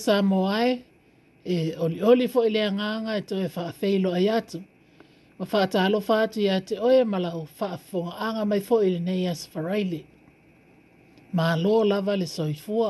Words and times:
sa 0.00 0.22
moai 0.22 0.82
e 1.44 1.76
oli 1.76 1.98
oli 2.10 2.26
fo 2.32 2.40
ile 2.48 2.64
nga 2.74 2.88
to 3.28 3.34
e 3.36 3.48
fa 3.54 3.64
feilo 3.80 4.10
ai 4.18 4.28
atu 4.38 4.58
ma 5.38 5.44
fa 5.52 5.60
ta 5.72 5.82
lo 5.92 6.00
fa 6.08 6.18
ti 6.32 6.42
ate 6.56 6.74
o 6.80 6.88
e 6.98 7.02
mala 7.12 7.30
o 7.34 7.42
fa 7.58 7.70
fo 7.88 8.00
anga 8.26 8.44
mai 8.50 8.60
fo 8.68 8.76
ile 8.86 8.98
nei 9.06 9.22
as 9.32 9.42
faraili 9.52 10.00
ma 11.36 11.46
lo 11.62 11.74
lava 11.90 12.14
le 12.20 12.26
soi 12.36 12.54
fo 12.64 12.80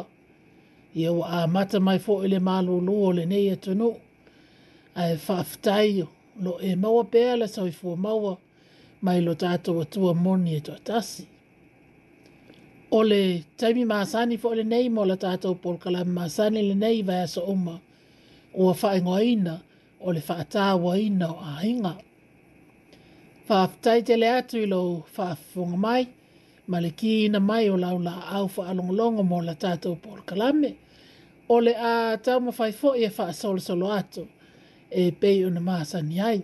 ye 1.00 1.08
o 1.08 1.20
a 1.22 1.46
mata 1.54 1.78
mai 1.86 1.98
fo 2.06 2.14
ile 2.24 2.38
ma 2.48 2.56
lo 2.66 2.74
lo 2.86 2.98
le 3.16 3.24
nei 3.30 3.48
to 3.64 3.70
no 3.80 3.90
ai 5.02 5.14
fa 5.26 5.36
ftai 5.50 5.92
lo 6.44 6.52
e 6.70 6.74
mau 6.82 6.98
pe 7.12 7.20
ala 7.32 7.46
soi 7.56 7.72
fo 7.78 7.88
mau 8.04 8.32
mai 9.04 9.18
lo 9.26 9.32
tato 9.42 9.70
tua 9.92 10.12
mo 10.22 10.32
ni 10.42 10.52
e 10.54 10.60
to 10.66 10.72
tasi 10.88 11.24
ole 12.90 13.44
taimi 13.56 13.84
masani 13.84 14.38
fo 14.38 14.54
le 14.54 14.64
nei 14.64 14.88
mo 14.90 15.04
la 15.04 15.16
tata 15.16 15.48
o 15.48 15.54
pol 15.62 15.76
kala 15.82 16.02
masani 16.04 16.60
le 16.68 16.74
nei 16.82 16.98
vai 17.08 17.24
so 17.34 17.40
uma 17.52 17.74
o 18.62 18.74
fa 18.80 18.90
ngoina 19.04 19.54
o 20.00 20.08
le 20.14 20.20
fa 20.28 20.34
waina 20.84 21.26
o 21.34 21.38
ainga 21.58 21.92
fa 23.46 23.58
tai 23.84 24.00
te 24.06 24.14
le 24.22 24.28
atu 24.38 24.58
lo 24.72 24.80
fa 25.14 25.26
fonga 25.54 25.76
mai 25.84 26.04
maliki 26.70 27.14
na 27.32 27.40
mai 27.48 27.64
o 27.70 27.76
lau 27.84 27.96
la 28.06 28.14
au 28.36 28.46
fa 28.54 28.62
long 28.76 28.90
long 28.98 29.16
mo 29.30 29.38
la 29.48 29.54
pol 30.04 30.20
kala 30.28 30.48
me 30.60 30.70
ole 31.54 31.72
a 31.74 32.18
ta 32.24 32.32
mo 32.44 32.50
fa 32.58 32.66
fo 32.80 32.88
e 32.92 33.06
fa 33.16 33.26
sol 33.40 33.58
solo 33.66 33.86
atu 34.00 34.22
e 34.90 35.02
pe 35.20 35.30
una 35.48 35.60
masani 35.68 36.16
ai 36.30 36.40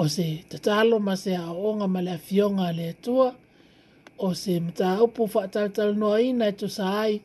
o 0.00 0.08
se 0.14 0.26
tatalo 0.50 0.96
ma 1.06 1.14
se 1.22 1.32
a 1.36 1.48
onga 1.68 1.86
ma 1.94 2.00
le 2.06 2.14
fionga 2.26 2.66
tua 3.04 3.30
o 4.18 4.34
se 4.34 4.60
mta 4.60 5.02
upu 5.02 5.30
whaataratara 5.34 5.92
noa 5.92 6.20
i 6.20 6.32
nei 6.32 6.52
to 6.52 6.68
sa 6.68 7.00
ai 7.00 7.20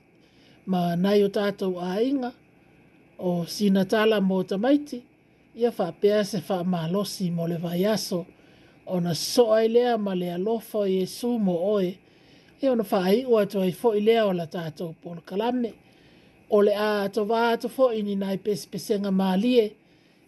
ma 0.65 0.95
nei 0.95 1.23
o 1.23 1.27
tātou 1.33 1.73
a 1.81 1.97
inga 2.01 2.31
o 3.17 3.31
sina 3.55 3.85
tala 3.85 4.19
mō 4.21 4.43
tamaiti 4.49 4.99
ia 5.55 5.71
whapea 5.77 6.23
se 6.25 6.41
wha 6.49 6.63
mahalosi 6.63 7.31
mō 7.31 7.47
le 7.49 7.57
vai 7.61 7.85
aso 7.85 8.25
o 8.85 8.99
na 8.99 9.13
soa 9.13 9.63
i 9.65 9.69
lea 9.75 9.97
ma 9.97 10.13
lea 10.15 10.37
lofa 10.37 10.85
i 10.89 10.99
e 11.03 11.07
sumo 11.07 11.55
oe 11.75 11.93
e 12.61 12.69
ona 12.69 12.85
wha 12.91 13.03
ai 13.05 13.25
ua 13.25 13.45
tu 13.45 13.59
ai 13.61 13.71
fo 13.81 13.93
i 13.97 14.01
lea 14.01 14.25
o 14.25 14.33
la 14.33 14.45
tātou 14.45 14.93
pono 15.03 15.21
kalame 15.25 15.73
o 16.49 16.61
le 16.61 16.75
a 16.75 17.07
to 17.13 17.25
wā 17.25 17.45
to 17.61 17.69
fo 17.69 17.89
i 17.91 18.03
ni 18.03 18.15
nai 18.15 18.37
pesipesenga 18.37 19.09
mā 19.11 19.33
lie 19.41 19.65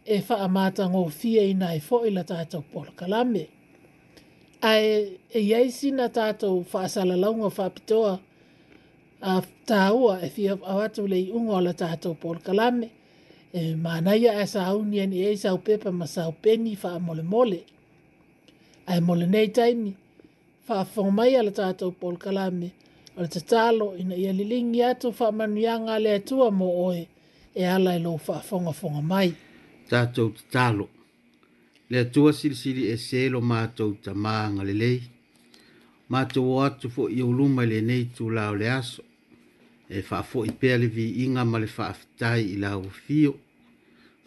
e 0.06 0.22
wha 0.30 0.38
amata 0.48 0.90
ngō 0.90 1.06
fia 1.12 1.44
i 1.46 1.54
nai 1.54 1.80
fo 1.80 2.02
i 2.06 2.10
la 2.12 2.24
tātou 2.24 2.66
pono 2.74 2.92
kalame 2.98 3.46
ae 4.62 5.18
e 5.34 5.40
iai 5.40 5.72
sina 5.72 6.10
tatou 6.10 6.64
faasalalauga 6.64 7.50
faapitoa 7.50 8.20
a 9.22 9.42
tāua 9.68 10.20
e 10.24 10.30
fia 10.30 10.52
au 10.64 10.80
atu 10.80 11.08
le 11.08 11.20
i 11.20 11.32
unga 11.32 11.54
o 11.56 11.62
la 11.62 11.72
tātou 11.74 12.16
pōl 12.16 12.40
kalame. 12.44 12.90
E 13.54 13.74
mānai 13.76 14.28
a 14.30 14.42
e 14.44 14.48
sa 14.48 14.66
auni 14.70 15.00
ani 15.02 15.24
e 15.26 15.36
sa 15.38 15.54
upepa 15.54 15.92
ma 15.92 16.06
sa 16.08 16.30
peni 16.32 16.76
wha 16.84 16.96
a 16.96 17.00
mole 17.00 17.24
mole. 17.24 17.60
A 18.88 18.98
e 18.98 19.02
mole 19.02 19.26
nei 19.28 19.48
taimi, 19.50 19.96
wha 20.68 20.80
a 20.82 20.86
whomai 20.96 21.38
a 21.40 21.44
la 21.44 21.52
tātou 21.52 21.96
pōl 22.02 22.18
kalame. 22.18 22.72
O 23.18 23.22
le 23.22 23.28
tatalo 23.28 23.94
ina 23.98 24.16
ia 24.16 24.34
lilingi 24.34 24.84
atu 24.84 25.14
wha 25.20 25.32
manuianga 25.32 26.00
le 26.00 26.16
atua 26.20 26.52
mo 26.52 26.68
oe 26.90 27.08
e 27.56 27.66
ala 27.66 27.96
e 27.96 28.00
lo 28.00 28.20
wha 28.28 28.38
a 28.40 28.44
whonga 28.52 28.74
whonga 28.82 29.02
mai. 29.02 29.34
Tātou 29.90 30.34
tatalo 30.36 30.90
le 31.90 32.00
atua 32.00 32.32
silisili 32.34 32.88
e 32.90 32.98
selo 32.98 33.40
matou 33.42 33.92
tamā 34.04 34.34
galelei 34.58 35.00
matou 36.10 36.46
o 36.54 36.56
atu 36.68 36.90
foʻi 36.96 37.20
ouluma 37.22 37.62
i 37.66 37.70
lenei 37.74 38.08
tulā 38.16 38.48
o 38.52 38.56
le 38.58 38.70
aso 38.80 39.04
e 39.90 40.02
faafoʻi 40.08 40.52
pea 40.62 40.78
le 40.82 40.88
viiga 40.96 41.44
ma 41.52 41.60
le 41.62 41.68
faafetai 41.78 42.44
i 42.56 42.58
lauafio 42.64 43.34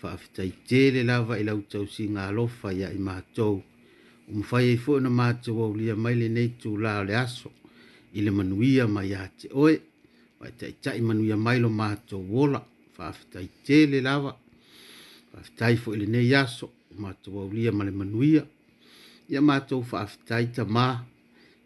faafetai 0.01 0.51
tele 0.69 1.03
lava 1.11 1.39
i 1.41 1.45
lau 1.49 1.61
tausiga 1.71 2.29
alofa 2.29 2.71
iā 2.79 2.93
i 2.99 3.01
matou 3.09 3.59
u 4.29 4.31
mafai 4.39 4.65
ai 4.71 4.77
e 4.79 4.83
foʻi 4.85 4.97
ona 5.01 5.11
matou 5.21 5.63
aulia 5.67 5.95
mai 6.05 6.15
lenei 6.21 6.55
tulā 6.63 6.95
o 7.03 7.05
le 7.09 7.15
aso 7.25 7.51
i 8.17 8.23
le 8.27 8.31
manuia 8.39 8.87
ma 8.95 9.03
iā 9.11 9.27
te 9.39 9.49
oe 9.63 9.75
ma 10.39 10.47
e 10.47 10.53
taʻitaʻi 10.59 11.03
manuia 11.09 11.37
mai 11.47 11.59
lo 11.65 11.69
matou 11.83 12.23
ola 12.43 12.61
faafetai 12.97 13.49
tele 13.66 13.99
lava 14.09 14.31
faafetai 15.33 15.75
foʻi 15.83 15.97
lenei 16.03 16.34
aso 16.45 16.69
matou 16.98 17.34
aulia 17.41 17.71
ma 17.77 17.83
le 17.89 17.92
manuia 17.98 18.42
ia 19.30 19.41
matou 19.48 19.80
faafetaita 19.91 20.62
ma 20.77 20.86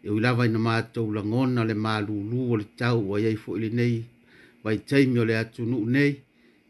e 0.05 0.07
oi 0.13 0.19
lava 0.25 0.43
ina 0.49 0.59
matou 0.69 1.07
lagona 1.15 1.61
le 1.69 1.73
malūlū 1.85 2.39
o 2.53 2.55
le 2.61 2.65
tau 2.79 2.97
ua 3.09 3.15
iai 3.23 3.35
foʻi 3.43 3.59
lenei 3.63 3.97
vaitaimi 4.63 5.17
o 5.21 5.23
le 5.29 5.35
atunuu 5.41 5.85
nei 5.95 6.11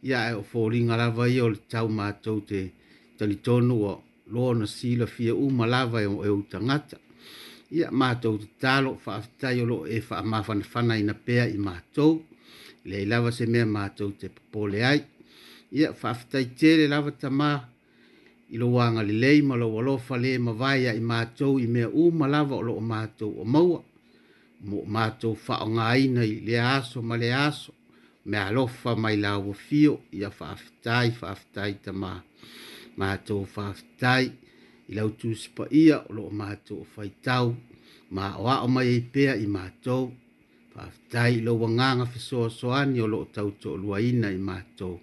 ia 0.07 0.19
e 0.31 0.33
o 0.41 0.43
foliga 0.51 0.93
lava 1.01 1.23
ia 1.33 1.41
o 1.47 1.49
le 1.55 1.59
tau 1.71 1.87
matou 1.97 2.37
te 2.49 2.59
talitonu 3.17 3.73
ua 3.83 3.93
loa 4.33 4.49
ona 4.53 4.65
silafia 4.75 5.33
uma 5.45 5.65
lava 5.75 5.97
e 6.05 6.07
ou 6.13 6.21
e 6.27 6.29
tagata 6.51 6.97
ia 7.77 7.87
matou 7.99 8.35
tatalo 8.41 8.91
faafetai 9.03 9.57
o 9.63 9.65
loo 9.71 9.85
e 9.95 9.97
faamafanafana 10.07 10.93
ina 11.01 11.13
pea 11.25 11.45
i 11.55 11.57
matou 11.69 12.13
Le 12.89 12.97
lava 13.11 13.29
se 13.37 13.45
mea 13.53 13.65
matou 13.75 14.11
te 14.19 14.27
popole 14.35 14.79
ai 14.91 15.01
ia 15.77 15.89
faafetai 16.01 16.45
tele 16.59 16.85
lava 16.93 17.11
tamā 17.21 17.49
i 18.53 18.57
lo 18.61 18.67
wanga 18.75 19.01
li 19.03 19.13
lei 19.23 19.39
ma 19.47 19.55
lo 19.61 19.67
walo 19.75 19.95
fa 20.07 20.15
le 20.23 20.31
ma 20.45 20.53
vaia 20.61 20.91
i 20.99 21.03
mātou 21.11 21.53
i 21.65 21.67
mea 21.73 21.89
uma 22.05 22.25
lava 22.33 22.55
o 22.61 22.65
lo 22.67 22.73
mātou 22.91 23.31
o 23.41 23.43
maua. 23.53 23.79
Mo 24.69 24.79
mātou 24.95 25.33
fa 25.45 25.55
o 25.65 25.69
ngā 25.75 25.87
ina 26.05 26.21
i 26.31 26.35
le 26.47 26.59
aso 26.75 27.01
ma 27.01 27.17
le 27.23 27.31
aso. 27.33 27.73
Me 28.29 28.37
alofa 28.37 28.91
mai 29.03 29.17
la 29.23 29.31
wa 29.45 29.53
fio 29.67 29.95
i 30.17 30.21
a 30.27 30.29
fa 30.37 30.51
aftai 30.57 31.09
fa 31.19 31.31
aftai 31.35 31.71
ta 31.83 31.91
ma. 32.01 32.13
Mātou 32.99 33.41
fa 33.53 33.71
aftai 33.73 34.27
i 34.29 34.93
lau 34.99 35.09
tūsipa 35.19 35.65
ia 35.83 35.97
o 36.09 36.13
lo 36.17 36.29
mātou 36.41 36.83
o 36.85 36.89
faitau. 36.93 37.55
Ma 38.15 38.35
o 38.43 38.51
a 38.53 38.59
o 38.67 38.67
mai 38.75 38.85
e 38.99 38.99
pea 39.15 39.33
i 39.45 39.49
mātou. 39.57 40.11
Fa 40.75 40.85
aftai 40.91 41.41
lo 41.47 41.55
wanganga 41.63 42.05
fisoa 42.13 42.53
soani 42.59 43.01
o 43.01 43.07
lo 43.15 43.23
tautou 43.33 43.77
lua 43.81 43.99
ina 44.11 44.29
i 44.29 44.37
mātou 44.37 44.99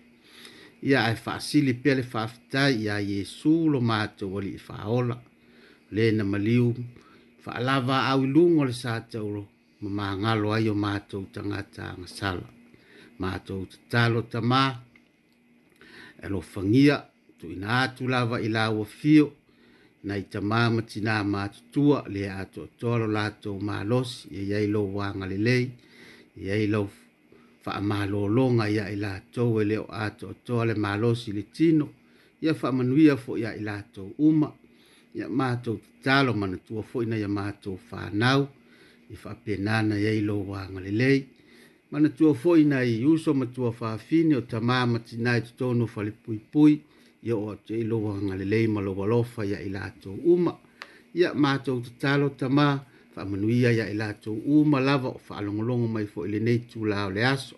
ia 0.83 1.11
e 1.11 1.15
faasili 1.17 1.73
pea 1.83 1.95
le 1.99 2.03
faafitai 2.13 2.75
iā 2.89 2.97
iesu 3.11 3.53
lo 3.73 3.81
matou 3.91 4.39
alii 4.39 4.59
faaola 4.69 5.17
lē 5.95 6.05
na 6.17 6.25
maliu 6.33 6.71
faalava 7.45 7.97
au 8.11 8.23
i 8.27 8.29
luga 8.35 8.59
o 8.63 8.65
le 8.71 8.75
sa 8.83 8.93
tauro 9.13 9.43
ma 9.81 9.89
magalo 9.99 10.47
ai 10.57 10.67
o 10.73 10.75
matou 10.85 11.23
tagata 11.35 11.83
agasala 11.93 12.49
matou 13.21 13.63
tatalo 13.73 14.21
tamā 14.33 14.63
e 16.25 16.27
lofagia 16.33 16.97
tuuina 17.39 17.69
atu 17.83 18.03
lava 18.13 18.37
i 18.47 18.49
lauafio 18.57 19.27
nai 20.07 20.23
tamā 20.33 20.59
ma 20.75 20.81
tinā 20.91 21.15
matutua 21.35 21.99
lea 22.13 22.33
atoatoa 22.43 22.97
lo 23.01 23.07
latou 23.17 23.57
malosi 23.69 24.19
e 24.39 24.41
iaiai 24.49 24.67
lou 24.75 24.99
agalelei 25.09 25.65
e 26.39 26.41
iai 26.47 26.67
lou 26.75 26.89
fa 27.63 27.81
malolonga 27.81 28.69
ya 28.69 28.85
ila 28.91 29.21
to 29.33 29.45
wele 29.55 29.77
o 29.79 29.87
ato 29.91 30.35
to 30.45 30.65
le 30.65 30.75
malosi 30.75 31.33
le 31.33 31.43
tino 31.43 31.89
ya 32.41 32.55
fa 32.55 32.73
manuia 32.73 33.17
fo 33.17 33.39
ya 33.39 33.55
ila 33.57 33.83
to 33.93 34.05
uma 34.19 34.53
ya 35.15 35.29
mato 35.29 35.81
talo 36.05 36.33
man 36.35 36.59
tu 36.69 36.83
fo 36.83 37.03
ina 37.03 37.17
ya 37.17 37.29
mato 37.29 37.77
fa 37.89 38.11
nau 38.13 38.49
i 39.11 39.17
fa 39.17 39.35
penana 39.45 39.99
ya 39.99 40.11
ilo 40.13 40.37
wa 40.51 40.61
ngalele 40.73 41.27
man 41.91 42.13
tu 42.13 42.35
fo 42.35 42.57
ina 42.57 42.83
i 42.85 43.05
uso 43.05 43.35
ma 43.35 43.47
tu 43.47 43.73
fa 43.73 43.99
fine 43.99 44.35
o 44.37 44.41
tamama 44.41 44.99
tinai 44.99 45.41
to 45.57 45.75
no 45.75 45.87
fa 45.87 46.01
le 46.03 46.11
pui 46.25 46.39
pui 46.53 46.81
ya 47.23 47.37
o 47.37 47.55
te 47.65 47.75
ilo 47.79 47.97
wa 48.07 48.15
ngalele 48.25 48.59
ma 48.69 48.81
lo 48.81 49.23
ya 49.53 49.59
ila 49.63 49.93
to 50.01 50.11
uma 50.25 50.53
ya 51.15 51.35
mato 51.35 51.83
talo 51.99 52.29
tamama 52.29 52.87
fa 53.15 53.25
manuia 53.25 53.73
ya 53.73 53.91
ila 53.91 54.15
tu 54.15 54.33
u 54.47 54.65
malava 54.65 55.13
fa 55.15 55.41
longolongo 55.41 55.89
mai 55.89 56.07
fo 56.07 56.27
ile 56.27 56.39
nei 56.41 56.59
tu 56.59 56.85
la 56.85 57.09
le 57.11 57.23
aso 57.27 57.57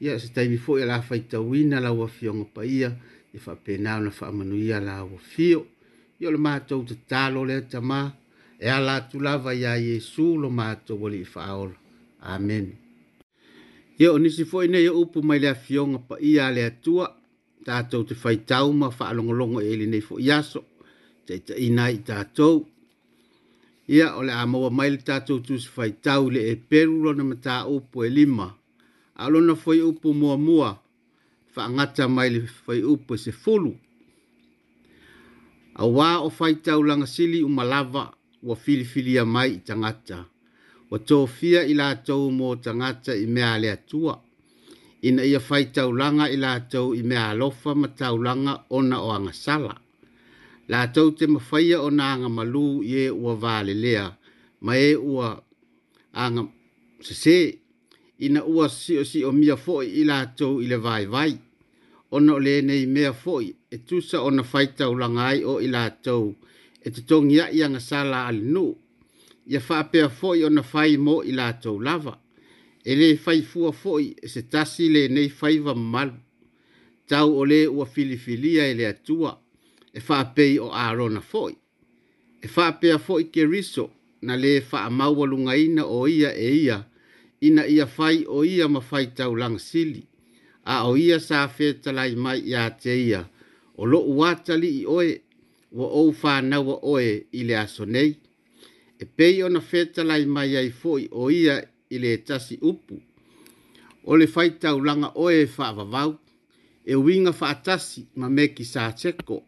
ia 0.00 0.18
se 0.20 0.28
tai 0.32 0.56
fo 0.56 0.78
ila 0.78 1.02
fa 1.02 1.16
ita 1.16 1.40
wina 1.40 1.76
la 1.80 1.92
wafiongo 1.92 2.44
pa 2.54 2.64
ia 2.64 2.90
e 3.34 3.38
fa 3.38 3.56
pena 3.56 4.00
na 4.00 4.10
fa 4.10 4.32
manuia 4.32 4.80
la 4.80 5.04
wafio 5.04 5.66
yo 6.20 6.28
le 6.30 6.38
mato 6.38 6.82
te 6.88 6.94
talo 7.08 7.44
le 7.44 7.60
tama 7.68 8.02
e 8.60 8.66
ala 8.70 9.00
tu 9.00 9.20
lava 9.20 9.52
ya 9.54 9.76
yesu 9.76 10.36
lo 10.42 10.48
mato 10.50 10.96
boli 10.96 11.24
fa 11.24 11.44
ol 11.62 11.72
amen 12.20 12.66
ia 13.98 14.12
o 14.12 14.18
nisi 14.18 14.44
fo 14.44 14.62
ine 14.64 14.78
ia 14.82 14.92
upu 14.92 15.22
mai 15.22 15.38
le 15.38 15.48
afiongo 15.48 15.98
pa 16.08 16.16
ia 16.20 16.50
le 16.56 16.64
atua 16.64 17.06
tatou 17.64 18.04
te 18.08 18.14
faitauma 18.14 18.88
faalogologo 18.98 19.60
e 19.60 19.68
ilinei 19.74 20.00
foʻi 20.08 20.28
aso 20.38 20.60
te 21.26 21.32
itaʻina 21.40 21.84
i 21.96 21.98
tatou 22.08 22.56
ia 23.88 24.14
o 24.16 24.22
le 24.22 24.32
amaua 24.32 24.70
mai 24.70 24.90
le 24.94 24.98
tatou 25.06 25.38
tau 26.02 26.30
le 26.30 26.40
e 26.52 26.54
peru 26.68 26.94
lona 27.04 27.24
mataupu 27.30 27.96
e 28.06 28.08
lima 28.18 28.46
a 29.22 29.28
lona 29.32 29.54
foi 29.62 29.80
upu 29.90 30.08
muamua 30.20 30.70
faagata 31.54 32.04
mai 32.16 32.28
le 32.34 32.40
foi 32.64 32.78
upu 32.92 33.12
e 33.14 33.18
sefulu 33.24 33.72
auā 35.82 36.06
o 36.26 36.28
faitaulagasili 36.38 37.38
uma 37.48 37.64
lava 37.64 38.04
ua 38.42 38.56
filifilia 38.56 39.24
mai 39.24 39.50
i 39.58 39.60
tagata 39.66 40.18
ua 40.90 40.98
tofia 41.08 41.60
i 41.72 41.74
latou 41.80 42.30
mo 42.38 42.48
tagata 42.64 43.12
i 43.24 43.26
mea 43.34 43.50
a 43.54 43.58
le 43.62 43.68
atua 43.76 44.14
ina 45.08 45.22
ia 45.30 45.40
faitaulaga 45.48 46.24
i 46.34 46.36
latou 46.44 46.88
i 47.00 47.02
mea 47.02 47.30
alofa 47.30 47.70
ma 47.74 47.88
taulaga 47.98 48.52
ona 48.78 48.96
o 49.06 49.08
agasala 49.16 49.74
la 50.68 50.86
tau 50.92 51.10
te 51.16 51.26
mawhaia 51.26 51.78
o 51.82 51.88
nga 51.96 52.28
malu 52.36 52.66
i 52.84 52.92
e 53.04 53.10
ua 53.22 53.32
vale 53.42 53.74
lea, 53.84 54.04
ma 54.64 54.72
e 54.76 54.92
ua 55.12 55.26
anga 56.12 56.42
se 57.06 57.14
se, 57.22 57.36
ina 58.26 58.40
ua 58.44 58.68
si 58.68 58.92
o 59.00 59.04
si 59.04 59.18
o 59.24 59.30
mia 59.40 59.56
foi 59.64 59.86
i 60.00 60.02
la 60.10 60.18
tau 60.38 60.54
i 60.60 60.66
le 60.72 60.76
vai 60.86 61.04
vai. 61.14 61.32
Ona 62.14 62.32
o 62.34 62.38
le 62.46 62.54
nei 62.68 62.86
mea 62.94 63.12
foi, 63.22 63.46
e 63.74 63.76
tusa 63.86 64.18
ona 64.28 64.42
faita 64.52 64.84
o 64.88 64.94
langai 65.02 65.38
o 65.50 65.54
i 65.66 65.68
la 65.74 65.84
tau, 66.06 66.24
e 66.86 66.88
te 66.94 67.00
tongi 67.08 67.36
a 67.44 67.46
i 67.56 67.58
anga 67.66 67.80
sala 67.90 68.18
al 68.30 68.38
nu, 68.54 68.66
i 69.52 69.56
a 69.58 69.60
whaapea 69.66 70.06
foi 70.18 70.38
ona 70.48 70.62
fai 70.72 70.92
mo 71.06 71.14
i 71.30 71.32
la 71.38 71.48
tau 71.62 71.76
lava. 71.88 72.14
E 72.88 72.92
le 73.00 73.08
fai 73.24 73.40
fua 73.50 73.70
foi, 73.82 74.04
e 74.24 74.26
se 74.34 74.40
tasi 74.52 74.84
le 74.94 75.02
nei 75.16 75.28
fai 75.38 75.56
va 75.66 75.74
malu, 75.74 76.16
tau 77.10 77.28
o 77.40 77.42
le 77.50 77.60
ua 77.76 77.86
filifilia 77.94 78.62
e 78.70 78.74
le 78.78 78.86
atua, 78.94 79.32
e 79.36 79.47
e 79.92 80.00
fa 80.00 80.24
pei 80.34 80.58
o 80.58 80.70
Aaron 80.72 81.10
na 81.14 81.20
foi. 81.20 81.54
E 82.42 82.46
fa 82.54 82.72
pea 82.72 82.98
foi 82.98 83.24
ke 83.24 83.44
riso 83.46 83.90
na 84.22 84.34
le 84.36 84.60
fa 84.60 84.84
a 84.86 84.90
maua 84.90 85.26
lunga 85.26 85.56
ina 85.56 85.86
o 85.86 86.06
ia 86.08 86.32
e 86.36 86.64
ia 86.64 86.86
ina 87.40 87.66
ia 87.66 87.86
fai 87.86 88.24
o 88.28 88.44
ia 88.44 88.68
ma 88.68 88.80
fai 88.80 89.06
tau 89.18 89.34
lang 89.34 89.58
sili. 89.58 90.02
A 90.64 90.84
o 90.88 90.96
ia 90.96 91.18
sa 91.20 91.48
fe 91.48 91.66
talai 91.82 92.12
mai 92.24 92.38
ia 92.52 92.62
te 92.82 92.92
ia 93.10 93.22
o 93.80 93.86
lo 93.90 93.98
uatali 94.18 94.68
i 94.82 94.86
oe 94.86 95.08
wa 95.78 95.86
o 96.00 96.12
fa 96.20 96.34
na 96.50 96.58
wa 96.68 96.76
oe 96.94 97.10
i 97.32 97.40
le 97.48 97.54
aso 97.64 97.84
nei. 97.94 98.12
E 98.98 99.04
pei 99.16 99.36
o 99.44 99.48
na 99.48 99.60
fe 99.70 99.80
talai 99.94 100.24
mai 100.34 100.50
ai 100.60 100.70
foi 100.80 101.02
o 101.20 101.24
ia 101.30 101.56
i 101.90 101.96
le 102.02 102.12
tasi 102.26 102.54
upu. 102.70 102.96
O 104.08 104.12
le 104.18 104.26
fai 104.34 104.48
tau 104.62 104.76
langa 104.86 105.10
oe 105.24 105.46
fa 105.54 105.64
avavau 105.72 106.10
e 106.90 106.94
winga 107.04 107.32
fa 107.40 107.46
atasi 107.54 108.00
ma 108.18 108.26
meki 108.36 108.64
sa 108.72 108.82
tseko 108.98 109.38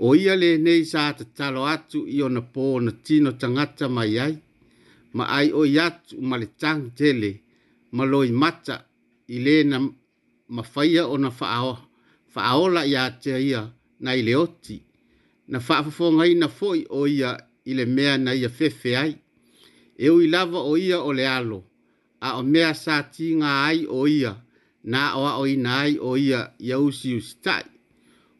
o 0.00 0.14
ia 0.14 0.36
le 0.36 0.50
nei 0.64 0.82
sa 0.90 1.02
te 1.18 1.24
talo 1.36 1.62
atu 1.74 1.98
i 2.06 2.18
ona 2.26 2.42
pō 2.54 2.64
na 2.84 2.92
tino 3.06 3.30
tangata 3.40 3.86
mai 3.96 4.14
ai, 4.26 4.34
ma 5.16 5.24
ai 5.38 5.48
o 5.52 5.62
iatu 5.76 6.14
ma 6.28 6.34
le 6.40 6.48
tang 6.62 6.84
tele, 6.98 7.30
ma 7.96 8.02
loi 8.12 8.30
mata 8.42 8.76
i 9.28 9.36
le 9.44 9.56
na 9.70 9.76
mawhaia 10.54 11.02
o 11.08 11.14
na 11.24 11.30
whaao, 11.38 11.74
whaaola 12.34 12.82
i 12.86 12.94
ate 13.04 13.32
ia 13.50 13.62
na 14.02 14.10
i 14.14 14.20
le 14.26 14.34
oti, 14.44 14.76
na 15.50 15.58
whaafafonga 15.66 16.24
i 16.30 16.34
na 16.40 16.48
foi 16.58 16.80
o 16.90 17.00
ia 17.18 17.30
i 17.64 17.72
le 17.78 17.84
mea 17.96 18.14
na 18.24 18.32
ia 18.40 18.50
fefe 18.58 18.90
ai, 19.02 19.12
e 19.98 20.06
ui 20.14 20.24
lava 20.32 20.60
o 20.70 20.76
ia 20.76 20.98
o 21.02 21.10
le 21.18 21.26
alo, 21.38 21.60
a 22.26 22.38
o 22.38 22.42
mea 22.52 22.70
sa 22.84 23.02
ti 23.12 23.26
ai 23.42 23.84
o 23.98 24.06
ia, 24.06 24.32
na 24.92 25.00
oa 25.18 25.32
o 25.42 25.46
ina 25.46 25.72
ai 25.84 25.98
o 26.00 26.16
ia 26.16 26.40
i 26.66 26.72
ausi 26.72 27.16
ustai, 27.16 27.64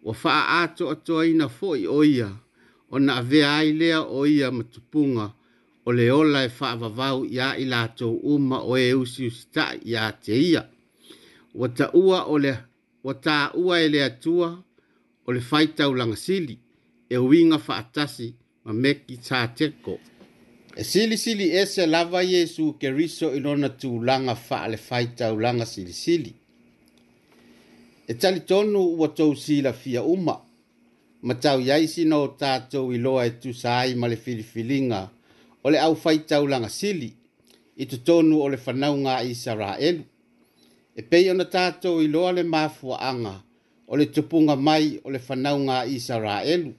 wa 0.02 0.14
faa 0.14 0.44
ato 0.62 0.90
ato 0.90 1.24
ina 1.24 1.48
foi 1.48 1.86
oia, 1.86 2.36
o 2.90 2.98
na 2.98 3.16
avea 3.16 3.56
ai 3.56 3.72
lea 3.72 4.00
oia 4.02 4.50
matupunga, 4.50 5.34
o 5.84 5.92
le 5.92 6.10
ola 6.10 6.44
e 6.44 6.48
faa 6.48 6.76
vavau 6.76 7.24
ia 7.24 7.56
ilato 7.56 8.10
uma 8.12 8.60
o 8.62 8.76
e 8.78 8.94
usi 8.94 9.26
usita 9.26 9.74
ia 9.84 10.12
te 10.12 10.36
ia. 10.40 10.68
Wata 11.54 11.90
ua 11.92 12.24
o 12.28 12.38
le, 12.38 12.56
wata 13.04 13.50
ua 13.54 13.80
e 13.80 13.88
le 13.88 14.04
atua, 14.04 14.62
o 15.26 15.32
le 15.32 15.40
faita 15.40 15.88
ulangasili, 15.88 16.58
e 17.10 17.16
uinga 17.18 17.58
faa 17.58 17.82
tasi, 17.82 18.34
ma 18.64 18.72
meki 18.72 19.16
tā 19.16 19.48
teko. 19.54 19.98
E 20.78 20.84
sili 20.84 21.16
sili 21.18 21.50
ese 21.50 21.86
lava 21.86 22.22
Yesu 22.22 22.76
ke 22.78 22.90
riso 22.90 23.34
ilona 23.34 23.68
tu 23.68 23.96
ulanga 23.98 24.34
faa 24.34 24.68
le 24.68 24.76
faita 24.76 25.32
ulanga 25.32 25.66
sili 25.66 25.92
sili 25.92 26.37
e 28.08 28.14
tali 28.14 28.40
tonu 28.40 28.96
ua 28.98 29.08
tou 29.08 29.36
silafia 29.36 30.00
uma 30.02 30.40
ma 31.22 31.34
tau 31.34 31.60
iai 31.60 31.84
sina 31.86 32.16
o 32.18 32.28
tatou 32.28 32.88
iloa 32.96 33.26
e 33.28 33.30
tusa 33.30 33.84
ai 33.84 33.94
ma 33.94 34.08
le 34.08 34.16
filifiliga 34.16 35.08
o 35.62 35.66
le 35.70 35.78
ʻaufaitaulaga 35.84 36.68
sili 36.78 37.10
i 37.76 37.84
totonu 37.90 38.34
o 38.44 38.48
le 38.48 38.56
fanauga 38.64 39.12
a 39.20 39.24
isaraelu 39.32 40.04
e 40.98 41.02
pei 41.10 41.30
ona 41.30 41.44
tatou 41.54 41.96
iloa 42.06 42.30
le 42.36 42.42
mafuaaga 42.48 43.34
o 43.86 43.92
le 43.98 44.06
tupuga 44.14 44.54
mai 44.66 44.86
o 45.06 45.10
le 45.14 45.18
fanauga 45.28 45.74
a 45.84 45.86
isaraelu 45.96 46.72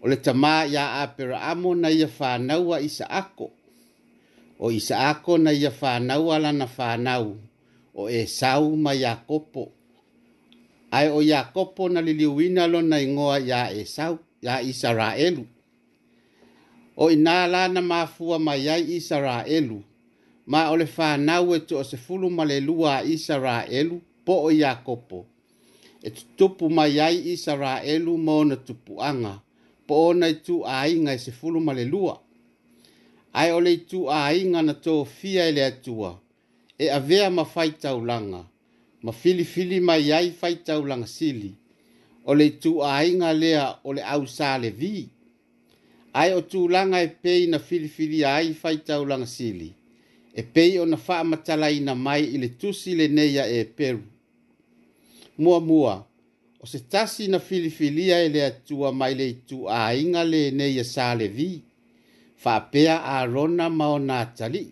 o 0.00 0.08
le 0.10 0.16
tamā 0.24 0.54
iā 0.72 0.84
aperaamo 1.04 1.74
na 1.76 1.88
ia 1.92 2.08
fānau 2.08 2.64
a 2.76 2.80
isaako 2.80 3.46
o 4.64 4.70
isaako 4.72 5.36
na 5.44 5.52
ia 5.52 5.70
fānau 5.80 6.24
a 6.34 6.38
lana 6.44 6.66
fānau 6.76 7.36
o 7.94 8.08
esau 8.08 8.72
ma 8.76 8.92
iakopo 8.96 9.64
ai 10.90 11.08
o 11.08 11.22
iakopo 11.22 11.88
na 11.88 12.00
liliuina 12.02 12.68
na 12.68 13.00
ingoa 13.00 13.38
iā 13.38 13.70
esau 13.80 14.18
iā 14.42 14.60
isaraelu 14.64 15.44
o 16.96 17.10
inala 17.10 17.68
na 17.68 17.80
mafua 17.82 18.38
mai 18.38 18.68
ai 18.68 18.82
isaraelu 18.96 19.78
ma 20.46 20.60
e 20.64 20.68
o 20.72 20.76
le 20.76 20.86
fanau 20.86 21.54
e 21.54 21.58
toʻasefulu 21.58 22.30
ma 22.36 22.44
le 22.44 22.56
isaraelu 23.14 24.00
po 24.26 24.34
o 24.46 24.50
Yakopo. 24.50 25.26
e 26.02 26.08
tutupu 26.10 26.70
mai 26.70 27.00
ai 27.00 27.16
isaraelu 27.34 28.12
mo 28.18 28.38
ona 28.38 28.56
tupuaga 28.56 29.40
po 29.86 29.94
ona 30.08 30.26
itūāiga 30.28 31.12
e 31.14 31.18
sefulu 31.18 31.60
malelua. 31.60 32.20
Ai 33.32 33.52
ole 33.52 33.52
ae 33.52 33.52
o 33.52 33.60
le 33.60 33.72
itūāiga 33.76 34.62
na 34.62 34.74
tofia 34.74 35.48
e 35.48 35.52
le 35.52 35.64
atua 35.64 36.20
e 36.78 36.90
avea 36.90 37.30
ma 37.30 37.44
faitaulaga 37.44 38.44
ma 39.02 39.12
fili 39.12 39.44
fili 39.44 39.80
ma 39.80 39.96
yai 39.96 40.30
fai 40.30 40.56
tau 40.66 40.82
lang 40.84 41.06
sili. 41.06 41.50
O 42.30 42.34
le 42.34 42.48
tu 42.60 42.72
a 42.82 42.92
inga 43.08 43.32
lea 43.32 43.64
o 43.84 43.90
le 43.92 44.02
au 44.02 44.26
sa 44.26 44.58
le 44.58 44.70
vi. 44.70 45.08
Ai 46.14 46.32
o 46.34 46.40
tu 46.50 46.68
langa 46.72 46.98
e 47.02 47.08
pei 47.22 47.42
na 47.50 47.58
fili 47.58 47.88
fili 47.96 48.18
a 48.24 48.32
ai 48.38 48.48
fai 48.60 48.76
tau 48.88 49.02
lang 49.10 49.26
sili. 49.36 49.68
E 50.34 50.42
pei 50.54 50.72
o 50.78 50.84
na 50.90 50.96
faa 51.06 51.24
matala 51.30 51.68
ina 51.78 51.94
mai 52.06 52.22
i 52.34 52.36
le 52.42 52.48
tusi 52.60 52.90
le 52.98 53.06
neia 53.16 53.44
e 53.46 53.60
peru. 53.76 54.02
Mua 55.42 55.58
mua, 55.68 55.94
o 56.62 56.66
se 56.72 56.78
tasi 56.92 57.22
na 57.32 57.38
fili 57.48 57.70
fili 57.78 58.04
a 58.12 58.18
ele 58.26 58.42
atua 58.50 58.88
mai 59.00 59.12
le 59.20 59.26
tu 59.48 59.58
a 59.78 59.94
inga 60.02 60.22
le 60.32 60.42
neia 60.58 60.84
sa 60.94 61.06
le 61.18 61.26
vi. 61.36 61.50
Faa 62.42 62.60
pea 62.72 62.94
a 63.14 63.26
rona 63.32 63.66
maona 63.78 64.14
atali. 64.24 64.64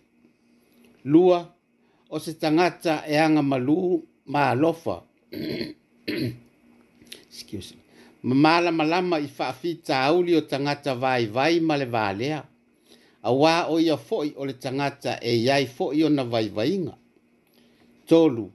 Lua, 1.12 1.38
o 2.08 2.16
se 2.24 2.32
tangata 2.42 2.94
e 3.06 3.14
anga 3.26 3.42
maluhu 3.52 3.94
maalofa 4.26 5.02
ma 8.22 8.34
malamalama 8.34 9.18
i 9.18 9.26
faafitauli 9.28 10.36
o 10.36 10.40
tagata 10.40 10.94
vai 10.94 11.60
ma 11.60 11.76
le 11.76 11.86
valea 11.86 12.42
auā 13.22 13.66
o 13.70 13.78
ia 13.78 13.96
foi 13.96 14.34
o 14.36 14.44
le 14.44 14.52
tagata 14.58 15.18
e 15.22 15.32
iai 15.46 15.66
foʻi 15.66 16.02
vai 16.14 16.26
vaivaiga 16.48 16.94
tolu 18.06 18.50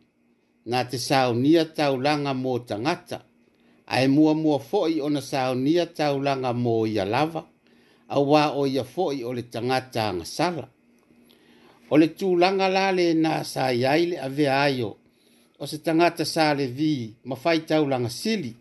na 0.66 0.84
te 0.84 0.98
saunia 0.98 1.66
langa 2.04 2.34
mo 2.34 2.60
tagata 2.60 3.24
ae 3.88 4.08
muamua 4.08 4.60
foʻi 4.60 5.02
ona 5.02 5.22
saunia 5.22 5.88
langa 6.24 6.54
mo 6.54 6.86
ia 6.88 7.06
lava 7.06 7.46
auā 8.10 8.52
o 8.56 8.68
ia 8.68 8.84
foi 8.84 9.24
o 9.24 9.34
le 9.34 9.42
tagata 9.44 10.10
agasala 10.10 10.68
o 11.90 11.98
le 11.98 12.08
tulaga 12.08 12.68
la 12.68 12.92
lenā 12.92 13.44
sa 13.44 13.72
iai 13.74 14.06
le 14.06 14.18
avea 14.20 14.62
ai 14.62 14.98
o 15.62 15.68
se 15.70 15.78
tangata 15.78 16.26
sa 16.26 16.56
le 16.58 16.66
vi 16.68 17.14
ma 17.26 17.36
fai 17.38 17.62
tau 17.70 17.86
langa 17.88 18.10
sili. 18.10 18.56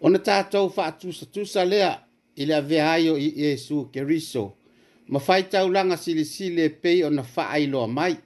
o 0.00 0.08
na 0.12 0.18
tātou 0.20 0.68
wha 0.74 0.84
atusa 0.92 1.24
tusa 1.32 1.64
lea 1.64 1.94
i 2.36 2.44
lea 2.44 2.60
vehaio 2.60 3.16
i 3.16 3.30
Iesu 3.40 3.86
Keriso. 3.92 4.50
Ma 5.08 5.18
fai 5.20 5.48
tau 5.48 5.70
langa 5.72 5.96
sili 5.96 6.26
sili 6.28 6.60
e 6.68 6.68
pei 6.70 7.02
o 7.08 7.10
na 7.10 7.22
wha 7.24 7.58
loa 7.72 7.86
mai. 7.88 8.16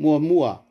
Mua 0.00 0.18
mua, 0.18 0.64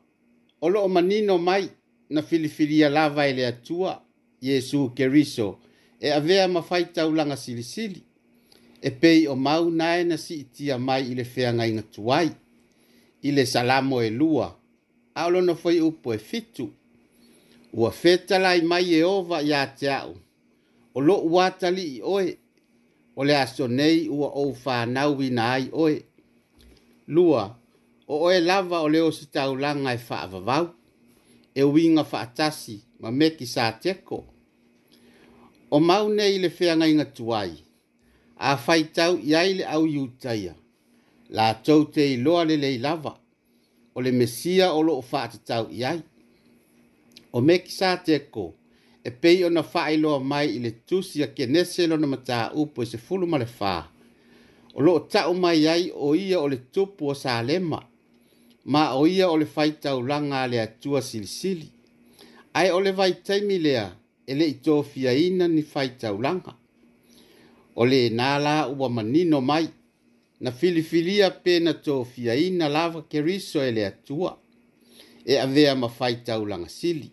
o 0.60 0.68
loo 0.68 0.88
manino 0.88 1.38
mai 1.38 1.68
na 2.10 2.20
filifilia 2.22 2.88
lava 2.90 3.24
i 3.26 3.30
e 3.30 3.36
lea 3.38 3.52
tua, 3.52 4.02
Iesu 4.42 4.90
Keriso, 4.96 5.58
e 6.00 6.10
avea 6.10 6.48
ma 6.48 6.62
fai 6.62 6.90
tau 6.92 7.12
langa 7.14 7.36
sili 7.36 7.62
sili. 7.62 8.02
E 8.82 8.90
pei 8.90 9.28
o 9.28 9.36
mau 9.36 9.70
nae 9.70 10.02
na 10.04 10.16
si 10.16 10.40
itia 10.40 10.78
mai 10.78 11.04
i 11.10 11.14
le 11.14 11.22
whea 11.36 11.52
ngai 11.54 11.72
ngatuai 11.78 12.32
i 13.24 13.32
le 13.32 13.46
salamo 13.46 14.02
e 14.02 14.10
lua 14.10 14.54
aolona 15.14 15.54
foi 15.54 15.80
upu 15.80 16.12
e 16.12 16.18
fitu 16.18 16.68
ua 17.72 17.90
fetalai 17.90 18.60
mai 18.70 18.86
eova 19.02 19.38
iā 19.50 19.62
te 19.78 19.88
aʻu 20.00 20.12
o 20.96 21.04
loʻu 21.08 21.30
atalii 21.46 22.00
oe 22.14 22.34
o 23.18 23.24
le 23.26 23.34
aso 23.44 23.64
nei 23.78 24.08
ua 24.18 24.28
ou 24.40 24.50
fānauina 24.64 25.44
ai 25.56 25.64
oe 25.72 25.94
lua 27.14 27.42
o 28.12 28.18
oe 28.28 28.40
lava 28.48 28.78
o 28.84 28.88
le 28.92 29.00
ositaulaga 29.08 29.90
e 29.96 30.00
faavavau 30.08 30.66
e 31.58 31.62
uiga 31.64 32.04
faatasi 32.04 32.76
ma 33.00 33.10
meki 33.10 33.46
sa 33.46 33.72
teko 33.82 34.18
o 35.70 35.80
mau 35.80 36.08
nei 36.12 36.38
le 36.44 36.48
feagaiga 36.56 37.06
tuai 37.16 37.52
afaitau 38.36 39.16
i 39.24 39.32
ai 39.40 39.54
le 39.58 39.64
au 39.64 39.86
iuta 39.88 40.34
ia 40.36 40.54
la 41.30 41.54
tau 41.54 41.84
te 41.84 42.12
iloa 42.14 42.44
le 42.44 42.56
le 42.56 42.78
lava, 42.78 43.14
o 43.94 44.00
le 44.00 44.10
mesia 44.12 44.72
o 44.74 44.82
lo 44.82 44.98
o 45.00 45.02
faa 45.02 45.28
te 45.32 45.38
tau 45.48 45.66
iai. 45.70 46.00
O 47.32 47.40
me 47.40 47.58
ki 47.64 47.70
sa 47.78 47.96
te 48.06 48.18
ko, 48.32 48.52
e 49.04 49.10
pei 49.10 49.42
o 49.44 49.48
na 49.50 49.62
faa 49.72 49.90
iloa 49.96 50.18
mai 50.30 50.48
i 50.56 50.58
le 50.64 50.70
tusi 50.88 51.22
a 51.26 51.28
ke 51.34 51.46
neselo 51.46 51.96
na 51.96 52.06
mata 52.06 52.52
upo 52.54 52.82
i 52.82 52.86
se 52.92 52.98
fulu 53.06 53.26
ma 53.26 53.38
le 53.38 53.46
faa. 53.58 53.82
O 54.74 54.82
lo 54.84 54.92
o 54.98 55.00
tau 55.12 55.34
mai 55.42 55.58
iai 55.60 55.84
o 56.06 56.14
ia 56.14 56.38
o 56.44 56.46
le 56.48 56.56
tupu 56.72 57.08
o 57.10 57.14
sa 57.22 57.42
lema, 57.48 57.80
ma 58.72 58.82
o 58.98 59.06
ia 59.06 59.28
o 59.30 59.36
le 59.36 59.46
fai 59.54 59.70
tau 59.82 60.00
langa 60.10 60.46
le 60.50 60.58
atua 60.66 61.00
silisili. 61.08 61.68
Ai 62.58 62.68
o 62.70 62.78
le 62.80 62.90
vai 62.98 63.12
taimi 63.26 63.58
lea, 63.66 63.86
ele 64.30 64.44
i 64.52 64.54
tofia 64.64 65.12
ina 65.26 65.46
ni 65.48 65.62
fai 65.62 65.88
tau 66.00 66.18
langa. 66.26 66.52
O 67.80 67.82
le 67.90 68.00
nala 68.10 68.54
ua 68.68 68.88
manino 68.88 69.38
mai, 69.40 69.66
na 70.44 70.52
filifilia 70.52 71.30
pe 71.30 71.60
na 71.60 71.72
tofiaina 71.74 72.68
lava 72.68 73.02
keriso 73.02 73.58
e 73.68 73.70
le 73.72 73.86
atua 73.86 74.38
e 75.24 75.36
avea 75.38 75.74
mafai 75.74 76.14
taulaga 76.26 76.68
sili 76.68 77.10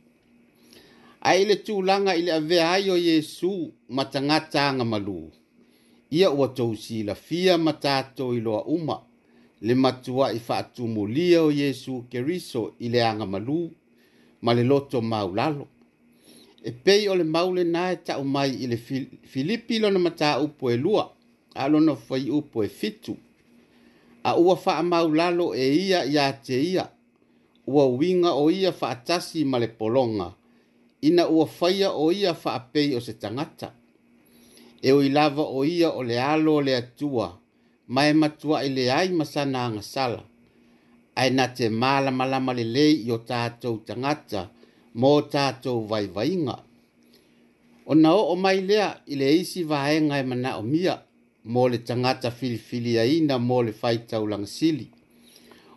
ae 1.28 1.42
i 1.42 1.46
le 1.50 1.56
tulaga 1.66 2.12
i 2.20 2.26
le 2.28 2.32
avea 2.32 2.72
ai 2.72 2.90
o 2.90 2.98
iesu 2.98 3.54
ma 3.96 4.04
tagata 4.14 4.60
agamalū 4.72 5.30
ia 6.10 6.30
ua 6.32 6.48
tousilafia 6.58 7.58
ma 7.58 7.74
tatou 7.74 8.36
i 8.38 8.42
loa 8.42 8.62
uma 8.76 8.98
le 9.62 9.74
matuaʻi 9.84 10.40
faatumulia 10.48 11.40
o 11.48 11.52
iesu 11.52 11.94
keriso 12.12 12.74
i 12.80 12.90
le 12.94 13.00
agamalū 13.12 13.60
ma 14.42 14.52
le 14.54 14.64
loto 14.64 15.02
maulalo 15.02 15.66
e 16.68 16.72
pei 16.84 17.08
o 17.10 17.16
le 17.16 17.24
mau 17.24 17.50
lenā 17.58 17.84
e 17.96 17.98
taʻu 18.08 18.24
mai 18.36 18.52
i 18.64 18.68
le 18.72 18.78
filipi 19.32 19.76
lona 19.84 20.00
mataupu 20.06 20.66
e 20.76 20.78
lua 20.78 21.06
alona 21.56 21.96
fai 21.96 22.30
upo 22.30 22.64
e 22.64 22.68
fitu. 22.68 23.18
A 24.24 24.36
ua 24.36 24.56
faa 24.56 24.84
maulalo 24.84 25.56
e 25.56 25.76
ia 25.90 26.06
ia 26.06 26.32
te 26.34 26.54
ia. 26.62 26.90
Ua 27.68 27.86
winga 27.88 28.32
o 28.34 28.50
ia 28.52 28.72
faa 28.72 28.96
tasi 28.96 29.46
male 29.46 29.68
polonga. 29.68 30.34
Ina 31.02 31.28
ua 31.28 31.46
faia 31.48 31.92
o 31.92 32.12
ia 32.12 32.34
faa 32.34 32.60
pei 32.60 32.96
o 32.96 33.02
se 33.02 33.14
tangata. 33.14 33.74
E 34.84 34.92
o 34.94 35.02
ilava 35.04 35.42
o 35.44 35.64
ia 35.66 35.92
o 35.92 36.04
le 36.04 36.20
alo 36.22 36.62
le 36.62 36.76
atua. 36.76 37.38
Ma 37.88 38.08
e 38.08 38.14
matua 38.14 38.64
i 38.64 38.70
le 38.70 38.92
ai 38.92 39.10
masana 39.10 39.60
anga 39.66 39.82
sala. 39.82 40.24
Ai 41.16 41.30
na 41.32 41.46
te 41.48 41.70
mala 41.70 42.12
malama 42.12 42.54
le 42.60 42.64
lei 42.76 42.94
i 43.08 43.12
o 43.12 43.18
tātou 43.30 43.76
tangata. 43.88 44.42
Mō 45.00 45.14
tātou 45.34 45.80
vai 45.90 46.06
vainga. 46.08 46.56
O 47.90 47.94
nao 47.96 48.30
o 48.32 48.36
mai 48.44 48.58
lea 48.70 48.90
i 49.08 49.14
le 49.20 49.28
isi 49.42 49.64
vaenga 49.72 50.16
e 50.20 50.24
mana 50.24 50.58
o 50.58 50.62
mia. 50.64 50.96
O 50.96 51.11
mo 51.46 51.68
le 51.68 51.80
tangata 51.84 52.32
filifili 52.32 52.98
a 53.00 53.06
ina 53.06 53.38
mo 53.38 53.64
le 53.64 53.72
fai 53.72 54.06
taulanga 54.06 54.46
sili. 54.48 54.90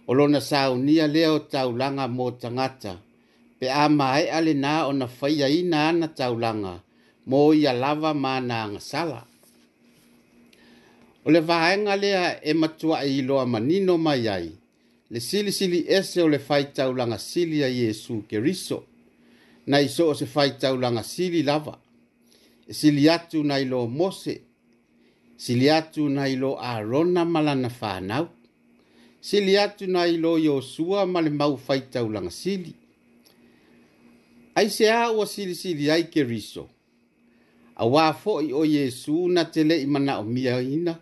O 0.06 0.14
lona 0.14 0.40
saunia 0.40 1.06
leo 1.06 1.38
taulanga 1.38 2.08
mo 2.08 2.30
tangata, 2.32 2.98
pe 3.58 3.70
a 3.70 3.88
mai 3.88 4.28
ale 4.28 4.54
na 4.54 4.86
o 4.86 4.92
na 4.92 5.06
fai 5.06 5.42
a 5.42 5.48
ina 5.48 5.88
ana 5.88 6.08
taulanga, 6.08 6.82
mo 7.26 7.54
ia 7.54 7.72
lava 7.72 8.14
ma 8.14 8.40
na 8.40 8.64
angasala. 8.64 9.24
O 11.24 11.30
le 11.30 11.40
vahenga 11.40 11.96
lea 11.96 12.40
e 12.44 12.52
matua 12.54 13.02
e 13.06 13.18
ilo 13.18 13.40
a 13.40 13.46
manino 13.46 13.96
mai 13.96 14.28
ai, 14.28 14.52
le 15.10 15.20
sili 15.20 15.50
sili 15.52 15.84
ese 15.88 16.20
o 16.22 16.28
le 16.28 16.38
fai 16.38 16.72
taulanga 16.74 17.16
sili 17.18 17.62
a 17.64 17.68
Yesu 17.68 18.24
keriso, 18.28 18.84
na 19.66 19.80
iso 19.80 20.10
o 20.12 20.14
se 20.14 20.26
fai 20.26 20.58
taulanga 20.58 21.02
sili 21.02 21.42
lava. 21.42 21.78
E 22.66 22.72
sili 22.74 23.08
atu 23.08 23.42
na 23.44 23.58
ilo 23.58 23.86
mose, 23.86 24.40
sili 25.36 25.70
atu 25.70 26.08
na 26.08 26.28
ilo 26.28 26.60
arona 26.62 27.24
malana 27.24 27.70
fanau 27.70 28.28
sili 29.20 29.58
atu 29.58 29.86
na 29.86 30.06
ilo 30.06 30.38
yosua 30.38 31.06
male 31.06 31.30
mau 31.30 31.56
faita 31.58 32.04
ulanga 32.04 32.30
sili 32.30 32.74
ai 34.54 34.70
se 34.70 34.86
a 34.90 35.10
o 35.10 35.26
sili 35.26 35.54
sili 35.54 35.90
ai 35.90 36.02
ke 36.06 36.22
riso 36.22 36.68
awa 37.76 38.12
fo 38.14 38.38
i 38.42 38.52
o 38.52 38.64
yesu 38.64 39.28
na 39.28 39.42
tele 39.44 39.82
i 39.82 39.86
mana 39.86 40.18
o 40.18 40.22
mia 40.24 40.62
ina 40.62 40.94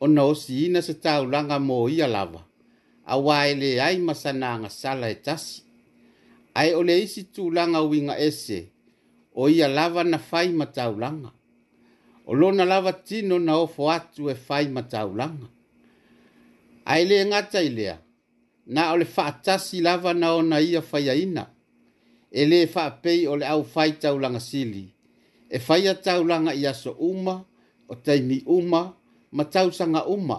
o 0.00 0.06
na 0.06 0.22
osi 0.22 0.66
ina 0.66 0.80
se 0.82 0.94
ta 0.94 1.20
ulanga 1.22 1.58
mo 1.58 1.88
ia 1.90 2.06
lava 2.06 2.44
awa 3.06 3.46
ele 3.48 3.80
ai 3.82 3.98
masana 3.98 4.58
nga 4.58 4.68
sala 4.70 5.10
etasi 5.10 5.62
ai 6.54 6.74
ole 6.74 7.02
isi 7.02 7.22
tu 7.24 7.46
ulanga 7.46 7.82
winga 7.82 8.18
ese 8.18 8.70
o 9.34 9.48
ia 9.48 9.68
lava 9.68 10.04
na 10.04 10.18
fai 10.18 10.48
mata 10.52 10.90
ulanga 10.90 11.35
o 12.26 12.34
lona 12.34 12.64
lava 12.64 12.92
tino 12.92 13.38
na 13.38 13.56
ofo 13.58 13.88
atu 13.90 14.28
e 14.30 14.34
fai 14.34 14.66
mataulanga. 14.68 15.46
Ai 16.84 17.04
le 17.04 17.24
ngata 17.24 17.60
i 17.62 17.68
lea, 17.70 17.96
na 18.66 18.90
o 18.92 18.96
le 18.98 19.04
faatasi 19.04 19.80
lava 19.80 20.14
na 20.14 20.34
ona 20.34 20.60
ia 20.60 20.82
faya 20.82 21.14
ina, 21.14 21.44
e 22.30 22.44
le 22.46 22.66
faapei 22.66 23.26
o 23.28 23.36
le 23.36 23.46
au 23.46 23.62
fai 23.64 23.92
taulanga 24.02 24.40
sili, 24.40 24.84
e 25.50 25.58
faya 25.58 25.94
taulanga 25.94 26.52
i 26.54 26.66
aso 26.66 26.90
uma, 26.98 27.44
o 27.88 27.94
taimi 27.94 28.42
uma, 28.46 28.82
matausanga 29.30 30.02
uma, 30.06 30.38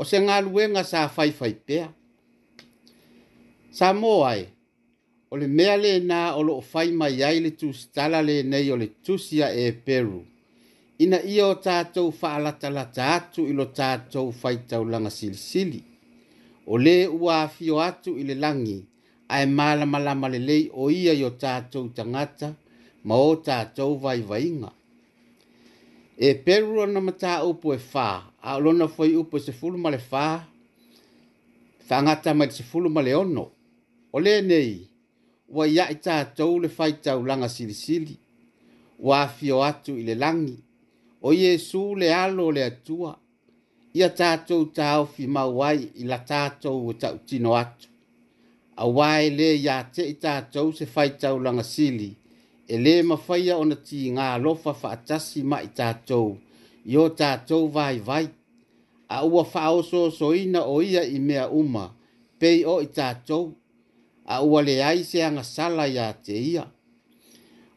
o 0.00 0.04
se 0.04 0.20
ngaluenga 0.20 0.84
sa 0.84 1.08
fai 1.08 1.30
fai 1.32 1.52
pea. 1.54 1.88
Samoae, 3.70 4.48
o 5.30 5.36
le 5.36 5.46
mea 5.48 5.76
le 5.76 5.98
na 6.00 6.32
o 6.36 6.42
lo 6.42 6.60
fai 6.60 6.92
mai 6.92 7.22
ai 7.22 7.40
le 7.44 7.50
tustala 7.52 8.20
le 8.24 8.42
nei 8.42 8.70
o 8.72 8.76
le 8.76 8.88
tusia 9.04 9.50
e 9.52 9.72
peru 9.72 10.24
ina 10.98 11.22
ia 11.22 11.46
o 11.46 11.54
tatou 11.54 12.10
faalatalata 12.12 13.14
atu 13.14 13.46
i 13.48 13.52
lo 13.52 13.64
tatou 13.66 14.32
faitaulaga 14.32 15.10
silisili 15.10 15.82
o 16.66 16.78
lē 16.78 16.94
ua 17.20 17.42
afio 17.42 17.80
atu 17.80 18.18
i 18.18 18.24
le 18.24 18.34
lagi 18.34 18.84
ae 19.28 19.46
malamalama 19.46 20.28
lelei 20.28 20.70
o 20.74 20.90
ia 20.90 21.12
i 21.12 21.24
o 21.24 21.30
tatou 21.30 21.88
tagata 21.94 22.54
ma 23.04 23.14
o 23.14 23.36
tatou 23.36 23.96
vaivaiga 23.98 24.70
e 26.18 26.34
peru 26.34 26.74
lona 26.76 27.00
mataupu 27.00 27.74
e 27.74 27.78
fā 27.92 28.20
a 28.42 28.56
o 28.56 28.60
lona 28.60 28.88
foi 28.88 29.14
upu 29.16 29.36
e, 29.36 29.40
e 29.40 29.42
sefulu 29.42 29.78
ma 29.78 29.90
le 29.90 29.98
fā 29.98 30.22
faagata 31.86 32.34
mai 32.34 32.46
le 32.48 32.52
sefulu 32.52 32.90
ma 32.90 33.02
le 33.02 33.14
ono 33.14 33.50
o 34.12 34.18
lenei 34.20 34.88
ua 35.48 35.64
iaʻi 35.66 35.96
tatou 36.02 36.58
le 36.60 36.68
faitaulaga 36.68 37.48
silisili 37.48 38.16
ua 38.98 39.22
afio 39.22 39.62
atu 39.64 39.96
i 39.98 40.02
le 40.02 40.14
lagi 40.14 40.64
o 41.20 41.32
Yesu 41.32 41.94
le 41.96 42.14
alo 42.14 42.50
le 42.52 42.62
atua, 42.64 43.16
ia 43.94 44.08
tātou 44.08 44.68
tāo 44.72 45.06
fi 45.10 45.26
mawai 45.26 45.88
i 45.98 46.04
la 46.06 46.18
tātou 46.22 46.88
o 46.88 46.92
tau 46.94 47.18
tino 47.26 47.54
atu. 47.58 47.88
A 48.78 48.86
wai 48.88 49.30
le 49.34 49.54
ia 49.58 49.80
te 49.90 50.04
i 50.06 50.14
tātou 50.14 50.70
se 50.72 50.86
fai 50.86 51.10
tau 51.18 51.40
langa 51.42 51.64
sili, 51.66 52.12
e 52.68 52.78
le 52.78 52.92
mawhaia 53.02 53.56
ona 53.58 53.74
ti 53.88 54.04
ngā 54.14 54.26
lofa 54.42 54.74
whaatasi 54.82 55.42
ma 55.42 55.58
i 55.66 55.70
tātou, 55.80 56.36
i 56.86 56.94
o 56.96 57.08
tātou 57.20 57.66
vai 57.74 57.96
vai. 57.98 58.28
A 59.10 59.24
ua 59.26 59.42
whaoso 59.42 60.10
so 60.14 60.30
ina 60.36 60.62
o 60.70 60.78
ia 60.82 61.02
i 61.02 61.18
mea 61.18 61.48
uma, 61.50 61.88
pei 62.38 62.62
o 62.62 62.76
i 62.84 62.86
tātou, 62.86 63.50
a 64.28 64.38
ua 64.46 64.60
le 64.62 64.78
aise 64.84 65.22
anga 65.26 65.42
sala 65.42 65.88
ia 65.90 66.12
te 66.12 66.36
ia. 66.38 66.66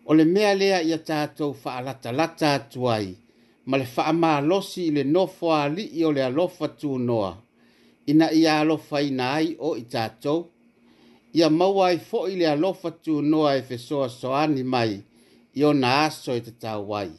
O 0.05 0.13
le 0.13 0.25
mea 0.29 0.53
lea 0.53 0.83
ia 0.86 0.98
tātou 1.07 1.55
whaalata 1.63 2.12
la 2.13 2.27
tātuai, 2.38 3.15
ma 3.65 3.75
le 3.81 3.85
faamālosi 3.95 4.87
i 4.89 4.91
le 4.97 5.03
nofo 5.03 5.51
ali'i 5.53 6.03
o 6.07 6.11
le 6.11 6.23
alofa 6.29 6.67
tunoa 6.81 7.31
ina 8.07 8.31
ia 8.31 8.59
alofa 8.59 9.01
ina 9.01 9.31
ai 9.33 9.55
o 9.59 9.75
i 9.83 9.83
tatou 9.93 10.47
ia 11.33 11.49
maua 11.49 11.85
ai 11.87 11.97
fo'i 12.09 12.35
le 12.37 12.47
alofa 12.47 12.91
tunoa 12.91 13.55
e 13.55 13.61
fesoasoani 13.69 14.63
mai 14.63 14.99
i 15.57 15.63
ona 15.63 15.89
aso 16.05 16.31
e 16.35 16.41
tatau 16.47 16.91
ai 17.01 17.11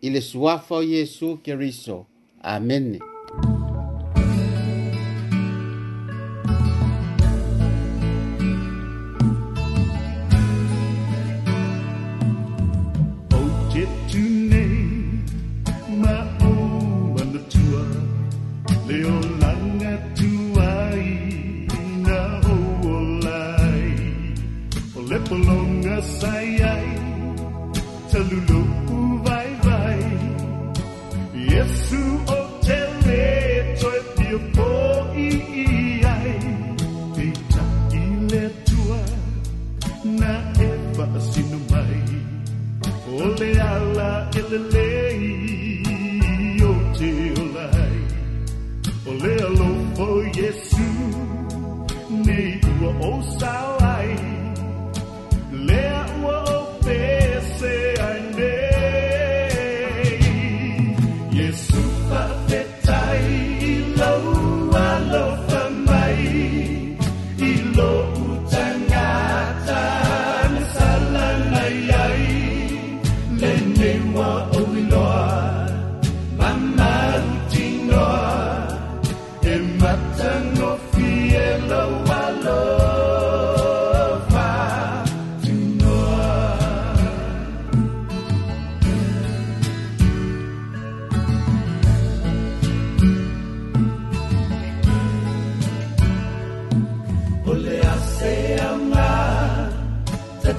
i 0.00 0.08
le 0.12 0.20
suafa 0.20 0.74
o 0.76 0.82
iesu 0.82 1.38
keriso 1.44 2.06
amene 2.42 2.98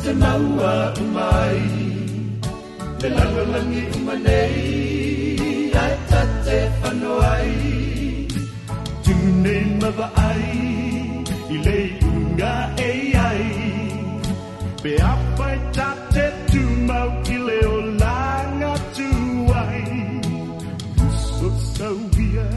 te 0.06 0.14
maua 0.14 0.76
mai 1.16 1.60
Te 3.00 3.10
langi 3.10 3.82
umanei 3.98 4.66
Ai 5.84 5.96
ta 6.10 6.22
te 6.46 6.58
whanoai 6.80 7.52
Tūnei 9.06 9.62
mawa 9.82 10.08
ai 10.30 10.46
I 11.54 11.58
lei 11.68 11.86
unga 12.12 12.52
ei 12.90 13.02
ai 13.30 13.46
Pe 14.84 14.92
apai 15.14 15.56
ta 15.78 15.88
te 16.14 16.26
tūmau 16.52 17.10
ki 17.26 17.38
leo 17.50 17.74
langa 18.04 18.74
tuai 18.98 19.86
Usot 21.08 21.58
sauia 21.72 22.48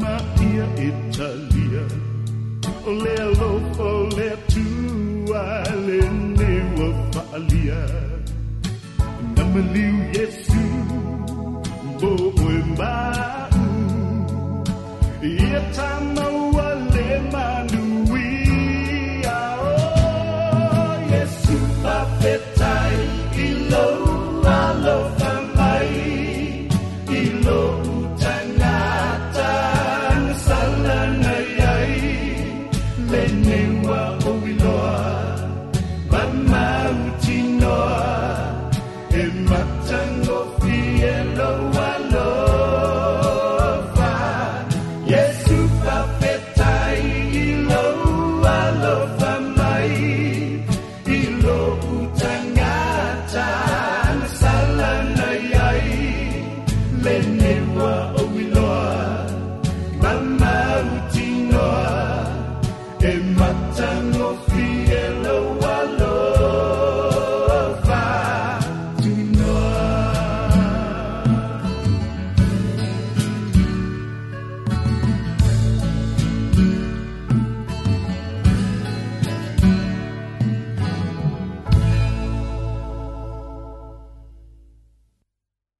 Ma 0.00 0.14
ia 0.52 0.66
Italia 0.88 1.84
O 2.88 2.90
leo 3.04 3.29
Namliu 9.54 9.96
Yesu 10.14 10.62
Bo 12.00 12.10
Mba 12.70 12.94
Yep 15.22 15.64
Time 15.74 15.99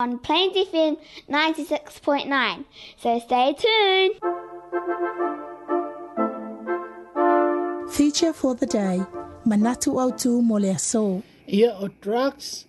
on 0.01 0.19
Plains 0.19 0.55
FM 0.57 0.97
96.9. 1.29 2.65
So 2.97 3.19
stay 3.19 3.49
tuned. 3.63 4.15
Feature 7.97 8.33
for 8.33 8.55
the 8.55 8.65
day 8.67 8.97
Manatu 9.47 9.91
Autu 10.03 10.41
Moleaso. 10.49 11.23
Ia 11.53 11.77
o 11.81 11.89
drugs, 12.01 12.67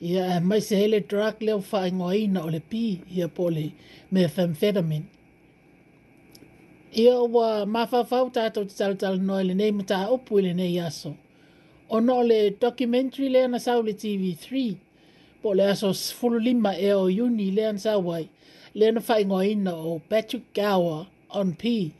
ia 0.00 0.40
mai 0.40 0.60
se 0.60 0.76
hele 0.76 1.00
drug 1.06 1.42
leo 1.42 1.58
whaingoina 1.58 2.44
o 2.46 2.48
le 2.48 2.60
pi, 2.60 3.02
ia 3.14 3.28
pole 3.28 3.64
me 4.10 4.24
femfetamin. 4.36 5.04
Ia 6.94 7.16
wa 7.34 7.64
mawhawhau 7.74 8.28
tātou 8.36 8.64
te 8.68 8.74
talatala 8.78 9.18
noe 9.20 9.42
le 9.44 9.54
nei 9.54 9.72
ma 9.72 9.82
tā 9.82 10.00
upu 10.16 10.40
le 10.46 10.54
nei 10.54 10.76
aso. 10.86 11.12
no 11.90 12.20
le 12.22 12.40
documentary 12.66 13.28
le 13.28 13.46
na 13.48 13.58
sau 13.58 13.82
le 13.82 13.92
TV3. 13.92 14.78
po 15.42 15.52
le 15.56 15.64
aso 15.72 15.90
fulu 15.92 16.38
lima 16.38 16.72
e 16.76 16.92
o 16.94 17.08
yuni 17.08 17.48
le 17.56 17.64
an 17.68 17.78
sa 17.78 17.92
le 18.78 18.86
na 18.92 19.00
fai 19.00 19.24
ngoa 19.24 19.44
ina 19.46 19.72
o 19.74 20.00
Patrick 20.10 20.44
Gower 20.54 21.06
on 21.30 21.52
P 21.60 21.92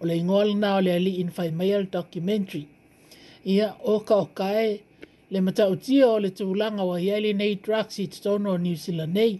o 0.00 0.06
le 0.06 0.14
ingoa 0.20 0.44
lina 0.48 0.68
o 0.76 0.80
le 0.80 0.92
ali 0.92 1.12
in 1.20 1.30
fai 1.36 1.50
mail 1.50 1.82
documentary 1.90 2.68
ia 3.44 3.74
o 3.80 3.94
ka 4.08 4.14
o 4.14 4.26
kae 4.40 4.70
le 5.32 5.40
mata 5.40 5.64
utia 5.74 6.06
o 6.06 6.18
le 6.18 6.30
tuulanga 6.30 6.84
wa 6.90 6.96
hiali 7.02 7.32
nei 7.40 7.54
drugs 7.64 7.96
i 7.98 8.04
tutono 8.12 8.48
o 8.52 8.56
New 8.58 8.76
Zealand 8.84 9.12
nei 9.18 9.34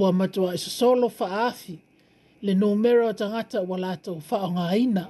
wa 0.00 0.08
matua 0.18 0.54
iso 0.54 0.70
e 0.70 0.74
solo 0.80 1.08
fa 1.18 1.26
afi 1.48 1.74
le 2.44 2.52
numero 2.54 3.12
tangata 3.20 3.58
wa 3.70 3.76
lato 3.84 4.12
fa 4.28 4.36
o 4.46 4.50
ina 4.86 5.04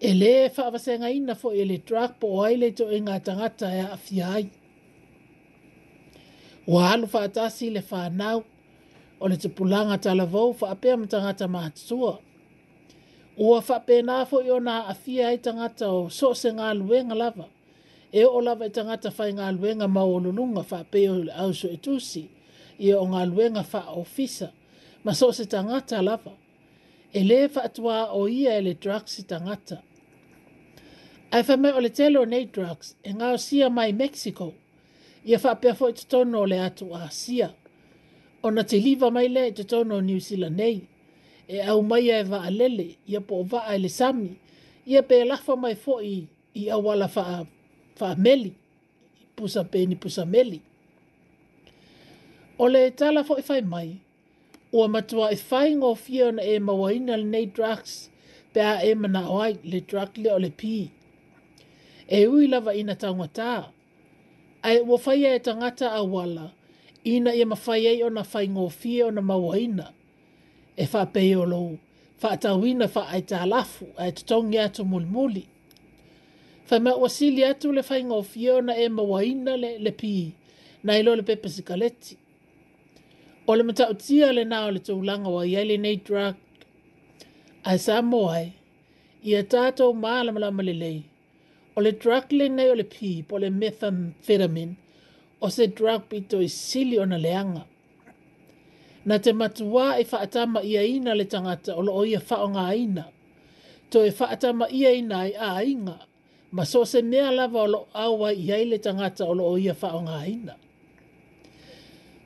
e 0.00 0.10
le 0.20 0.34
fa 0.54 0.62
avasenga 0.68 1.08
ina 1.18 1.34
fo 1.40 1.48
e 1.50 1.62
le 1.70 1.78
drug 1.88 2.10
po 2.20 2.26
o 2.26 2.36
aile 2.46 2.68
to 2.78 2.84
inga 2.96 3.16
tangata 3.26 3.66
e 3.70 3.80
afi 3.96 4.20
hai 4.20 4.46
ua 6.66 6.90
alu 6.90 7.06
faatasi 7.06 7.66
i 7.66 7.70
le 7.70 7.82
fanau 7.82 8.42
o 9.20 9.28
le 9.28 9.36
tupulaga 9.36 9.98
talavou 9.98 10.52
faapea 10.54 10.96
ma 10.96 11.06
tagata 11.06 11.48
matutua 11.48 12.18
ua 13.38 13.60
faapenā 13.60 14.24
foʻi 14.30 14.50
ona 14.52 14.88
aafia 14.88 15.28
ai 15.28 15.38
tagata 15.38 15.88
o 15.90 16.08
so 16.10 16.30
o 16.30 16.34
se 16.34 16.50
galuega 16.50 17.14
lava 17.14 17.44
e 18.12 18.24
oo 18.24 18.40
lava 18.40 18.66
i 18.66 18.70
tagata 18.70 19.10
faigaluega 19.10 19.88
ma 19.88 20.04
ua 20.04 20.20
luluga 20.20 20.62
faapei 20.62 21.08
o 21.08 21.18
le 21.24 21.32
au 21.32 21.52
so 21.54 21.68
e 21.68 21.76
tusi 21.76 22.28
ia 22.78 23.00
o 23.00 23.06
galuega 23.06 23.62
faaofisa 23.62 24.52
ma 25.04 25.12
so 25.14 25.28
o 25.28 25.32
se 25.32 25.46
tagata 25.46 26.02
lava 26.02 26.32
e 27.12 27.20
lē 27.24 27.48
faatuā 27.48 28.08
o 28.12 28.28
ia 28.28 28.56
e 28.56 28.60
le 28.62 28.74
drugs 28.74 29.18
i 29.18 29.22
tagata 29.22 29.82
ae 31.30 31.42
famea 31.42 31.74
o 31.76 31.80
le 31.80 31.90
tele 31.90 32.18
o 32.18 32.24
nei 32.24 32.46
drugs 32.46 32.96
e 33.04 33.12
gaosia 33.12 33.70
mai 33.70 33.92
mexico 33.92 34.54
ia 35.24 35.38
whapea 35.44 35.74
fo 35.74 35.88
i 35.88 35.92
tono 36.08 36.40
o 36.40 36.46
le 36.46 36.60
atu 36.60 36.94
a 36.96 37.04
Asia. 37.04 37.50
O 38.42 38.50
na 38.50 38.64
te 38.64 38.78
liwa 38.80 39.10
mai 39.10 39.28
le 39.28 39.50
te 39.52 39.64
tono 39.64 39.96
o 39.96 40.00
New 40.00 40.18
Zealand 40.20 40.56
nei, 40.58 40.86
e 41.48 41.58
au 41.62 41.82
mai 41.82 42.10
e 42.10 42.22
wa 42.30 42.42
alele, 42.44 42.96
ia 43.06 43.20
po 43.20 43.46
wa 43.52 43.76
le 43.78 43.88
sami, 43.88 44.30
ia 44.86 45.02
pe 45.08 45.16
lafa 45.30 45.54
mai 45.62 45.74
fo 45.84 45.94
i, 46.02 46.16
i 46.60 46.70
awala 46.76 47.08
wha 48.00 48.08
meli, 48.24 48.52
pusa 49.36 49.62
pe 49.72 49.78
ni 49.88 49.96
pusa 50.02 50.22
meli. 50.34 50.60
O 52.58 52.64
le 52.74 52.82
tala 52.98 53.20
fo 53.28 53.34
i 53.38 53.42
whai 53.48 53.62
mai, 53.72 53.88
ua 54.76 54.86
matua 54.94 55.26
i 55.32 55.34
e 55.34 55.40
whai 55.50 55.70
ngō 55.78 55.90
fia 56.04 56.26
na 56.36 56.42
e 56.52 56.56
mawaina 56.66 57.14
le 57.20 57.24
nei 57.34 57.46
drugs, 57.54 57.92
pe 58.52 58.60
a 58.60 58.74
e 58.84 58.92
mana 59.02 59.20
oai 59.34 59.52
le 59.70 59.78
drug 59.88 60.12
le 60.22 60.30
o 60.32 60.38
le 60.44 60.50
pi. 60.60 60.76
E 62.06 62.18
ui 62.32 62.44
lava 62.52 62.72
ina 62.80 62.94
taungataa, 63.02 63.60
ai 64.68 64.76
wo 64.88 64.96
fai 65.04 65.22
e 65.24 65.32
tangata 65.46 65.86
a 65.92 66.02
wala 66.14 66.44
ina 67.12 67.30
ia 67.38 67.46
mafai 67.52 67.82
ai 67.90 67.98
ona 68.08 68.22
fai 68.32 68.46
ngofie 68.54 69.02
ona 69.10 69.22
mawaina 69.30 69.86
e 70.76 70.84
fa 70.92 71.00
pe 71.12 71.20
yolo 71.32 71.62
fa 72.20 72.28
tawina 72.44 72.86
fa 72.94 73.02
ai 73.14 73.22
talafu 73.32 73.84
ai 74.02 74.10
tongi 74.30 74.58
atu 74.66 74.82
mulmuli 74.90 75.44
fa 76.68 76.76
ma 76.84 76.92
wasili 77.02 77.40
atu 77.50 77.66
le 77.76 77.82
fai 77.88 78.02
ngofie 78.10 78.50
ona 78.58 78.74
e 78.76 78.86
mawaina 78.96 79.52
le 79.62 79.70
le 79.84 79.90
pi 80.00 80.12
na 80.84 80.92
ilo 81.00 81.12
le 81.18 81.22
pepe 81.28 81.48
sikaleti 81.56 82.12
o 83.50 83.56
le 83.58 83.62
mata 83.68 83.84
le 84.36 84.42
nao 84.50 84.68
le 84.74 84.78
tulanga 84.86 85.28
wa 85.36 85.42
yale 85.54 85.76
nei 85.84 85.96
drug 86.06 86.34
ai 87.68 87.78
sa 87.84 87.94
moai 88.10 88.46
ia 89.28 89.40
tatou 89.52 89.90
malamalama 90.02 90.62
lelei 90.68 91.00
o 91.76 91.80
le 91.82 91.92
drug 92.02 92.24
le 92.38 92.46
nei 92.48 92.68
o 92.70 92.74
le 92.78 92.84
pip 92.94 93.32
o 93.32 93.36
le 93.42 93.50
methamphetamine 93.60 94.74
o 95.44 95.48
se 95.56 95.66
drug 95.78 96.02
pito 96.10 96.38
i 96.40 96.48
sili 96.48 96.98
ona 96.98 97.18
leanga. 97.24 97.64
Na 99.08 99.16
te 99.22 99.30
matua 99.40 99.86
e 100.00 100.04
whaatama 100.10 100.60
ia 100.72 100.82
ina 100.94 101.12
le 101.18 101.24
tangata 101.32 101.72
o 101.78 101.82
loo 101.86 102.04
ia 102.10 102.20
whaonga 102.28 102.66
ina. 102.84 103.04
To 103.90 103.98
e 104.06 104.10
whaatama 104.18 104.66
ia 104.80 104.90
ina 105.00 105.18
e 105.30 105.34
a 105.48 105.52
inga. 105.72 105.98
Ma 106.54 106.62
so 106.72 106.84
se 106.92 107.02
mea 107.02 107.30
lava 107.38 107.60
o 107.62 107.66
loo 107.74 107.86
awa 108.04 108.28
ia 108.32 108.58
le 108.70 108.78
tangata 108.86 109.22
o 109.30 109.34
loo 109.38 109.56
ia 109.58 109.74
whaonga 109.80 110.18
ina. 110.34 110.54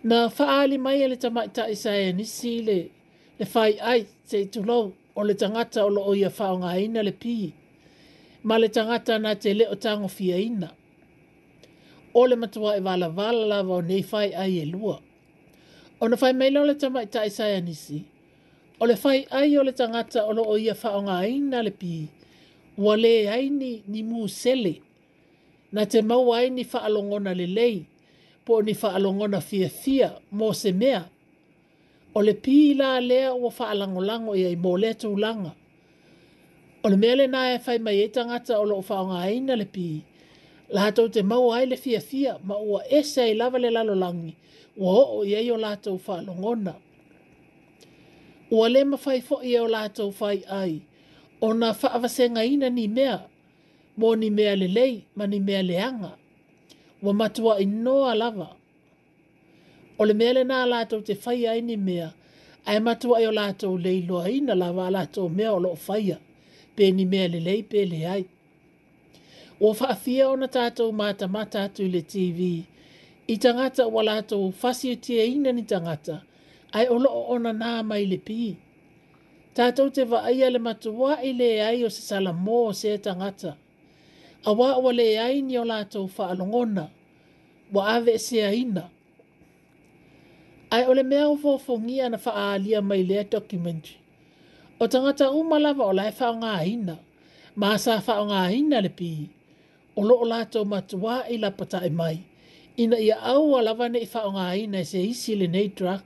Na 0.08 0.18
whaali 0.34 0.76
mai 0.84 1.02
e 1.04 1.08
le 1.10 1.16
tamaita 1.22 1.62
i 1.66 1.74
e 1.74 1.76
sae 1.82 2.12
nisi 2.18 2.52
le 2.68 2.78
le 3.38 3.46
whai 3.52 3.72
ai 3.90 4.00
te 4.30 4.38
tulou 4.52 4.84
o 5.14 5.20
le 5.28 5.34
tangata 5.42 5.80
o 5.84 5.90
loo 5.96 6.12
ia 6.20 6.30
whaonga 6.36 6.72
ina 6.84 7.00
le 7.08 7.12
pii 7.22 7.46
ma 8.42 8.58
le 8.58 8.68
tagata 8.74 9.14
na 9.22 9.30
te 9.42 9.50
lē 9.58 9.64
o 9.70 9.74
tagofiaina 9.84 10.68
o 12.18 12.26
le 12.30 12.36
matua 12.40 12.70
e 12.76 12.80
valavala 12.86 13.44
lava 13.52 13.72
o 13.78 13.82
nei 13.88 14.02
fai 14.10 14.28
ai 14.42 14.54
e 14.62 14.64
lua 14.72 14.96
ona 16.02 16.16
fai 16.20 16.32
mai 16.38 16.50
lao 16.54 16.64
le 16.68 16.74
tama 16.82 17.00
i 17.02 17.06
taʻisaia 17.14 17.60
nisi 17.66 17.98
o 18.78 18.84
le 18.90 18.94
fai 19.02 19.18
ai 19.38 19.56
o 19.58 19.62
le 19.66 19.72
tangata 19.80 20.20
o 20.28 20.32
lo 20.38 20.42
o 20.46 20.54
ia 20.64 20.74
faaaogāina 20.82 21.58
le 21.66 21.72
pī 21.80 21.94
ua 22.82 22.94
lē 23.04 23.14
ai 23.34 23.44
ni 23.60 23.70
ni 23.92 24.02
sele. 24.40 24.74
na 25.74 25.82
te 25.90 25.98
maua 26.10 26.34
ai 26.40 26.46
ni 26.56 26.62
faalogona 26.72 27.32
lelei 27.40 27.76
po 28.44 28.50
o 28.62 28.62
ni 28.66 28.74
faalogona 28.82 29.38
fiafia 29.48 30.08
mo 30.38 30.48
se 30.60 30.70
mea 30.80 31.00
o 32.16 32.22
le 32.26 32.32
pī 32.44 32.58
la 32.78 32.88
lea 33.10 33.28
ua 33.42 33.50
faalagolago 33.58 34.30
iai 34.40 34.56
mo 34.62 34.72
le 34.82 34.90
tulaga 35.02 35.52
O 36.84 36.88
le 36.88 36.96
mea 36.96 37.16
le 37.16 37.26
nā 37.26 37.40
e 37.54 37.58
whai 37.66 37.78
mai 37.78 38.00
e 38.02 38.08
tangata 38.08 38.58
o 38.60 38.64
loo 38.64 38.82
whaonga 38.88 39.18
aina 39.26 39.56
le 39.56 39.64
pi. 39.66 40.02
La 40.74 40.80
hatou 40.84 41.08
te 41.08 41.22
mau 41.22 41.52
ai 41.52 41.66
le 41.66 41.76
fia 41.76 42.00
fia 42.00 42.38
ma 42.48 42.56
ua 42.56 42.80
e 42.96 43.02
se 43.04 43.22
ai 43.22 43.34
lava 43.34 43.58
le 43.58 43.70
lalo 43.70 43.94
langi. 43.94 44.36
Ua 44.76 44.92
ho 45.00 45.04
o 45.18 45.24
iei 45.24 45.50
o 45.50 45.56
lātou 45.64 45.98
wha 46.06 46.16
longona. 46.26 46.74
Ua 48.54 48.66
le 48.72 48.80
ma 48.90 48.96
whai 49.04 49.20
fo 49.26 49.36
iei 49.42 49.56
e 49.56 49.60
o 49.60 49.68
lātou 49.74 50.08
whai 50.20 50.38
ai. 50.60 50.72
O 51.40 51.48
na 51.54 51.68
whaavasenga 51.80 52.42
ina 52.52 52.70
ni 52.70 52.86
mea. 52.88 53.16
Mo 53.98 54.14
ni 54.16 54.30
mea 54.30 54.54
le 54.60 54.68
lei 54.78 54.94
ma 55.16 55.24
ni 55.26 55.38
mea 55.40 55.62
le 55.68 55.76
anga. 55.88 56.12
Ua 57.02 57.12
matua 57.20 57.52
i 57.62 57.66
noa 57.84 58.14
lava. 58.22 58.48
O 59.98 60.02
le 60.08 60.14
mea 60.14 60.32
le 60.36 60.44
nā 60.50 60.60
lātou 60.72 61.00
te 61.02 61.14
whai 61.26 61.46
ai 61.52 61.60
ni 61.68 61.76
mea. 61.76 62.08
Ai 62.66 62.78
matua 62.86 63.16
i 63.22 63.26
o 63.26 63.32
lātou 63.40 63.74
leiloa 63.84 64.30
ina 64.38 64.54
lava 64.62 64.86
lātou 64.96 65.26
mea 65.36 65.50
o 65.52 65.60
loo 65.60 65.76
whaiai 65.88 66.22
pe 66.78 66.90
ni 66.94 67.04
mea 67.10 67.26
lelei 67.32 67.62
pe 67.70 67.80
le 67.92 68.00
ai. 68.14 68.24
Ua 69.62 69.74
whaafia 69.78 70.28
ona 70.30 70.46
tātou 70.46 70.92
māta 71.00 71.26
mata 71.34 71.58
atu 71.66 71.82
le 71.94 72.02
TV, 72.12 72.38
i 73.26 73.34
tangata 73.42 73.82
ua 73.94 74.02
lātou 74.08 74.42
whasio 74.62 74.94
tia 75.04 75.24
ina 75.34 75.50
ni 75.56 75.64
tangata, 75.72 76.16
ai 76.78 76.84
o 76.94 77.00
loo 77.04 77.22
ona 77.34 77.50
nā 77.62 77.72
mai 77.90 78.04
le 78.12 78.18
pi. 78.28 78.40
Tātou 79.56 79.90
te 79.96 80.04
vaaia 80.12 80.52
le 80.54 80.60
matua 80.68 81.16
i 81.26 81.32
le 81.40 81.50
hai 81.64 81.82
o 81.82 81.90
se 81.90 82.04
sala 82.10 82.30
mō 82.46 82.58
o 82.68 82.72
se 82.82 82.94
tangata. 83.08 83.56
A 84.46 84.54
wā 84.54 84.70
ua 84.78 84.92
le 84.94 85.08
ai 85.26 85.42
ni 85.42 85.58
o 85.58 85.64
lātou 85.66 86.06
whaalongona, 86.14 86.86
wa 87.74 87.88
ave 87.98 88.14
e 88.14 88.22
se 88.22 88.44
ina. 88.62 88.86
Ai 90.76 90.84
ole 90.86 91.02
mea 91.10 91.26
o 91.26 91.34
fōfongia 91.42 92.06
na 92.14 92.20
whaalia 92.26 92.84
mai 92.92 93.02
lea 93.02 93.24
documentary 93.24 93.98
o 94.80 94.86
tangata 94.88 95.30
umalava 95.30 95.84
o 95.84 95.92
lae 95.92 96.12
whao 96.18 96.34
ngā 96.40 96.54
hina. 96.64 96.94
Mā 97.58 97.72
sā 97.82 97.96
whao 98.06 98.26
ngā 98.30 98.42
hina 98.52 98.80
le 98.84 98.90
pī. 98.98 99.10
O 99.98 100.04
lo 100.06 100.18
lātou 100.24 100.64
matua 100.68 101.24
i 101.34 101.38
lapata 101.38 101.80
e 101.86 101.90
mai. 101.90 102.18
Ina 102.78 102.98
ia 103.02 103.16
au 103.32 103.56
a 103.58 103.62
lava 103.62 103.88
nei 103.88 104.06
whao 104.12 104.30
ngā 104.36 104.46
hina 104.56 104.80
i 104.84 104.86
se 104.86 105.02
isi 105.02 105.36
le 105.36 105.48
nei 105.50 105.68
drug. 105.74 106.04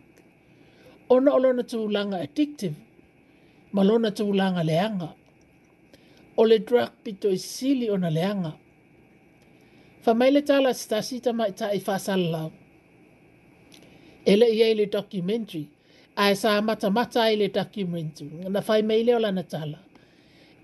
O 1.09 1.19
na 1.21 1.35
olo 1.37 1.53
na 1.53 1.63
tūlanga 1.63 2.23
addictive. 2.25 2.75
Malo 3.73 3.99
na 3.99 4.11
tūlanga 4.11 4.65
leanga. 4.65 5.11
O 6.39 6.45
le 6.49 6.59
drug 6.59 6.95
pito 7.05 7.29
i 7.29 7.37
sili 7.39 7.91
o 7.91 7.97
na 8.01 8.09
leanga. 8.09 8.55
Whamaile 10.07 10.41
tāla 10.49 10.73
stasi 10.75 11.21
tama 11.23 11.47
i 11.53 11.55
tā 11.55 11.69
i 11.77 12.53
Ele 14.25 14.47
iei 14.47 14.47
Ele 14.47 14.47
iei 14.55 14.75
le 14.75 14.87
documentary 14.87 15.69
ae 16.17 16.37
sa 16.37 16.61
mata 16.63 16.91
mata 16.91 17.25
i 17.33 17.37
le 17.37 17.49
documentu 17.49 18.25
na 18.53 18.61
fai 18.67 18.83
mai 18.89 19.01
leo 19.07 19.19
lana 19.25 19.43
tala. 19.53 19.79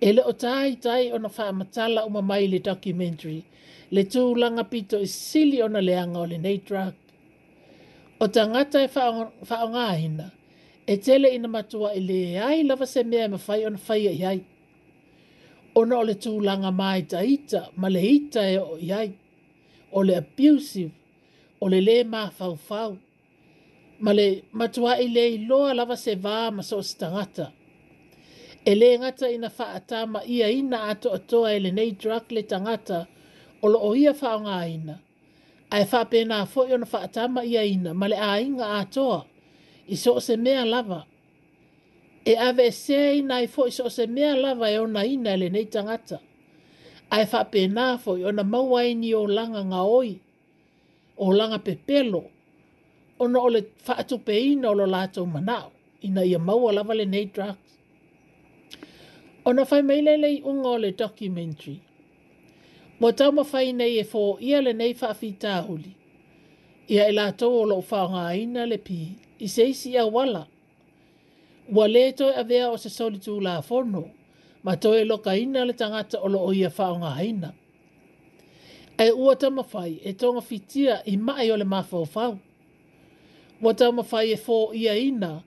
E 0.01 0.09
le 0.17 0.23
tai 0.45 0.71
tai 0.85 1.05
o 1.15 1.19
na 1.25 1.29
faa 1.37 1.53
matala 1.59 1.99
o 2.05 2.09
mai 2.31 2.45
le 2.53 2.59
documentary, 2.71 3.41
le 3.95 4.03
tū 4.13 4.23
langa 4.41 4.65
pito 4.73 4.97
i 5.01 5.07
sili 5.29 5.59
ona 5.67 5.81
leanga 5.89 6.19
o 6.21 6.27
le 6.31 6.39
nei 6.45 6.59
drug. 6.69 6.95
O 8.23 8.27
ta 8.35 8.43
ngata 8.51 8.79
e 8.83 8.89
faa 9.49 9.65
ngā 9.73 9.87
hina, 10.03 10.29
e 10.87 10.95
tele 11.05 11.29
ina 11.37 11.49
matua 11.57 11.89
i 11.95 12.01
le 12.09 12.21
ai 12.49 12.59
lava 12.69 12.87
se 12.93 13.01
mea 13.11 13.25
e 13.25 13.29
mawhai 13.35 13.61
ona 13.69 13.79
fai 13.87 14.07
i 14.21 14.25
ai. 14.31 14.41
Ona 15.81 15.95
o 16.01 16.05
le 16.09 16.15
tū 16.25 16.31
langa 16.47 16.71
mai 16.81 17.01
ta 17.13 17.21
ita, 17.37 17.61
ma 17.81 17.87
le 17.95 18.01
ita 18.17 18.43
e 18.55 18.59
o 18.73 18.77
i 18.77 18.91
ai, 19.01 19.11
o 19.97 20.03
le 20.07 20.15
abusive, 20.23 20.95
o 21.63 21.67
le 21.73 21.79
le 21.89 21.97
maa 22.13 22.31
fau 22.39 22.55
fau. 22.69 22.91
Male, 23.99 24.45
matua 24.53 24.95
matuaʻi 24.95 25.13
le 25.15 25.25
iloa 25.35 25.75
lava 25.75 25.97
se 25.97 26.15
vā 26.15 26.55
ma 26.55 26.63
so 26.63 26.77
o 26.79 26.83
se 26.83 26.95
tagata 26.99 27.49
e 28.67 28.75
lē 28.79 28.99
gata 29.01 29.27
ina 29.27 29.49
faatāmaʻiaina 29.51 30.79
a 30.91 30.95
toʻatoa 31.03 31.57
e 31.57 31.61
lenei 31.61 31.91
drug 31.99 32.31
le 32.31 32.43
tagata 32.43 33.07
o 33.63 33.69
loo 33.69 33.95
ia 33.95 34.13
faaaogāina 34.21 34.95
ae 35.71 35.85
faapenā 35.85 36.39
foʻi 36.55 36.73
ona 36.79 36.87
faatāmaʻiaina 36.95 37.95
ma 37.95 38.07
le 38.09 38.17
aiga 38.17 38.71
atoa 38.79 39.19
i 39.91 39.97
so 39.97 40.15
o 40.15 40.21
se 40.29 40.37
mea 40.37 40.63
lava 40.65 41.01
e 42.25 42.37
ave 42.49 42.67
e 42.71 42.79
sea 42.85 43.13
ina 43.19 43.35
ai 43.43 43.49
foʻi 43.55 43.71
so 43.73 43.85
o 43.91 43.95
se 43.99 44.07
mea 44.07 44.33
lava 44.37 44.71
e 44.71 44.79
onaina 44.79 45.31
e 45.35 45.39
lenei 45.43 45.67
fo 45.75 46.23
ae 47.11 47.25
faapenā 47.33 47.99
foʻi 48.05 48.25
ona 48.31 48.43
mauaini 48.45 49.11
olaga 49.15 49.63
o 51.25 51.27
langa 51.39 51.59
pepelo 51.59 52.23
ona 53.19 53.41
o 53.41 53.49
le 53.51 53.63
faatupeina 53.85 54.71
o 54.71 54.75
lo 54.75 54.87
latou 54.87 55.27
manao 55.27 55.73
ina 56.03 56.25
ia 56.25 56.39
maua 56.39 56.73
lava 56.73 56.95
lenei 56.95 57.27
drugs 57.27 57.59
ona 59.45 59.65
faimailailei 59.65 60.43
uga 60.43 60.69
o 60.69 60.79
le 60.79 60.93
documentary 60.93 61.79
ua 63.01 63.13
taumafai 63.13 63.73
nei 63.73 63.99
e 64.01 64.05
foia 64.05 64.61
lenei 64.61 64.95
faafitauli 64.95 65.93
ia 66.89 67.09
e 67.09 67.13
latou 67.13 67.63
o 67.63 67.67
loo 67.67 67.83
faaogāina 67.91 68.67
le 68.69 68.79
pi 68.79 68.99
i 69.45 69.49
se 69.49 69.67
isi 69.69 69.99
auala 69.99 70.47
ua 71.77 71.87
lē 71.89 72.15
toe 72.17 72.35
avea 72.37 72.71
o 72.71 72.77
se 72.79 72.89
solitulafono 72.91 74.03
ma 74.65 74.77
toe 74.77 75.05
lokaina 75.05 75.65
le 75.65 75.73
tagata 75.73 76.17
o 76.21 76.29
loo 76.29 76.53
ia 76.53 76.69
faaogāina 76.71 77.51
e 79.05 79.11
ua 79.11 79.35
taumafai 79.43 79.93
e 80.09 80.13
togafitia 80.13 81.03
i 81.13 81.17
maʻi 81.17 81.53
o 81.53 81.57
le 81.57 81.65
mafaufau 81.65 82.39
Mo 83.61 83.73
tau 83.73 83.92
mawhai 83.92 84.33
e 84.33 84.37
fō 84.38 84.57
ia 84.77 84.94
ina, 84.97 85.42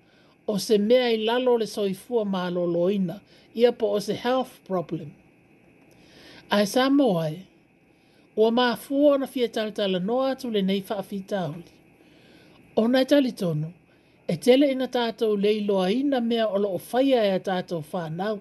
o 0.47 0.57
se 0.59 0.77
mea 0.77 1.11
i 1.13 1.17
lalo 1.25 1.55
le 1.57 1.65
soifua 1.67 2.25
ma 2.25 2.49
lolo 2.49 2.89
ina, 2.89 3.21
ia 3.55 3.71
po 3.71 3.91
o 3.95 3.99
se 3.99 4.13
health 4.13 4.51
problem. 4.67 5.11
Ai 6.51 6.65
sa 6.67 6.89
moai, 6.89 7.37
ua 8.35 8.49
mā 8.51 8.65
fua 8.77 9.13
ona 9.15 9.27
fia 9.27 9.47
talitala 9.47 9.99
noa 9.99 10.31
atu 10.31 10.51
le 10.51 10.61
nei 10.61 10.81
whaafita 10.81 11.43
huli. 11.47 11.63
O 12.75 12.87
nai 12.87 13.05
talitono, 13.05 13.71
e 14.27 14.35
tele 14.37 14.67
ina 14.71 14.87
tātou 14.87 15.39
le 15.41 15.51
iloa 15.59 15.87
ina 15.91 16.21
mea 16.21 16.49
o 16.49 16.57
loo 16.57 16.81
whaia 16.91 17.23
e 17.25 17.31
a 17.37 17.39
tātou 17.39 17.83
whanau. 17.93 18.39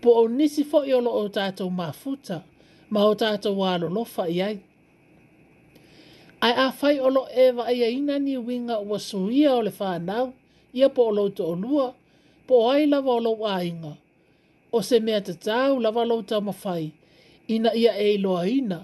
Po 0.00 0.10
o 0.24 0.26
nisi 0.28 0.64
fo 0.64 0.84
i 0.84 0.92
o 0.92 1.00
loo 1.00 1.28
tātou 1.28 1.70
mā 1.72 1.88
futa, 2.02 2.42
ma 2.90 3.04
o 3.08 3.14
tātou 3.14 3.56
wā 3.64 3.78
lolo 3.80 4.04
fa 4.04 4.28
i 4.28 4.42
aiki 4.44 4.68
ai 6.42 6.52
a 6.56 6.66
fai 6.80 6.94
olo 7.06 7.22
e 7.42 7.50
wa 7.56 7.64
ai 7.70 7.80
ina 7.98 8.14
ni 8.26 8.34
winga 8.48 8.76
wa 8.90 8.96
suia 9.08 9.50
o 9.54 9.60
le 9.66 9.72
whanau, 9.78 10.26
ia 10.78 10.88
po 10.94 11.00
olo 11.10 11.24
to 11.36 11.42
onua, 11.52 11.86
po 12.48 12.54
ai 12.72 12.82
lava 12.92 13.10
olo 13.18 13.30
wa 13.42 13.54
inga. 13.70 13.92
O 14.76 14.82
se 14.88 14.96
mea 15.06 15.20
te 15.26 15.34
tau 15.48 15.72
lava 15.84 16.00
olo 16.04 16.16
ta 16.30 16.36
mawhai, 16.46 16.86
ina 17.54 17.70
ia 17.82 17.92
e 18.04 18.14
iloa 18.16 18.42
ina, 18.58 18.78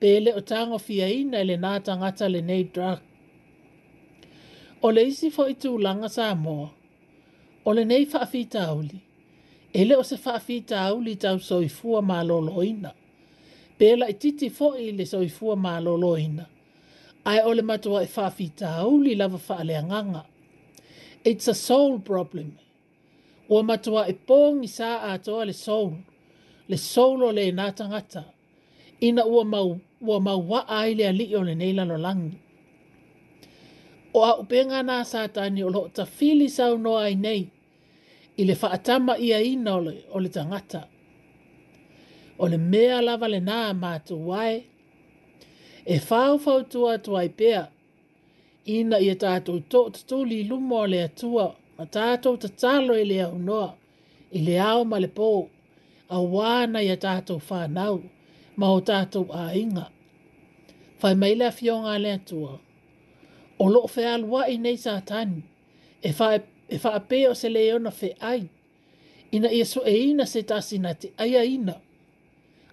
pele 0.00 0.30
o 0.34 0.40
tango 0.50 0.78
fia 0.86 1.06
ina 1.20 1.36
ele 1.42 1.56
nā 1.64 1.72
tangata 1.86 2.24
le 2.34 2.40
nei 2.48 2.64
drug. 2.74 2.98
O 4.84 4.88
le 4.94 5.02
isi 5.10 5.28
fo 5.36 5.42
itu 5.52 5.70
langa 5.84 6.08
sa 6.16 6.26
moa, 6.44 6.68
o 7.64 7.72
le 7.76 7.82
nei 7.90 8.04
whaafi 8.12 8.42
tauli, 8.54 8.98
ele 9.80 9.94
o 9.96 10.02
se 10.10 10.16
whaafi 10.24 10.56
tauli 10.72 11.12
tau 11.24 11.36
soifua 11.48 12.00
mā 12.10 12.18
lolo 12.28 12.60
ina, 12.72 12.90
pele 13.78 14.04
i 14.12 14.20
titi 14.22 14.48
fo 14.58 14.68
i 14.76 14.88
le 14.98 15.04
soifua 15.14 15.54
mā 15.64 15.76
lolo 15.86 16.12
ina 16.28 16.46
ai 17.28 17.40
ole 17.44 17.62
matua 17.62 18.02
e 18.02 18.08
whawhi 18.16 18.46
tāuli 18.60 19.16
lawa 19.16 19.40
wha 19.48 19.56
alea 19.58 19.82
nganga. 19.82 20.24
It's 21.24 21.46
a 21.48 21.54
soul 21.54 21.98
problem. 21.98 22.58
Ua 23.50 23.62
matua 23.62 24.08
e 24.08 24.14
pōngi 24.28 24.68
sā 24.78 24.88
ātoa 25.14 25.44
le 25.46 25.52
soul, 25.52 25.92
le 26.68 26.76
soul 26.76 27.22
o 27.24 27.30
le 27.32 27.44
nā 27.52 27.66
tangata, 27.74 28.24
ina 29.02 29.26
ua 29.26 29.44
mau, 29.44 29.76
ua 30.00 30.18
mau 30.20 30.38
wa 30.38 30.64
ai 30.68 30.94
le 30.94 31.06
ali 31.08 31.26
o 31.36 31.42
le 31.42 31.54
neila 31.54 31.84
no 31.84 31.96
langi. 31.96 32.38
O 34.14 34.24
a 34.24 34.38
upenga 34.40 34.80
nā 34.82 35.02
sātani 35.04 35.62
o 35.64 35.68
lo 35.68 35.86
ta 35.88 36.04
fili 36.06 36.48
sau 36.48 36.78
no 36.78 36.96
ai 36.96 37.12
nei, 37.14 37.44
i 38.38 38.44
le 38.44 38.54
whaatama 38.54 39.18
ia 39.18 39.42
ina 39.44 39.76
o 39.76 39.80
le, 39.84 39.94
o 40.12 40.18
le 40.18 40.30
tangata. 40.32 40.86
O 42.38 42.46
le 42.48 42.56
mea 42.56 43.02
lava 43.02 43.28
le 43.28 43.40
nā 43.44 43.60
mātua 43.76 44.22
wae, 44.30 44.56
e 45.94 45.98
whaawhau 46.10 46.62
tua 46.64 46.98
tua 46.98 47.24
i 47.24 47.28
pea. 47.28 47.68
Ina 48.66 48.98
i 49.00 49.08
e 49.10 49.14
tātou 49.22 49.58
tō 49.72 49.80
te 49.96 50.02
tūli 50.10 50.42
i 50.42 50.44
lumo 50.48 50.82
a 50.82 50.88
lea 50.92 51.06
tua, 51.16 51.46
ma 51.78 51.84
tātou 51.96 52.36
te 52.42 52.48
talo 52.60 52.96
i 52.96 53.00
e 53.00 53.06
lea 53.08 53.28
unoa, 53.32 53.70
i 54.36 54.42
lea 54.44 54.66
au 54.74 54.84
ma 54.84 54.98
le 55.00 55.08
pō, 55.16 55.28
a 56.12 56.18
wāna 56.34 56.82
i 56.84 56.90
e 56.92 56.96
tātou 57.00 57.40
whānau, 57.48 58.02
ma 58.56 58.68
o 58.74 58.82
tātou 58.90 59.30
a 59.32 59.46
inga. 59.56 59.86
Whai 61.00 61.14
maila 61.14 61.48
fionga 61.54 61.94
lea 62.02 62.18
tua. 62.18 62.58
O 63.58 63.68
lo 63.72 63.84
fe 63.88 64.04
alua 64.12 64.44
i 64.52 64.58
nei 64.60 64.76
sa 64.76 64.98
tani, 65.00 65.40
e 66.02 66.12
whae 66.18 66.42
e 66.68 66.76
wha 66.84 66.98
e 67.16 67.22
o 67.26 67.32
se 67.34 67.48
leo 67.48 67.78
na 67.80 67.92
ai. 68.20 68.44
Ina 69.34 69.48
ia 69.52 69.64
su 69.64 69.80
e 69.86 69.94
ina 70.10 70.26
se 70.26 70.42
tasi 70.42 70.78
na 70.78 70.92
te 70.94 71.12
aia 71.18 71.42
ina. 71.44 71.74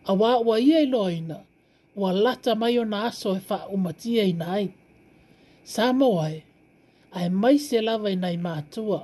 A 0.05 0.11
wā 0.13 0.35
ua 0.45 0.59
ia 0.59 0.79
i 0.79 0.85
loa 0.91 1.11
ina 1.11 1.39
ua 1.95 2.11
lata 2.21 2.51
mai 2.59 2.75
ona 2.83 2.97
aso 3.09 3.29
e 3.35 3.41
wha 3.49 3.57
umatia 3.75 4.23
i 4.23 4.33
nai. 4.41 4.65
Samoa 5.73 6.27
e, 6.29 6.39
ai 7.17 7.29
mai 7.41 7.55
se 7.65 7.77
lava 7.87 8.09
i 8.11 8.15
nai 8.23 8.35
mātua. 8.45 8.99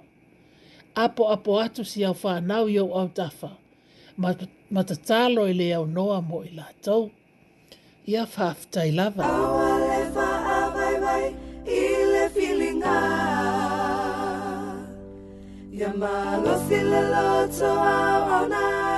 Apo 1.04 1.24
apo 1.36 1.52
atu 1.66 1.82
si 1.92 2.00
au 2.10 2.16
whanau 2.22 2.66
i 2.74 2.78
au 2.84 2.90
au 3.00 3.08
tawha, 3.18 3.50
ma 4.78 4.82
ta 4.90 4.96
tālo 5.08 5.42
i 5.52 5.54
le 5.60 5.68
au 5.78 5.86
noa 5.98 6.18
mo 6.30 6.38
i 6.50 6.52
lātou. 6.60 7.04
Ia 8.12 8.24
whaafta 8.36 8.80
i 8.90 8.92
lava. 9.00 9.24
Awa 9.24 9.72
le 9.88 10.02
wha 10.16 10.30
awai 10.60 10.94
wai 11.06 11.26
i 11.80 11.84
le 12.14 12.24
whilinga. 12.36 12.98
Ia 15.80 15.90
mālo 16.02 16.54
si 16.68 16.80
le 16.92 17.02
loto 17.14 17.70
au 17.98 18.24
au 18.38 18.44
nai. 18.56 18.91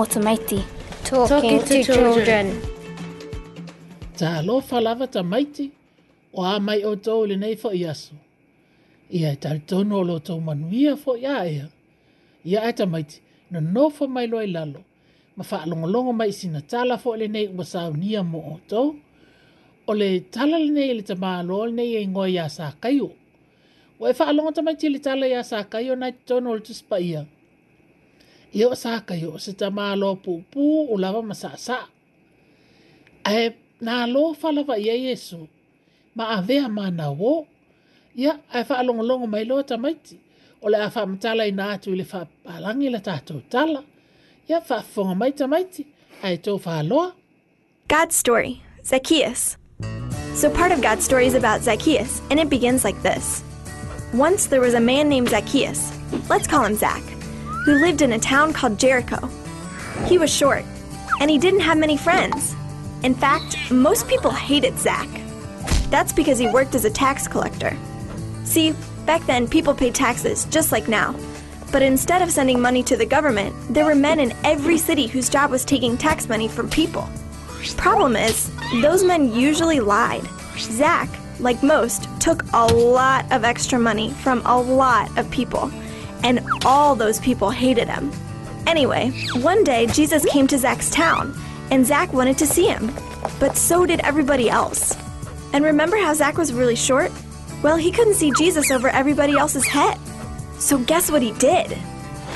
motamaiti. 0.00 0.58
Talking 1.08 1.60
to 1.68 1.76
children. 1.88 2.46
Ta 4.18 4.30
lo 4.46 4.54
falava 4.70 5.04
ta 5.14 5.20
maiti 5.32 5.64
o 6.32 6.40
a 6.44 6.54
mai 6.66 6.80
o 6.84 6.92
tō 7.06 7.14
le 7.28 7.36
nei 7.42 7.56
fo 7.62 7.70
i 7.76 7.82
aso. 7.92 8.14
Ia 9.16 9.28
e 9.32 9.36
tal 9.42 9.58
tono 9.68 9.94
o 10.00 10.04
lo 10.10 10.16
tō 10.26 10.34
manuia 10.46 10.92
fo 11.02 11.12
i 11.20 11.26
a 11.28 11.38
ea. 11.54 11.66
Ia 12.50 12.60
e 12.68 12.72
ta 12.78 12.84
maiti 12.92 13.16
na 13.52 13.58
nofo 13.74 14.02
mai 14.14 14.26
loa 14.32 14.42
i 14.46 14.50
lalo. 14.56 14.80
Ma 15.36 15.42
wha 15.50 15.56
alongolongo 15.64 16.12
mai 16.20 16.32
sina 16.38 16.60
tala 16.70 16.94
fo 17.02 17.10
le 17.20 17.26
nei 17.34 17.46
ua 17.58 17.64
sao 17.72 17.90
nia 18.02 18.22
mo 18.30 18.40
o 18.54 18.56
tō. 18.70 18.82
O 19.86 19.92
le 20.00 20.08
tala 20.34 20.56
le 20.64 20.70
nei 20.76 20.90
le 20.98 21.02
ta 21.10 21.14
maa 21.22 21.40
loa 21.48 21.64
le 21.68 21.72
nei 21.82 21.92
e 22.00 22.06
ngoi 22.12 22.34
a 22.44 22.48
sa 22.56 22.66
kaiu. 22.82 23.08
Ua 24.00 24.06
e 24.10 24.14
wha 24.18 24.24
alongo 24.32 24.50
ta 24.56 24.62
maiti 24.66 24.86
le 24.94 25.00
tala 25.08 25.24
i 25.28 25.34
a 25.36 25.42
sa 25.50 25.58
kaiu 25.72 25.92
na 26.00 26.06
i 26.14 26.16
tono 26.26 26.48
o 26.54 26.54
le 26.56 26.62
tuspa 26.68 26.96
ia. 27.00 27.06
Ia. 27.12 27.22
yo 28.52 28.74
saka 28.74 29.14
yo 29.14 29.38
se 29.38 29.52
tama 29.52 29.96
lo 29.96 30.16
pupu 30.16 30.86
o 30.90 30.96
lava 30.98 31.22
masasa. 31.22 31.86
Ae 33.24 33.50
nā 33.82 34.06
lo 34.12 34.32
falawa 34.34 34.78
ia 34.78 34.94
Yesu, 34.94 35.48
ma 36.14 36.24
a 36.36 36.42
vea 36.42 36.68
mana 36.68 37.10
wo, 37.12 37.46
ia 38.16 38.40
ae 38.52 38.64
wha 38.68 38.78
alongolongo 38.78 39.26
mai 39.28 39.44
loa 39.44 39.64
tamaiti, 39.64 40.18
o 40.62 40.68
le 40.68 40.78
a 40.80 40.88
wha 40.90 41.06
matala 41.06 41.46
i 41.46 41.52
nā 41.52 41.68
atu 41.74 41.92
i 41.92 41.96
le 41.96 42.04
wha 42.12 42.24
palangi 42.44 42.90
la 42.90 42.98
tātou 42.98 43.42
tala, 43.50 43.84
ia 44.48 44.60
wha 44.60 44.80
fonga 44.82 45.14
mai 45.18 45.30
tamaiti, 45.32 45.86
ae 46.22 46.36
tō 46.40 46.56
wha 46.64 46.80
loa. 46.82 47.12
God's 47.88 48.16
story, 48.16 48.62
Zacchaeus. 48.84 49.56
So 50.34 50.48
part 50.48 50.72
of 50.72 50.80
God's 50.80 51.04
story 51.04 51.26
is 51.26 51.34
about 51.34 51.62
Zacchaeus, 51.62 52.22
and 52.30 52.40
it 52.40 52.48
begins 52.50 52.84
like 52.84 53.00
this. 53.02 53.42
Once 54.14 54.46
there 54.46 54.60
was 54.60 54.74
a 54.74 54.80
man 54.80 55.08
named 55.08 55.28
Zacchaeus. 55.28 55.92
Let's 56.28 56.46
call 56.48 56.64
him 56.64 56.74
Zach 56.74 57.02
who 57.70 57.76
lived 57.78 58.02
in 58.02 58.14
a 58.14 58.18
town 58.18 58.52
called 58.52 58.80
Jericho. 58.80 59.24
He 60.06 60.18
was 60.18 60.28
short, 60.28 60.64
and 61.20 61.30
he 61.30 61.38
didn't 61.38 61.60
have 61.60 61.78
many 61.78 61.96
friends. 61.96 62.56
In 63.04 63.14
fact, 63.14 63.70
most 63.70 64.08
people 64.08 64.32
hated 64.32 64.76
Zach. 64.76 65.06
That's 65.88 66.12
because 66.12 66.36
he 66.36 66.48
worked 66.48 66.74
as 66.74 66.84
a 66.84 66.90
tax 66.90 67.28
collector. 67.28 67.76
See, 68.42 68.74
back 69.06 69.24
then 69.26 69.46
people 69.46 69.72
paid 69.72 69.94
taxes 69.94 70.46
just 70.46 70.72
like 70.72 70.88
now. 70.88 71.14
But 71.70 71.82
instead 71.82 72.22
of 72.22 72.32
sending 72.32 72.60
money 72.60 72.82
to 72.82 72.96
the 72.96 73.06
government, 73.06 73.54
there 73.72 73.84
were 73.84 73.94
men 73.94 74.18
in 74.18 74.32
every 74.42 74.76
city 74.76 75.06
whose 75.06 75.28
job 75.28 75.52
was 75.52 75.64
taking 75.64 75.96
tax 75.96 76.28
money 76.28 76.48
from 76.48 76.68
people. 76.68 77.08
Problem 77.76 78.16
is, 78.16 78.50
those 78.82 79.04
men 79.04 79.32
usually 79.32 79.78
lied. 79.78 80.24
Zach, 80.58 81.08
like 81.38 81.62
most, 81.62 82.08
took 82.20 82.42
a 82.52 82.66
lot 82.66 83.30
of 83.30 83.44
extra 83.44 83.78
money 83.78 84.10
from 84.10 84.42
a 84.44 84.60
lot 84.60 85.16
of 85.16 85.30
people 85.30 85.70
and 86.22 86.40
all 86.64 86.94
those 86.94 87.20
people 87.20 87.50
hated 87.50 87.88
him. 87.88 88.10
Anyway, 88.66 89.10
one 89.36 89.64
day 89.64 89.86
Jesus 89.88 90.24
came 90.26 90.46
to 90.48 90.58
Zach's 90.58 90.90
town, 90.90 91.36
and 91.70 91.86
Zach 91.86 92.12
wanted 92.12 92.38
to 92.38 92.46
see 92.46 92.66
him, 92.66 92.92
but 93.38 93.56
so 93.56 93.86
did 93.86 94.00
everybody 94.00 94.50
else. 94.50 94.96
And 95.52 95.64
remember 95.64 95.96
how 95.96 96.12
Zach 96.14 96.36
was 96.36 96.52
really 96.52 96.76
short? 96.76 97.10
Well, 97.62 97.76
he 97.76 97.90
couldn't 97.92 98.14
see 98.14 98.32
Jesus 98.38 98.70
over 98.70 98.88
everybody 98.88 99.36
else's 99.36 99.64
head. 99.66 99.98
So 100.58 100.78
guess 100.78 101.10
what 101.10 101.22
he 101.22 101.32
did? 101.32 101.76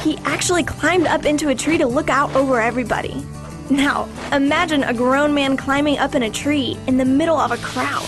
He 0.03 0.19
actually 0.25 0.65
climbed 0.65 1.07
up 1.07 1.25
into 1.25 1.49
a 1.51 1.55
tree 1.55 1.79
to 1.79 1.87
look 1.87 2.11
out 2.11 2.35
over 2.35 2.61
everybody. 2.61 3.25
Now, 3.71 4.09
imagine 4.33 4.83
a 4.83 4.93
grown 4.93 5.33
man 5.33 5.57
climbing 5.57 5.99
up 5.99 6.15
in 6.15 6.25
a 6.25 6.31
tree 6.31 6.77
in 6.87 6.97
the 6.99 7.05
middle 7.05 7.37
of 7.37 7.53
a 7.53 7.57
crowd. 7.59 8.07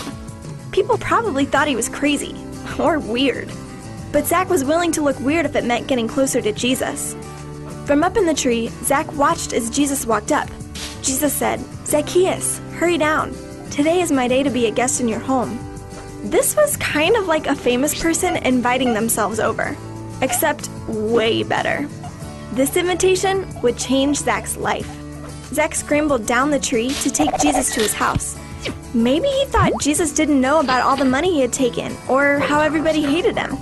People 0.71 0.97
probably 0.97 1.45
thought 1.45 1.67
he 1.67 1.75
was 1.75 1.89
crazy 1.89 2.35
or 2.77 2.99
weird. 2.99 3.49
But 4.11 4.25
Zach 4.25 4.49
was 4.49 4.63
willing 4.63 4.91
to 4.93 5.01
look 5.01 5.19
weird 5.19 5.45
if 5.45 5.55
it 5.55 5.65
meant 5.65 5.87
getting 5.87 6.07
closer 6.07 6.41
to 6.41 6.51
Jesus. 6.51 7.13
From 7.85 8.03
up 8.03 8.17
in 8.17 8.25
the 8.25 8.33
tree, 8.33 8.69
Zach 8.83 9.11
watched 9.13 9.53
as 9.53 9.69
Jesus 9.69 10.05
walked 10.05 10.31
up. 10.31 10.47
Jesus 11.01 11.33
said, 11.33 11.59
Zacchaeus, 11.85 12.59
hurry 12.75 12.97
down. 12.97 13.33
Today 13.69 14.01
is 14.01 14.11
my 14.11 14.27
day 14.27 14.43
to 14.43 14.49
be 14.49 14.67
a 14.67 14.71
guest 14.71 14.99
in 15.01 15.07
your 15.07 15.19
home. 15.19 15.57
This 16.23 16.55
was 16.55 16.77
kind 16.77 17.15
of 17.15 17.27
like 17.27 17.47
a 17.47 17.55
famous 17.55 18.01
person 18.01 18.37
inviting 18.37 18.93
themselves 18.93 19.39
over, 19.39 19.77
except 20.21 20.69
way 20.87 21.43
better. 21.43 21.87
This 22.53 22.75
invitation 22.75 23.45
would 23.61 23.77
change 23.77 24.17
Zach's 24.17 24.57
life. 24.57 24.89
Zach 25.53 25.75
scrambled 25.75 26.25
down 26.25 26.49
the 26.49 26.59
tree 26.59 26.89
to 26.89 27.09
take 27.11 27.37
Jesus 27.39 27.73
to 27.73 27.81
his 27.81 27.93
house. 27.93 28.37
Maybe 28.93 29.27
he 29.27 29.45
thought 29.45 29.71
Jesus 29.79 30.11
didn't 30.11 30.41
know 30.41 30.59
about 30.59 30.81
all 30.83 30.97
the 30.97 31.05
money 31.05 31.31
he 31.35 31.41
had 31.41 31.53
taken 31.53 31.95
or 32.09 32.39
how 32.39 32.61
everybody 32.61 33.01
hated 33.01 33.37
him. 33.37 33.57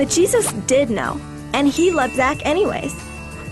But 0.00 0.08
Jesus 0.08 0.50
did 0.66 0.88
know, 0.88 1.20
and 1.52 1.68
he 1.68 1.90
loved 1.92 2.14
Zach 2.14 2.46
anyways. 2.46 2.94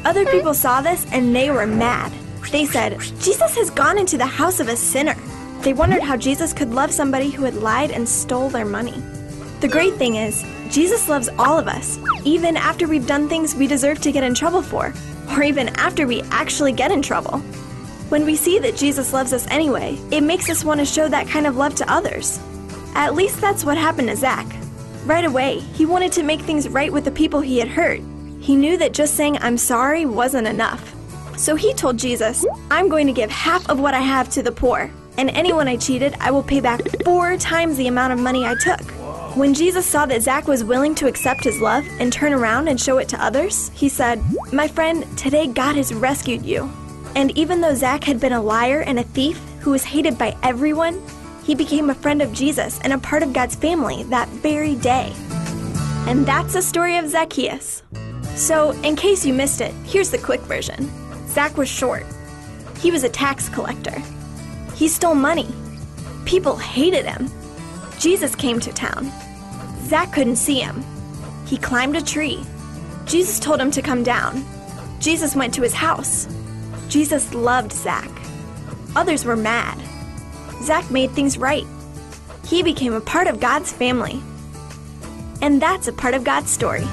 Other 0.07 0.25
people 0.25 0.55
saw 0.55 0.81
this 0.81 1.05
and 1.13 1.37
they 1.37 1.51
were 1.51 1.67
mad. 1.67 2.11
They 2.51 2.65
said, 2.65 2.99
Jesus 3.21 3.55
has 3.55 3.69
gone 3.69 3.99
into 3.99 4.17
the 4.17 4.25
house 4.25 4.59
of 4.59 4.67
a 4.69 4.75
sinner. 4.75 5.15
They 5.61 5.75
wondered 5.75 6.01
how 6.01 6.17
Jesus 6.17 6.55
could 6.55 6.71
love 6.71 6.91
somebody 6.91 7.29
who 7.29 7.43
had 7.45 7.57
lied 7.57 7.91
and 7.91 8.09
stole 8.09 8.49
their 8.49 8.65
money. 8.65 8.99
The 9.61 9.69
great 9.69 9.93
thing 9.97 10.17
is, 10.17 10.43
Jesus 10.71 11.07
loves 11.07 11.29
all 11.39 11.59
of 11.59 11.69
us, 11.69 11.99
even 12.25 12.57
after 12.57 12.89
we've 12.89 13.07
done 13.07 13.29
things 13.29 13.55
we 13.55 13.67
deserve 13.67 14.01
to 14.01 14.11
get 14.11 14.25
in 14.25 14.33
trouble 14.35 14.63
for, 14.63 14.95
or 15.37 15.43
even 15.43 15.69
after 15.77 16.07
we 16.07 16.23
actually 16.31 16.73
get 16.73 16.91
in 16.91 17.03
trouble. 17.03 17.41
When 18.09 18.25
we 18.25 18.37
see 18.37 18.59
that 18.61 18.75
Jesus 18.75 19.13
loves 19.13 19.35
us 19.35 19.47
anyway, 19.51 19.99
it 20.11 20.23
makes 20.23 20.49
us 20.49 20.65
want 20.65 20.81
to 20.81 20.87
show 20.87 21.09
that 21.09 21.29
kind 21.29 21.47
of 21.47 21.57
love 21.59 21.75
to 21.75 21.93
others. 21.93 22.41
At 22.95 23.15
least 23.17 23.39
that's 23.39 23.67
what 23.67 23.77
happened 23.77 24.09
to 24.09 24.17
Zach 24.17 24.47
right 25.09 25.25
away. 25.25 25.59
He 25.75 25.87
wanted 25.87 26.13
to 26.13 26.23
make 26.23 26.43
things 26.43 26.69
right 26.69 26.93
with 26.93 27.05
the 27.05 27.11
people 27.11 27.41
he 27.41 27.59
had 27.59 27.67
hurt. 27.69 28.01
He 28.41 28.55
knew 28.55 28.77
that 28.77 28.93
just 28.93 29.15
saying, 29.15 29.39
I'm 29.41 29.59
sorry, 29.59 30.05
wasn't 30.07 30.47
enough. 30.47 30.95
So 31.39 31.57
he 31.57 31.73
told 31.75 31.99
Jesus, 31.99 32.45
I'm 32.71 32.89
going 32.89 33.07
to 33.07 33.13
give 33.13 33.31
half 33.31 33.69
of 33.71 33.81
what 33.81 33.95
I 33.95 34.01
have 34.01 34.29
to 34.31 34.43
the 34.43 34.53
poor, 34.53 34.91
and 35.17 35.31
anyone 35.31 35.67
I 35.67 35.77
cheated, 35.77 36.15
I 36.21 36.31
will 36.31 36.43
pay 36.45 36.61
back 36.61 36.81
four 37.05 37.37
times 37.39 37.77
the 37.77 37.89
amount 37.89 38.13
of 38.13 38.19
money 38.21 38.45
I 38.47 38.55
took. 38.55 38.81
When 39.37 39.55
Jesus 39.55 39.87
saw 39.87 40.05
that 40.07 40.23
Zach 40.23 40.47
was 40.47 40.63
willing 40.65 40.95
to 40.97 41.07
accept 41.09 41.43
his 41.45 41.59
love 41.61 41.85
and 42.01 42.13
turn 42.13 42.33
around 42.33 42.69
and 42.69 42.81
show 42.81 42.99
it 42.99 43.09
to 43.11 43.25
others, 43.25 43.71
he 43.75 43.89
said, 43.89 44.21
My 44.53 44.67
friend, 44.69 45.07
today 45.19 45.47
God 45.47 45.77
has 45.77 45.93
rescued 45.95 46.45
you. 46.45 46.71
And 47.17 47.37
even 47.39 47.61
though 47.61 47.75
Zach 47.75 48.05
had 48.05 48.21
been 48.21 48.33
a 48.33 48.43
liar 48.43 48.83
and 48.83 48.99
a 48.99 49.05
thief 49.05 49.41
who 49.61 49.71
was 49.71 49.83
hated 49.85 50.19
by 50.19 50.37
everyone, 50.43 51.01
he 51.49 51.55
became 51.55 51.89
a 51.89 51.95
friend 51.95 52.21
of 52.21 52.31
Jesus 52.35 52.79
and 52.85 52.93
a 52.93 52.99
part 52.99 53.23
of 53.23 53.33
God's 53.33 53.55
family 53.55 54.03
that 54.05 54.29
very 54.29 54.75
day. 54.77 55.15
And 56.07 56.27
that's 56.27 56.53
the 56.53 56.61
story 56.61 56.99
of 56.99 57.09
Zacchaeus. 57.09 57.83
So, 58.35 58.73
in 58.83 58.97
case 58.97 59.25
you 59.25 59.33
missed 59.33 59.63
it, 59.63 59.73
here's 59.87 60.11
the 60.11 60.19
quick 60.19 60.43
version 60.43 60.91
Zac 61.29 61.57
was 61.57 61.67
short, 61.67 62.05
he 62.81 62.91
was 62.91 63.03
a 63.03 63.09
tax 63.09 63.49
collector, 63.49 63.97
he 64.75 64.89
stole 64.89 65.15
money, 65.15 65.49
people 66.27 66.55
hated 66.57 67.07
him. 67.07 67.31
Jesus 67.99 68.35
came 68.35 68.61
to 68.61 68.71
town. 68.73 69.11
Zac 69.89 70.13
couldn't 70.13 70.37
see 70.37 70.59
him. 70.61 70.85
He 71.47 71.57
climbed 71.57 71.97
a 71.97 72.03
tree. 72.05 72.45
Jesus 73.07 73.41
told 73.41 73.59
him 73.59 73.71
to 73.73 73.81
come 73.83 74.03
down. 74.05 74.45
Jesus 75.01 75.35
went 75.35 75.53
to 75.55 75.63
his 75.63 75.73
house. 75.75 76.29
Jesus 76.91 77.33
loved 77.35 77.73
Zac. 77.73 78.09
Others 78.97 79.25
were 79.25 79.35
mad. 79.35 79.77
Zach 80.63 80.91
made 80.91 81.11
things 81.13 81.39
right. 81.39 81.67
He 82.47 82.63
became 82.63 82.93
a 82.93 83.01
part 83.01 83.27
of 83.27 83.41
God's 83.41 83.73
family. 83.73 84.21
And 85.43 85.63
that's 85.63 85.87
a 85.89 85.93
part 85.93 86.15
of 86.15 86.25
God's 86.25 86.51
story. 86.51 86.85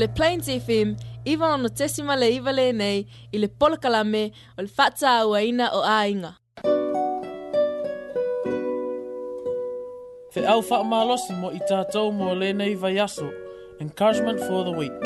le 0.00 0.08
plaintifim, 0.08 0.96
iwa 1.24 1.52
ono 1.54 1.68
tesima 1.68 2.16
le 2.16 2.28
iwa 2.36 2.52
le 2.58 2.72
nei, 2.72 3.00
i 3.34 3.38
le 3.38 3.48
polkalame 3.48 4.30
o 4.58 4.62
le 4.62 4.70
whata 4.78 5.10
au 5.20 5.34
aina 5.34 5.66
o 5.78 5.82
ainga. 5.84 6.32
Te 10.32 10.40
au 10.46 10.62
malosi 10.88 11.34
mo 11.36 11.50
i 11.52 11.60
tātou 11.68 12.14
mō 12.16 12.32
lēnei 12.38 12.76
vai 12.78 12.96
aso, 13.02 13.26
encouragement 13.82 14.38
for 14.46 14.64
the 14.64 14.76
week. 14.78 15.02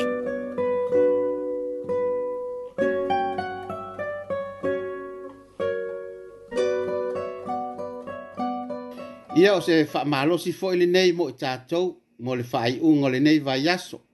Ia 9.35 9.57
o 9.57 9.59
se 9.59 9.81
malosi 10.07 10.55
fo 10.55 10.71
i 10.71 10.87
nei 10.87 11.11
mo 11.11 11.27
i 11.33 11.35
tātou, 11.35 11.95
mo 12.23 12.37
le 12.39 12.47
whaiunga 12.47 13.09
o 13.09 13.15
lēnei 13.17 13.41
vai 13.43 13.59
aso, 13.73 14.04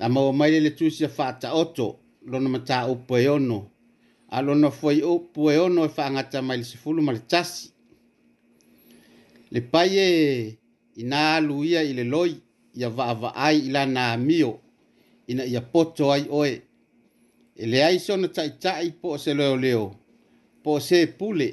a 0.00 0.08
maua 0.08 0.32
mai 0.32 0.50
le 0.50 0.58
le 0.60 0.70
tusi 0.70 1.04
a 1.04 1.08
faataoto 1.08 1.86
lona 2.30 2.48
mataupu 2.54 3.12
e 3.16 3.28
ono 3.28 3.58
a 4.30 4.38
lona 4.46 4.70
fuai 4.70 5.02
upu 5.02 5.50
e 5.50 5.56
ono 5.58 5.84
e 5.84 5.88
faagata 5.88 6.42
mai 6.42 6.58
le 6.58 6.64
sefulu 6.64 7.02
ma 7.02 7.12
le 7.12 7.18
tasi 7.30 7.70
le 9.52 9.60
pai 9.60 9.92
e 9.98 10.58
inā 10.96 11.36
alu 11.36 11.64
ia 11.64 11.82
i 11.82 11.92
le 11.94 12.04
loi 12.04 12.36
ia 12.74 12.88
vaavaai 12.88 13.56
i 13.66 13.70
lana 13.70 14.12
amio 14.12 14.60
ina 15.26 15.44
ia 15.44 15.60
poto 15.60 16.12
ai 16.12 16.26
oe 16.30 16.62
e 17.56 17.66
leai 17.66 17.98
se 17.98 18.12
ona 18.12 18.26
taʻitaʻi 18.28 18.86
po 19.00 19.12
o 19.18 19.18
se 19.18 19.34
leoleo 19.34 19.94
po 20.62 20.72
o 20.78 20.80
se 20.80 21.06
pule 21.06 21.48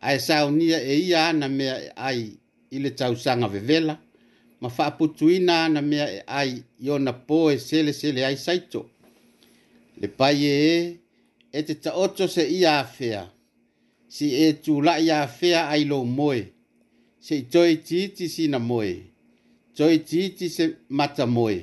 ae 0.00 0.18
saunia 0.18 0.80
e 0.80 0.94
ia 1.06 1.28
ana 1.28 1.48
mea 1.48 1.76
e 1.86 1.90
ai 1.96 2.38
i 2.70 2.78
le 2.78 2.90
tausaga 2.90 3.48
vevela 3.48 4.00
ma 4.60 4.68
faaputuina 4.70 5.68
na 5.68 5.82
mea 5.82 6.08
e 6.14 6.22
ai 6.26 6.62
i 6.80 6.90
ona 6.90 7.12
pō 7.12 7.52
e 7.52 7.58
selesele 7.58 8.24
ai 8.26 8.36
saito 8.36 8.90
le 10.00 10.08
pai 10.08 10.44
e 10.44 10.54
ē 10.72 10.76
e 11.58 11.62
te 11.62 11.74
taoto 11.74 12.24
seʻia 12.24 12.72
afea 12.80 13.22
si 14.08 14.26
e 14.44 14.52
tulaʻi 14.64 15.10
afea 15.12 15.68
ai 15.68 15.84
lou 15.84 16.04
moe 16.04 16.42
seʻi 17.24 17.42
toitiiti 17.52 18.28
sina 18.28 18.58
moe 18.58 18.96
toitiiti 19.76 20.48
se 20.50 20.64
mata 20.88 21.26
moe 21.26 21.60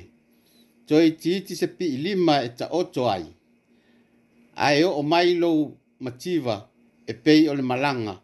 toitiiti 0.86 1.56
se 1.56 1.66
piʻilima 1.66 2.42
e 2.46 2.48
taoto 2.58 3.08
ai 3.10 3.26
ae 4.54 4.84
oo 4.84 5.02
mai 5.02 5.34
lou 5.34 5.76
mativa 6.00 6.56
e 7.06 7.12
pei 7.14 7.48
o 7.48 7.54
le 7.54 7.62
malaga 7.62 8.23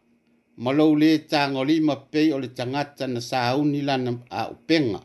ma 0.61 0.71
lou 0.73 0.93
lē 1.03 1.09
tagolima 1.31 1.95
pei 2.11 2.33
o 2.35 2.37
le 2.43 2.49
tagata 2.59 3.05
na 3.15 3.21
sauni 3.21 3.81
lana 3.89 4.11
aupega 4.39 5.01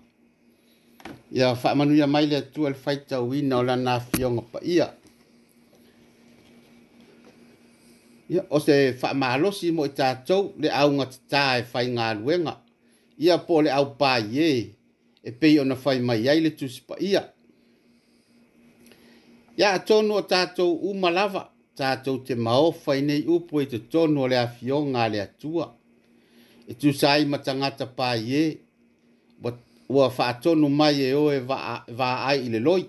ia 1.37 1.55
faamanuia 1.61 2.07
mai 2.07 2.25
le 2.31 2.35
atua 2.43 2.69
le 2.69 2.75
faitauina 2.83 3.57
o 3.61 3.63
lana 3.69 3.91
afioga 3.99 4.41
paia 4.53 4.87
ia 8.29 8.41
o 8.55 8.59
se 8.65 8.75
faamalosi 9.01 9.71
mo 9.75 9.85
i 9.89 9.93
tatou 9.99 10.43
le 10.61 10.67
auga 10.81 11.05
tatā 11.13 11.43
e 11.61 11.63
faigaluega 11.71 12.53
ia 13.25 13.35
po 13.45 13.53
o 13.59 13.63
le 13.65 13.71
aupaiē 13.79 14.49
e 15.27 15.31
pei 15.39 15.59
ona 15.63 15.75
fai 15.83 15.99
mai 16.07 16.27
ai 16.31 16.39
le 16.45 16.49
tusi 16.59 16.81
paia 16.89 17.21
ia 19.59 19.67
atonu 19.77 20.13
o 20.19 20.27
tatou 20.33 20.71
uma 20.91 21.09
lava 21.17 21.54
tātou 21.75 22.23
te 22.25 22.35
maofa 22.35 22.95
i 22.97 23.01
nei 23.03 23.23
upo 23.27 23.59
i 23.61 23.65
e 23.67 23.71
te 23.73 23.79
tonu 23.91 24.23
o 24.23 24.27
le 24.31 24.37
afio 24.39 24.77
ngā 24.87 25.05
le 25.11 25.21
atua. 25.25 25.67
E 26.69 26.73
tu 26.79 26.93
sai 26.95 27.25
matangata 27.29 27.87
pā 27.97 28.11
ye, 28.17 28.43
ua 29.95 30.07
whaatonu 30.09 30.69
mai 30.71 30.97
e 31.07 31.11
oe 31.13 31.39
vā 31.45 32.09
ai 32.27 32.47
i 32.47 32.51
le 32.53 32.59
loi. 32.67 32.85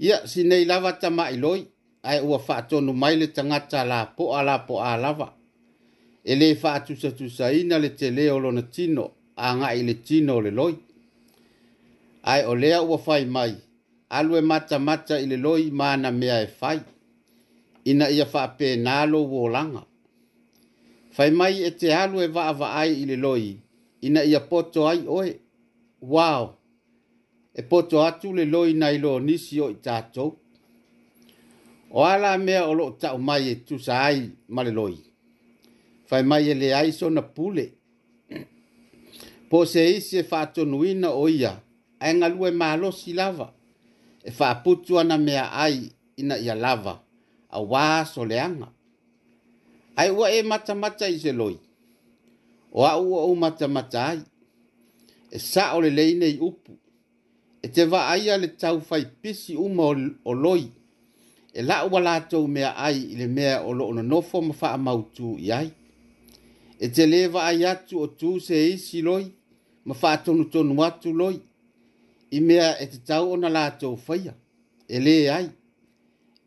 Ia, 0.00 0.22
si 0.30 0.44
nei 0.46 0.64
lava 0.64 0.92
ta 0.96 1.10
mai 1.10 1.36
loi, 1.36 1.66
ai 2.08 2.22
ua 2.22 2.38
whaatonu 2.38 2.94
mai 2.94 3.18
le 3.18 3.26
tangata 3.32 3.82
la 3.84 4.04
po 4.16 4.30
a 4.32 4.42
la 4.46 4.58
po 4.66 4.78
a 4.80 4.96
lava. 4.96 5.32
E 6.24 6.34
le 6.34 6.52
whaatusa 6.62 7.10
tu 7.18 7.28
saina 7.28 7.78
le 7.78 7.90
te 7.94 8.10
leo 8.10 8.38
lo 8.38 8.50
na 8.52 8.62
tino, 8.62 9.10
a 9.36 9.52
ngā 9.56 9.74
i 9.76 9.82
le 9.88 9.94
tino 10.02 10.40
le 10.40 10.50
loi. 10.50 10.74
Ai 12.30 12.44
o 12.46 12.54
lea 12.54 12.78
ua 12.82 12.96
whai 13.04 13.26
mai, 13.26 13.54
alue 14.08 14.40
mata 14.40 14.78
mata 14.78 15.18
i 15.18 15.26
le 15.26 15.36
loi 15.36 15.70
mana 15.70 16.10
mea 16.10 16.40
e 16.46 16.48
whai 16.60 16.78
ina 17.84 18.10
ia 18.10 18.26
faape 18.26 18.76
nalo 18.76 19.24
wolanga. 19.24 19.82
Fai 21.16 21.30
mai 21.38 21.54
e 21.62 21.70
te 21.78 21.86
alu 22.02 22.16
e 22.22 22.26
vaa 22.36 22.52
vaa 22.60 22.72
ai 22.80 22.92
ili 23.02 23.16
loi, 23.24 23.44
ina 24.06 24.20
ia 24.30 24.40
poto 24.50 24.80
ai 24.90 25.00
oe, 25.18 25.30
wow, 26.14 26.44
e 27.58 27.62
poto 27.70 27.96
atu 28.08 28.28
le 28.36 28.44
loi 28.54 28.70
na 28.80 28.86
ilo 28.96 29.12
nisi 29.26 29.54
o 29.64 29.70
i 29.70 29.74
tātou. 29.86 30.30
O 31.90 32.00
ala 32.12 32.30
mea 32.46 32.60
o 32.66 32.72
loo 32.78 32.90
tau 33.02 33.16
mai 33.28 33.42
e 33.48 33.54
tusa 33.66 33.94
ai 34.08 34.20
male 34.54 34.70
loi. 34.78 34.94
Fai 36.08 36.22
mai 36.30 36.44
e 36.50 36.54
le 36.60 36.68
aiso 36.80 37.06
na 37.14 37.22
pule. 37.36 37.64
Po 39.50 39.58
se 39.72 39.82
isi 39.96 40.16
e 40.20 40.62
nuina 40.72 41.08
o 41.10 41.24
ia, 41.40 41.52
a 42.00 42.14
ngalue 42.16 42.50
maa 42.60 42.74
lo 42.82 42.88
si 43.00 43.10
lava, 43.20 43.48
e 44.24 44.30
faa 44.38 44.54
putu 44.62 44.92
ana 45.00 45.16
mea 45.26 45.44
ai 45.64 45.76
ina 46.20 46.36
ia 46.46 46.54
lava. 46.54 46.94
a 47.50 47.60
wā 47.62 48.04
so 48.06 48.24
leanga. 48.24 48.68
Ai 49.96 50.10
ua 50.10 50.30
e 50.30 50.42
mata 50.42 50.74
mata 50.74 51.08
i 51.08 51.18
se 51.18 51.32
loi. 51.32 51.58
O 52.72 52.84
a 52.86 52.96
ua 52.98 53.22
o 53.24 53.34
mata 53.34 53.68
mata 53.68 54.06
ai. 54.08 54.20
E 55.30 55.38
sa 55.38 55.72
o 55.76 55.80
le 55.80 55.90
leine 55.90 56.26
i 56.28 56.38
upu. 56.38 56.76
E 57.62 57.68
te 57.68 57.84
va 57.84 58.06
aia 58.12 58.36
le 58.36 58.48
tau 58.48 58.80
fai 58.80 59.04
pisi 59.22 59.56
uma 59.56 59.84
o 60.24 60.34
loi. 60.34 60.68
E 61.52 61.62
la 61.62 61.82
ua 61.86 62.00
lātou 62.00 62.46
mea 62.46 62.74
ai 62.76 63.00
i 63.12 63.16
le 63.18 63.26
mea 63.26 63.62
o 63.64 63.72
lo 63.74 63.88
ono 63.88 64.02
nofo 64.02 64.40
ma 64.42 64.52
faa 64.54 64.76
mautu 64.76 65.34
i 65.40 65.50
ai. 65.52 65.70
E 66.78 66.86
te 66.88 67.06
le 67.06 67.24
ai 67.40 67.64
atu 67.64 67.98
o 68.00 68.06
tū 68.06 68.38
se 68.40 68.66
isi 68.72 69.02
loi. 69.02 69.26
Ma 69.84 69.94
faa 69.94 70.16
tonu 70.24 70.44
tonu 70.44 70.82
atu 70.84 71.12
loi. 71.12 71.40
I 72.30 72.40
mea 72.40 72.78
e 72.80 72.86
te 72.86 72.98
tau 73.06 73.32
ona 73.32 73.48
lātou 73.48 73.96
faia. 73.96 74.34
E 74.88 74.98
le 75.00 75.30
ai. 75.30 75.50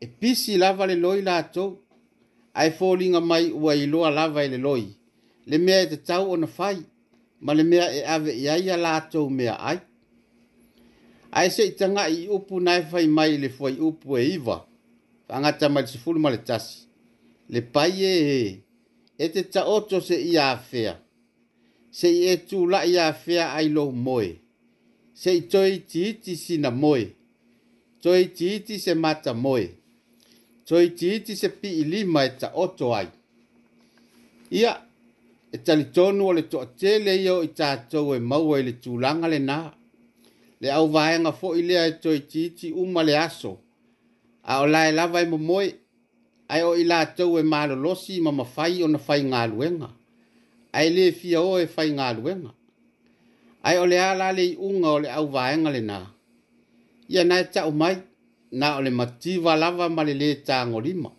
e 0.02 0.06
pisi 0.06 0.58
lava 0.58 0.86
le 0.86 0.96
loi 0.98 1.22
latou 1.28 1.68
ae 2.60 2.70
foliga 2.78 3.20
mai 3.30 3.44
ua 3.62 3.72
iloa 3.84 4.08
lava 4.18 4.40
i 4.42 4.48
e 4.48 4.50
le 4.54 4.58
loi 4.66 4.82
le 5.48 5.56
mea 5.64 5.78
e 5.82 5.86
tatau 5.92 6.22
ona 6.34 6.46
fai 6.58 6.76
ma 7.44 7.52
le 7.56 7.62
mea 7.70 7.84
e 7.94 8.00
ave 8.14 8.32
i 8.42 8.46
ai 8.54 8.68
a 8.74 8.76
latou 8.76 9.28
mea 9.38 9.54
ai 9.70 9.78
ae 11.38 11.48
seʻi 11.56 11.72
tagaʻi 11.78 12.14
i 12.24 12.26
upu 12.36 12.54
na 12.66 12.72
e 12.80 12.82
fai 12.90 13.06
mai 13.16 13.30
i 13.34 13.38
le 13.44 13.48
fuai 13.48 13.74
upu 13.88 14.08
e 14.18 14.24
iva 14.34 14.56
faagata 15.28 15.66
mai 15.74 15.82
le 15.86 15.88
sefulu 15.92 16.18
ma 16.24 16.30
le 16.34 16.40
tasi 16.48 16.76
le 17.54 17.60
pai 17.74 17.92
ēē 18.12 18.36
e, 18.44 18.56
e 19.22 19.26
te 19.32 19.42
taoto 19.54 19.96
seʻi 20.08 20.34
afea 20.52 20.92
seʻi 21.98 22.18
e 22.32 22.34
tulaʻi 22.48 22.94
afea 23.10 23.44
ai 23.58 23.66
lou 23.76 23.90
moe 24.06 24.28
seʻi 25.22 25.40
toe 25.50 25.68
itiiti 25.76 26.32
sina 26.44 26.70
moe 26.82 27.02
toe 28.02 28.18
itiiti 28.26 28.74
se 28.84 28.94
mata 28.94 29.32
moe 29.34 29.81
so 30.72 30.80
iti 30.80 31.08
iti 31.16 31.36
se 31.36 31.48
pi'i 31.60 31.84
lima 31.92 32.20
e 32.24 32.30
taoto 32.40 32.86
ai 32.98 33.08
ia 34.58 34.72
e 35.54 35.58
talitonu 35.66 36.22
o 36.30 36.32
le 36.38 36.42
toʻatele 36.52 37.12
ia 37.24 37.32
o 37.36 37.42
i 37.44 37.50
tatou 37.58 38.14
e 38.16 38.20
maua 38.30 38.56
i 38.60 38.64
le 38.68 38.72
tulaga 38.82 39.26
lenā 39.32 39.56
le 40.62 40.68
auvaega 40.78 41.30
foʻi 41.40 41.60
lea 41.68 41.82
e 41.90 41.92
toitiiti 42.02 42.66
uma 42.82 43.00
le 43.08 43.14
aso 43.26 43.52
a 44.50 44.52
o 44.62 44.66
la 44.72 44.80
e 44.88 44.92
lava 44.98 45.18
e 45.20 45.26
momoe 45.32 45.66
ae 46.52 46.62
o 46.70 46.72
i 46.82 46.84
latou 46.92 47.32
e 47.40 47.42
malolosi 47.52 48.14
ma 48.24 48.30
mafai 48.40 48.72
ona 48.86 48.98
faigaluega 49.08 49.88
ae 50.78 50.86
lē 50.96 51.04
fia 51.20 51.38
o 51.52 51.58
e 51.64 51.66
faigaluega 51.76 52.52
ai 53.66 53.76
o 53.82 53.84
le 53.92 53.98
a 54.08 54.10
la 54.20 54.28
le 54.38 54.44
iʻuga 54.54 54.88
o 54.96 54.98
le 55.04 55.08
auvaega 55.18 55.68
lenā 55.76 55.98
ia 57.12 57.22
na 57.28 57.34
e 57.44 57.46
taʻu 57.54 57.72
mai 57.82 57.94
na 58.52 58.76
ole 58.76 58.90
mativa 58.90 59.56
lava 59.56 59.88
ma 59.88 60.04
le 60.04 60.14
lē 60.14 60.42
tagolima 60.44 61.10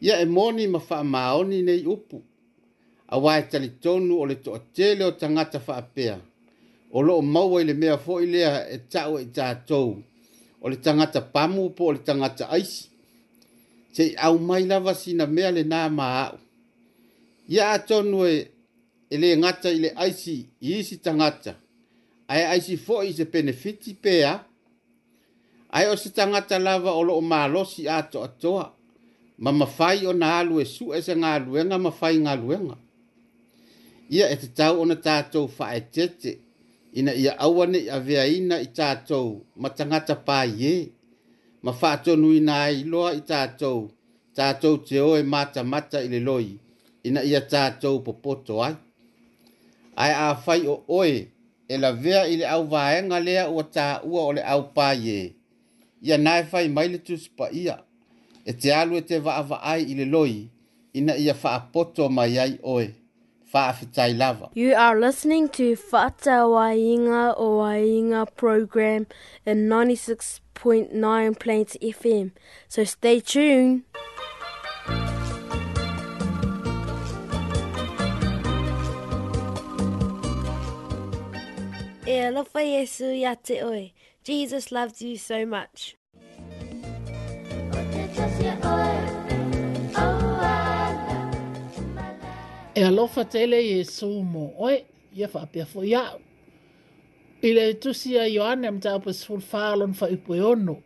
ia 0.00 0.20
e 0.20 0.26
moni 0.26 0.66
ma 0.66 0.78
faamaoni 0.80 1.62
nei 1.62 1.84
upu 1.86 2.22
auā 3.08 3.38
e 3.40 3.44
talitonu 3.50 4.14
o 4.20 4.26
le 4.26 4.34
toʻatele 4.34 5.02
o 5.04 5.10
tagata 5.12 5.58
apea. 5.76 6.18
o 6.92 7.02
loo 7.02 7.22
maua 7.22 7.62
ile 7.62 7.74
mea 7.74 7.96
foʻi 7.96 8.26
lea 8.26 8.68
e 8.68 8.76
taʻu 8.92 9.12
e 9.18 9.22
i 9.22 9.26
tatou 9.32 10.02
o 10.62 10.68
le 10.70 10.76
tagata 10.76 11.20
pamu 11.20 11.70
po 11.70 11.84
o 11.86 11.92
le 11.92 11.98
tagata 11.98 12.48
aisi 12.50 12.84
seʻi 13.96 14.14
au 14.18 14.38
mai 14.38 14.64
lava 14.66 14.94
sina 14.94 15.26
mea 15.26 15.50
lenā 15.50 15.80
māaʻu 15.98 16.36
ia 17.48 17.70
atonu 17.76 18.26
e 18.26 18.38
e 19.10 19.16
lē 19.16 19.40
gata 19.42 19.70
ile 19.70 19.88
le 19.88 19.94
aisi 19.96 20.34
i 20.60 20.68
isi 20.78 20.96
tagata 20.96 21.52
ae 22.28 22.44
aisi 22.52 22.76
foʻi 22.76 23.06
i 23.08 23.12
se 23.12 23.24
penefiti 23.24 23.94
pea 23.94 24.44
ai 25.76 25.86
o 25.88 25.96
se 25.96 26.10
tangata 26.10 26.58
lava 26.58 26.92
o 26.92 27.20
malo 27.20 27.64
si 27.64 27.88
ato 27.88 28.22
atoa 28.24 28.72
ma 29.38 29.52
mafai 29.52 30.06
o 30.06 30.12
na 30.12 30.38
alu 30.38 30.58
su 30.74 30.86
e 30.96 31.00
se 31.06 31.14
ngā 31.14 31.30
luenga 31.46 31.76
mafai 31.78 32.16
ngā 32.18 32.34
luenga. 32.42 32.76
Ia 34.10 34.26
e 34.32 34.36
te 34.40 34.48
tau 34.56 34.80
o 34.80 34.84
na 34.88 34.96
tātou 35.04 35.46
whaetete 35.56 36.30
ina 36.96 37.12
ia 37.14 37.32
awane 37.38 37.78
a 37.90 37.98
vea 38.00 38.24
ina 38.26 38.56
i 38.60 38.66
tātou 38.78 39.28
ma 39.56 39.68
tangata 39.68 40.14
pāie 40.28 40.88
ma 41.62 41.72
whātonu 41.80 42.32
ina 42.36 42.52
ai 42.66 42.82
loa 42.84 43.12
i 43.14 43.20
tātou 43.30 43.90
tātou 44.34 44.80
te 44.88 44.98
oe 45.00 45.22
mata 45.22 45.62
mata 45.62 46.00
i 46.02 46.08
le 46.08 46.18
loi 46.24 46.48
ina 47.04 47.22
ia 47.22 47.40
tātou 47.52 48.00
popoto 48.04 48.60
ai. 48.64 48.74
Ai 49.96 50.12
a 50.16 50.28
whai 50.34 50.62
o 50.72 50.80
oe 51.00 51.26
e 51.68 51.76
la 51.78 51.92
vea 51.92 52.24
i 52.32 52.36
le 52.40 52.46
au 52.56 52.64
vaenga 52.72 53.20
lea 53.20 53.44
ua 53.52 53.62
tā 53.74 53.88
ua 54.02 54.26
o 54.30 54.32
le 54.32 54.42
au 54.42 54.70
pāie. 54.74 55.18
Ia 55.22 55.37
ia 56.02 56.18
nae 56.18 56.42
fai 56.44 56.68
mai 56.68 56.88
le 56.88 56.98
tusupa 56.98 57.50
ia 57.52 57.78
e 58.46 58.52
te 58.52 58.70
alu 58.74 58.96
e 58.96 59.02
te 59.08 59.16
vaavaai 59.22 59.80
i 59.90 59.94
le 59.98 60.04
loi 60.14 60.34
ina 60.98 61.14
ia 61.24 61.34
faapoto 61.42 62.04
mai 62.16 62.38
ai 62.38 62.54
oe 62.62 62.86
faafitai 63.52 64.14
lava 64.14 64.48
you 64.54 64.74
are 64.78 64.94
listening 65.00 65.48
to 65.58 65.72
fata 65.76 66.38
wainga 66.54 67.34
o 67.36 67.56
wainga 67.58 68.22
program 68.36 69.06
in 69.44 69.66
96.9 69.70 71.34
plains 71.40 71.76
fm 71.82 72.30
so 72.68 72.84
stay 72.84 73.20
tuned 73.20 73.82
E 82.08 82.20
alofa 82.26 82.62
Yesu 82.64 83.04
ya 83.14 83.34
te 83.36 83.58
oe. 83.64 83.92
Jesus 84.28 84.70
loves 84.70 85.00
you 85.02 85.16
so 85.16 85.46
much. 85.46 85.94
E 92.74 92.84
alofa 92.84 93.24
tele 93.24 93.56
Yesu 93.68 94.06
mo 94.22 94.52
oe, 94.58 94.84
ia 95.16 95.28
whapea 95.34 95.66
fo 95.66 95.82
iau. 95.82 96.20
I 97.42 97.52
le 97.54 97.72
tusi 97.74 98.18
a 98.20 98.26
Ioane 98.28 98.66
am 98.68 98.80
tau 98.80 98.98
pa 99.00 99.12
sifur 99.12 99.40
whālon 99.40 99.94
wha 100.00 100.06
ipo 100.08 100.34
e 100.36 100.40
ono. 100.40 100.76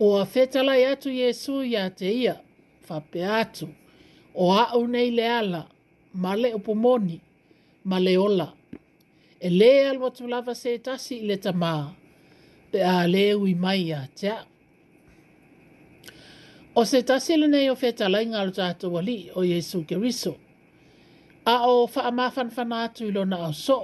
O 0.00 0.16
a 0.16 0.24
whetalai 0.24 0.82
atu 0.92 1.10
Jesu 1.10 1.62
ia 1.62 1.90
te 1.90 2.06
ia, 2.08 2.36
whapea 2.88 3.34
atu. 3.42 3.68
O 4.34 4.50
a 4.52 4.64
nei 4.86 5.10
le 5.10 5.26
ala, 5.28 5.68
ma 6.14 6.34
le 6.36 6.54
upomoni, 6.54 7.20
ma 7.84 7.98
le 7.98 8.16
ola. 8.18 8.48
E 9.40 9.50
le 9.50 9.70
alwa 9.90 10.10
tu 10.10 10.26
lava 10.26 10.54
se 10.54 10.78
tasi 10.78 11.20
i 11.20 11.26
le 11.26 11.36
tamaa. 11.36 11.94
pe 12.74 12.82
a 12.82 13.06
le 13.06 13.28
ui 13.38 13.54
mai 13.54 13.92
a 13.94 14.02
te 14.18 14.28
a. 14.32 14.40
O 16.74 16.82
se 16.90 16.98
tasile 17.06 17.46
nei 17.46 17.68
o 17.70 17.76
feta 17.82 18.04
lai 18.12 18.24
ngalo 18.26 18.50
tato 18.58 18.86
wali 18.94 19.18
o 19.38 19.44
Yesu 19.50 19.78
Keriso. 19.88 20.32
A 21.46 21.54
o 21.72 21.86
faa 21.92 22.10
mafan 22.18 22.48
fana 22.56 22.80
ilo 23.06 23.22
na 23.30 23.36
au 23.46 23.52
so. 23.66 23.78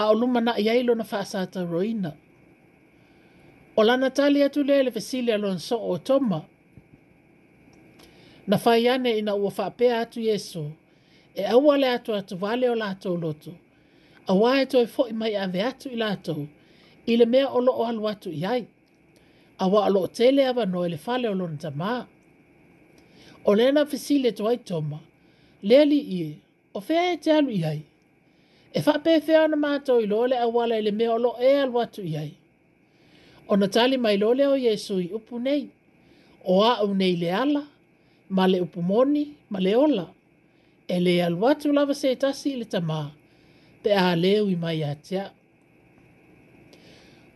A 0.00 0.10
o 0.10 0.14
luma 0.20 0.40
na 0.46 0.52
iai 0.64 0.78
ilo 0.80 0.94
na 0.98 1.04
faa 1.10 1.24
sata 1.32 1.60
roina. 1.72 2.10
O 3.78 3.82
lana 3.88 4.08
tali 4.16 4.40
atu 4.46 4.60
lele 4.68 4.90
fesili 4.96 5.30
alo 5.36 5.50
so 5.68 5.76
o 5.90 5.94
toma. 6.06 6.40
Na 8.48 8.56
faa 8.64 8.76
yane 8.86 9.10
ina 9.20 9.32
ua 9.42 9.50
faa 9.58 9.70
pea 9.78 10.00
atu 10.00 10.20
Yesu. 10.28 10.64
E 11.34 11.42
awale 11.54 11.86
atu 11.96 12.10
atu 12.14 12.34
vale 12.42 12.64
o 12.70 12.74
lato 12.74 13.10
loto. 13.22 13.50
E 13.50 14.26
a 14.26 14.34
wae 14.40 14.66
toi 14.72 14.86
fo 14.86 15.02
imai 15.12 15.36
ave 15.36 15.60
atu 15.70 15.88
ilato. 15.96 16.32
Yesu 16.40 16.62
i 17.06 17.16
le 17.16 17.26
mea 17.32 17.46
o 17.48 17.58
loo 17.66 17.82
alu 17.90 18.02
atu 18.12 18.30
i 18.30 18.42
ai 18.54 18.62
aua 19.62 19.80
o 19.86 19.90
loo 19.94 20.06
tele 20.16 20.42
ava 20.50 20.64
noa 20.72 20.86
i 20.86 20.90
le 20.92 20.96
fale 21.06 21.26
o 21.28 21.34
lona 21.40 21.56
tamā 21.64 21.92
o 23.48 23.54
lea 23.58 23.70
na 23.76 23.82
fesile 23.90 24.30
toai 24.38 24.56
toma 24.68 24.98
le 25.66 25.74
alii 25.82 26.10
e 26.22 26.36
o 26.74 26.80
fea 26.86 27.04
e 27.12 27.16
te 27.24 27.30
alu 27.38 27.50
i 27.50 27.62
ai 27.72 27.80
e 28.76 28.82
faapefea 28.86 29.42
na 29.50 29.56
matou 29.64 29.98
i 30.00 30.06
loo 30.12 30.24
le 30.30 30.36
auala 30.44 30.74
i 30.78 30.82
le 30.86 30.90
mea 30.98 31.10
o 31.14 31.18
loo 31.24 31.36
e 31.40 31.50
alu 31.64 31.76
atu 31.84 32.00
i 32.02 32.14
ai 32.22 32.30
ona 33.52 33.66
tali 33.74 33.96
mai 34.04 34.16
loo 34.22 34.32
lea 34.38 34.48
o 34.50 34.56
i 35.00 35.08
upu 35.16 35.34
nei 35.46 35.62
o 36.52 36.64
aʻu 36.72 36.90
nei 37.00 37.14
le 37.22 37.28
ala 37.42 37.62
ma 38.36 38.44
le 38.52 38.58
upu 38.66 38.80
moni 38.90 39.22
ma 39.52 39.58
le 39.66 39.72
ola 39.84 40.04
e 40.88 40.96
le 41.04 41.14
alu 41.26 41.42
atu 41.50 41.66
lava 41.76 41.94
se 42.00 42.08
tasi 42.22 42.48
i 42.50 42.56
le 42.60 42.64
tamā 42.74 43.00
pe 43.82 43.90
a 43.92 44.06
leu 44.22 44.44
i 44.48 44.56
mai 44.64 44.78
ā 44.90 45.28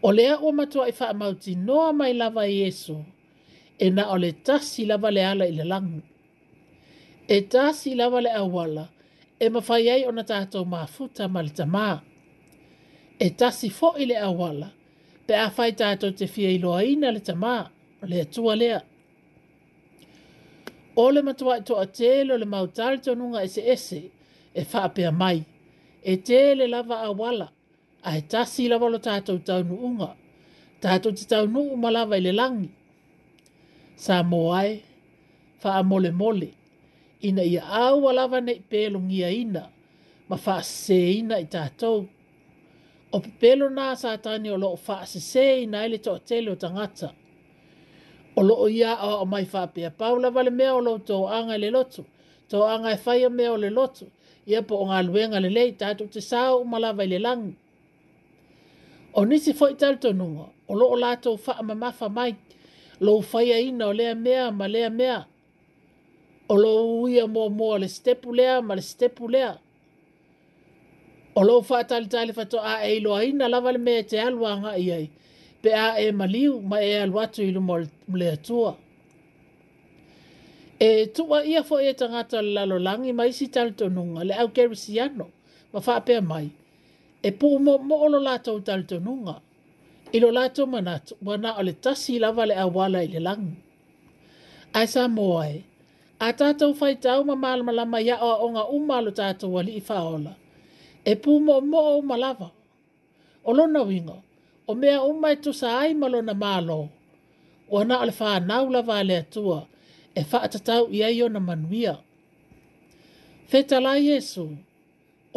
O 0.03 0.12
lea 0.12 0.36
o 0.38 0.53
matua 0.53 0.88
e 0.88 0.94
wha 1.01 1.12
mauti 1.12 1.55
noa 1.57 1.92
mai 1.92 2.12
lava 2.14 2.46
i 2.49 2.62
eso. 2.66 3.05
E 3.80 3.90
na 3.90 4.09
o 4.12 4.16
le 4.18 4.32
tasi 4.32 4.86
lava 4.86 5.11
le 5.11 5.24
ala 5.26 5.46
i 5.46 5.53
le 5.53 5.64
langu. 5.64 6.03
E 7.28 7.40
tasi 7.42 7.94
lava 7.94 8.20
le 8.20 8.30
awala. 8.30 8.88
E 9.40 9.49
mawhai 9.49 9.88
ai 9.90 10.05
o 10.07 10.12
na 10.12 10.22
tātou 10.22 10.64
mā 10.66 10.86
futa 10.88 11.28
ma 11.28 11.42
le 11.42 11.51
tamā. 11.51 12.01
E 13.18 13.30
tasi 13.30 13.70
fo 13.70 13.92
i 13.99 14.07
le 14.07 14.16
awala. 14.16 14.70
Pe 15.26 15.34
a 15.36 15.51
whai 15.57 15.72
tātou 15.72 16.14
te 16.14 16.26
fia 16.26 16.51
i 16.51 16.59
loa 16.62 16.84
ina 16.84 17.11
le 17.11 17.20
tamā. 17.20 17.66
Le 18.07 18.20
atua 18.22 18.55
lea. 18.57 18.80
O 20.94 21.11
le 21.11 21.22
matua 21.22 21.59
e 21.59 21.64
toa 21.66 21.86
tēlo 21.90 22.38
le 22.38 22.46
mautari 22.46 22.99
tonunga 23.03 23.42
ese 23.42 23.66
ese. 23.66 24.03
E 24.55 24.62
wha 24.72 25.11
mai. 25.11 25.44
E 26.05 26.16
tēle 26.16 26.70
lava 26.70 27.03
awala 27.03 27.51
a 28.03 28.11
he 28.12 28.22
tasi 28.22 28.68
lava 28.68 28.88
lo 28.90 28.99
tātou 29.03 29.40
taunu 29.44 29.78
unga, 29.88 30.12
tātou 30.82 31.12
te 31.16 31.26
taunu 31.26 31.61
umalawa 31.74 32.16
i 32.18 32.22
le 32.22 32.32
langi. 32.34 32.68
Sa 33.99 34.22
moae, 34.22 34.76
fa 35.59 35.78
a 35.78 35.82
mole 35.82 36.12
mole, 36.14 36.53
ina 37.24 37.42
ia 37.42 37.64
au 37.88 38.09
alawa 38.09 38.40
nei 38.40 38.61
pelo 38.61 39.01
ngia 39.01 39.30
ina, 39.34 39.64
ma 40.28 40.36
fa 40.38 40.61
se 40.62 40.96
ina 41.18 41.38
i 41.38 41.46
tātou. 41.51 42.05
O 43.12 43.20
pe 43.24 43.32
pelo 43.40 43.70
nā 43.72 43.94
sa 43.96 44.16
tani 44.22 44.51
o 44.53 44.59
loo 44.61 44.76
fa 44.76 45.01
se 45.09 45.20
se 45.20 45.46
ina 45.62 45.82
ele 45.86 45.99
to 45.99 46.18
tele 46.18 46.53
o 46.53 46.57
tangata. 46.57 47.11
O 48.36 48.42
loo 48.42 48.68
ia 48.70 48.94
o 49.03 49.22
o 49.22 49.24
mai 49.24 49.44
fa 49.46 49.66
pia 49.66 49.90
paula 49.90 50.30
vale 50.30 50.51
mea 50.51 50.74
o 50.76 50.80
loo 50.80 50.99
tō 50.99 51.24
anga 51.38 51.59
le 51.59 51.70
loto, 51.74 52.05
tō 52.51 52.62
anga 52.68 52.92
e 52.94 52.99
faya 53.01 53.30
mea 53.30 53.53
o 53.53 53.57
le 53.59 53.70
loto, 53.70 54.07
ia 54.46 54.62
po 54.62 54.82
o 54.84 54.86
ngā 54.92 55.01
luenga 55.09 55.40
le 55.42 55.51
lei 55.51 55.72
tātou 55.72 56.07
te 56.09 56.20
sāo 56.22 56.62
umalawa 56.62 57.03
i 57.05 57.11
le 57.11 57.18
langi. 57.18 57.55
O 59.18 59.24
nisi 59.24 59.52
foi 59.52 59.74
talto 59.74 60.12
nunga, 60.12 60.46
o 60.68 60.74
loo 60.80 60.94
lato 60.96 61.36
faa 61.36 61.60
ma 61.66 61.74
mafa 61.84 62.08
mai, 62.08 62.32
lo 63.00 63.20
faya 63.20 63.56
ina 63.68 63.84
o 63.86 63.92
lea 63.98 64.14
mea 64.14 64.44
ma 64.58 64.66
lea 64.74 64.90
mea, 64.90 65.24
o 66.48 66.54
lo 66.64 66.70
uia 67.02 67.26
mo 67.26 67.48
mo 67.48 67.76
le 67.82 67.88
stepu 67.88 68.28
lea 68.38 68.62
ma 68.62 68.74
le 68.76 68.82
stepu 68.90 69.24
lea. 69.34 69.52
O 71.38 71.42
lo 71.48 71.62
faa 71.62 71.82
tali 71.90 72.06
tali 72.08 72.32
fato 72.32 72.58
a 72.72 72.74
e 72.86 72.92
ilo 72.98 73.10
aina 73.14 73.48
lava 73.48 73.72
le 73.74 73.78
mea 73.86 74.02
te 74.10 74.16
alua 74.26 74.50
nga 74.60 74.72
iai, 74.86 75.06
pe 75.62 75.70
a 75.86 75.88
e 76.06 76.12
maliu 76.20 76.52
ma 76.70 76.78
e 76.82 76.92
aluatu 77.04 77.42
ilu 77.48 77.60
mo 77.68 77.74
le 78.20 78.26
atua. 78.36 78.70
E 80.88 81.06
tua 81.16 81.38
ia 81.52 81.62
fo 81.68 81.76
e 81.88 81.92
tangata 82.00 82.38
lalo 82.56 82.76
langi 82.86 83.12
ma 83.18 83.24
isi 83.30 83.46
talto 83.54 83.84
nunga 83.96 84.20
le 84.28 84.34
au 84.40 84.48
kerisi 84.56 84.94
ano, 85.06 85.26
ma 85.72 85.78
faa 85.86 86.02
mai 86.32 86.48
e 87.28 87.30
pu 87.40 87.46
mo 87.64 87.72
mo 87.88 87.96
lo 88.12 88.18
la 88.26 88.34
to 88.46 88.52
tal 88.66 88.82
nunga 89.06 89.36
i 90.16 90.18
lo 90.22 90.28
la 90.36 90.44
to 90.56 90.62
manat 90.72 91.04
wa 91.26 91.34
na 91.42 91.50
ole 91.60 91.72
tasi 91.84 92.14
la 92.22 92.28
vale 92.36 92.54
a 92.64 92.64
wala 92.76 92.98
i 93.06 93.08
le 93.14 93.20
lang 93.26 93.44
e, 93.48 93.52
a 94.80 94.80
sa 94.92 95.02
moai 95.16 95.54
a 96.26 96.28
tata 96.38 96.64
fai 96.80 96.94
tau 97.04 97.18
ma 97.28 97.34
mal 97.44 97.60
ma 97.66 97.72
lama 97.78 97.98
ya 98.08 98.16
o 98.44 98.46
nga 98.54 98.62
u 98.76 98.76
ma 98.88 98.96
lo 99.04 99.10
tata 99.20 99.46
wa 99.54 99.60
li 99.66 99.72
fa 99.88 99.96
ola 100.16 100.32
e 101.10 101.12
pu 101.22 101.30
mo 101.46 101.54
mo 101.70 101.80
o 101.92 101.94
ma 102.10 102.16
lava 102.24 102.48
o 103.48 103.50
e 103.52 103.56
lo 103.58 103.64
na 103.74 103.80
o 104.70 104.72
mea 104.80 104.98
u 105.08 105.12
mai 105.22 105.36
to 105.44 105.50
sa 105.60 105.68
ai 105.82 105.90
ma 106.00 106.06
lo 106.12 106.20
na 106.28 106.34
ma 106.42 106.52
lo 106.68 106.80
wa 107.72 107.80
na 107.88 107.94
ole 108.02 108.14
fa 108.20 108.28
na 108.48 108.56
vale 108.88 109.18
tua 109.34 109.58
e 110.20 110.22
fa 110.30 110.38
tata 110.54 110.74
u 110.84 110.86
ia 110.96 111.08
yo 111.18 111.26
na 111.34 111.40
manuia 111.48 111.94
fetala 113.50 113.92
yesu 114.08 114.44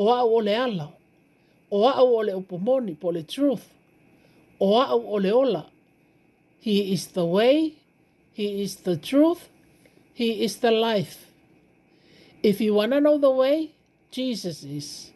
o 0.02 0.04
a 0.18 0.20
ole 0.36 0.46
le 0.54 0.56
ala 0.66 0.88
o 1.72 1.88
au 1.88 2.18
o 2.18 2.22
le 2.24 2.34
upomoni 2.36 2.96
po 3.00 3.10
le 3.12 3.24
truth, 3.24 3.70
o 4.60 4.80
au 4.82 5.02
o 5.08 5.16
le 5.18 5.32
ola. 5.32 5.66
He 6.60 6.94
is 6.94 7.08
the 7.08 7.26
way, 7.26 7.76
He 8.34 8.62
is 8.62 8.76
the 8.78 8.98
truth, 8.98 9.50
He 10.14 10.44
is 10.44 10.58
the 10.58 10.72
life. 10.72 11.28
If 12.44 12.60
you 12.60 12.74
want 12.74 12.92
to 12.92 13.00
know 13.02 13.18
the 13.18 13.32
way, 13.32 13.72
Jesus 14.12 14.64
is. 14.64 15.12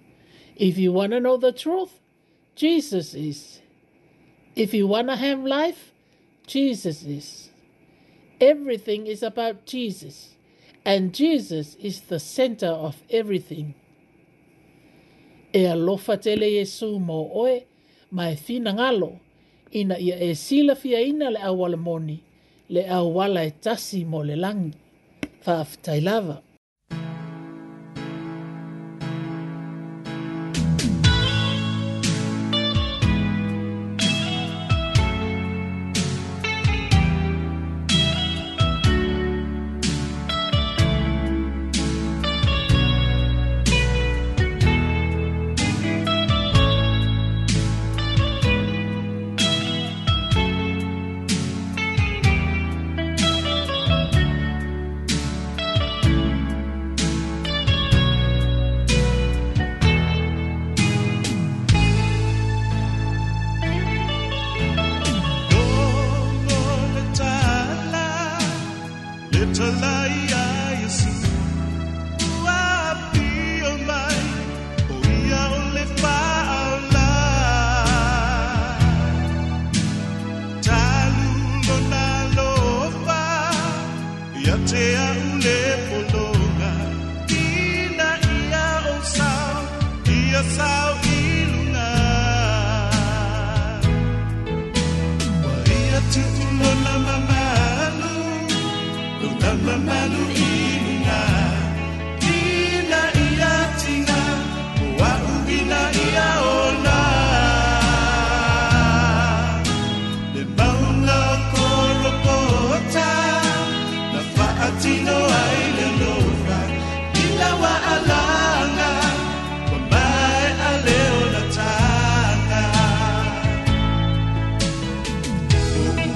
If 0.55 0.77
you 0.77 0.93
want 0.93 1.11
to 1.11 1.19
know 1.19 1.37
the 1.37 1.51
truth, 1.51 1.99
Jesus 2.55 3.13
is. 3.13 3.59
If 4.55 4.73
you 4.73 4.87
want 4.87 5.09
to 5.09 5.17
have 5.17 5.39
life, 5.43 5.91
Jesus 6.47 7.03
is. 7.03 7.49
Everything 8.39 9.07
is 9.07 9.21
about 9.21 9.65
Jesus, 9.65 10.35
and 10.85 11.13
Jesus 11.13 11.75
is 11.75 12.01
the 12.01 12.19
center 12.19 12.67
of 12.67 12.95
everything. 13.09 13.75
e 15.55 15.63
alofa 15.71 16.17
tele 16.25 16.45
Yesu 16.57 16.99
mo 17.07 17.19
oe, 17.41 17.55
ma 18.15 18.23
e 18.31 18.35
fina 18.45 18.69
ngalo, 18.77 19.11
ina 19.81 19.95
ia 20.07 20.17
e 20.19 20.35
sila 20.45 20.73
fia 20.75 20.99
ina 21.11 21.27
le 21.33 21.39
awala 21.49 21.77
moni, 21.87 22.17
le 22.73 22.83
awala 22.99 23.39
e 23.47 23.51
tasi 23.63 23.99
mo 24.11 24.19
le 24.29 24.35
langi, 24.43 24.77
faaftai 25.45 26.01
lava. 26.07 26.37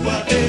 água 0.10 0.24
de 0.26 0.49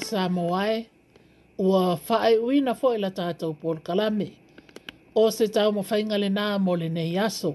sa 0.00 0.28
moae 0.28 0.86
ua 1.58 1.96
faai 1.96 2.38
uina 2.38 2.74
foʻi 2.74 2.98
la 2.98 3.10
tatou 3.10 3.54
polokalame 3.54 4.32
o 5.14 5.28
se 5.30 5.48
tau 5.48 5.72
mafaiga 5.72 6.18
lenā 6.18 6.58
mo 6.58 6.74
lenei 6.76 7.18
aso 7.18 7.54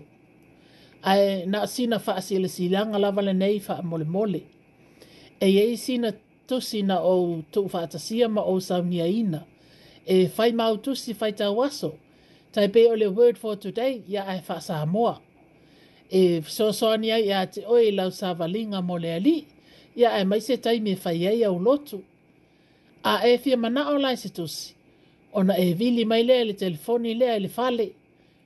ae 1.03 1.45
na 1.45 1.61
asina 1.67 1.99
faasilasilaga 1.99 2.99
lava 2.99 3.21
lenei 3.21 3.59
faamolemole 3.59 4.41
e 5.41 5.47
iai 5.49 5.77
sina 5.77 6.11
tusi 6.47 6.81
na 6.83 6.99
ou 7.03 7.41
tuufaatasia 7.51 8.29
ma 8.29 8.41
ou 8.43 8.59
saumiaina 8.61 9.43
e 10.05 10.27
fai 10.27 10.51
mau 10.51 10.77
tusi 10.77 11.13
faitau 11.13 11.63
aso 11.63 11.93
taipei 12.53 12.87
o 12.87 12.95
le 12.95 13.07
word 13.07 13.37
for 13.37 13.55
today 13.59 14.01
ia 14.09 14.23
ae 14.27 14.41
faasamoa 14.41 15.19
e 16.11 16.41
soasoani 16.41 17.11
ai 17.11 17.23
iā 17.27 17.43
e 17.43 17.47
te 17.53 17.65
oe 17.67 17.83
i 17.91 17.95
lau 17.95 18.11
savaliga 18.11 18.81
mo 18.81 18.97
le 18.97 19.13
alii 19.13 19.45
ia 19.95 20.13
ae 20.15 20.23
mai 20.23 20.41
se 20.41 20.57
taimi 20.57 20.91
e 20.95 20.95
fai 20.95 21.27
ai 21.27 21.43
au 21.43 21.59
lotu 21.59 22.03
a 23.03 23.19
e 23.27 23.37
fia 23.37 23.57
mana 23.57 23.89
o 23.91 23.97
lai 23.97 24.17
se 24.17 24.29
tusi. 24.29 24.75
Ona 25.33 25.55
e 25.57 25.73
vili 25.73 26.05
mai 26.05 26.23
lea 26.23 26.43
le 26.45 26.53
telefoni 26.53 27.13
lea 27.13 27.39
le 27.39 27.47
fale. 27.47 27.91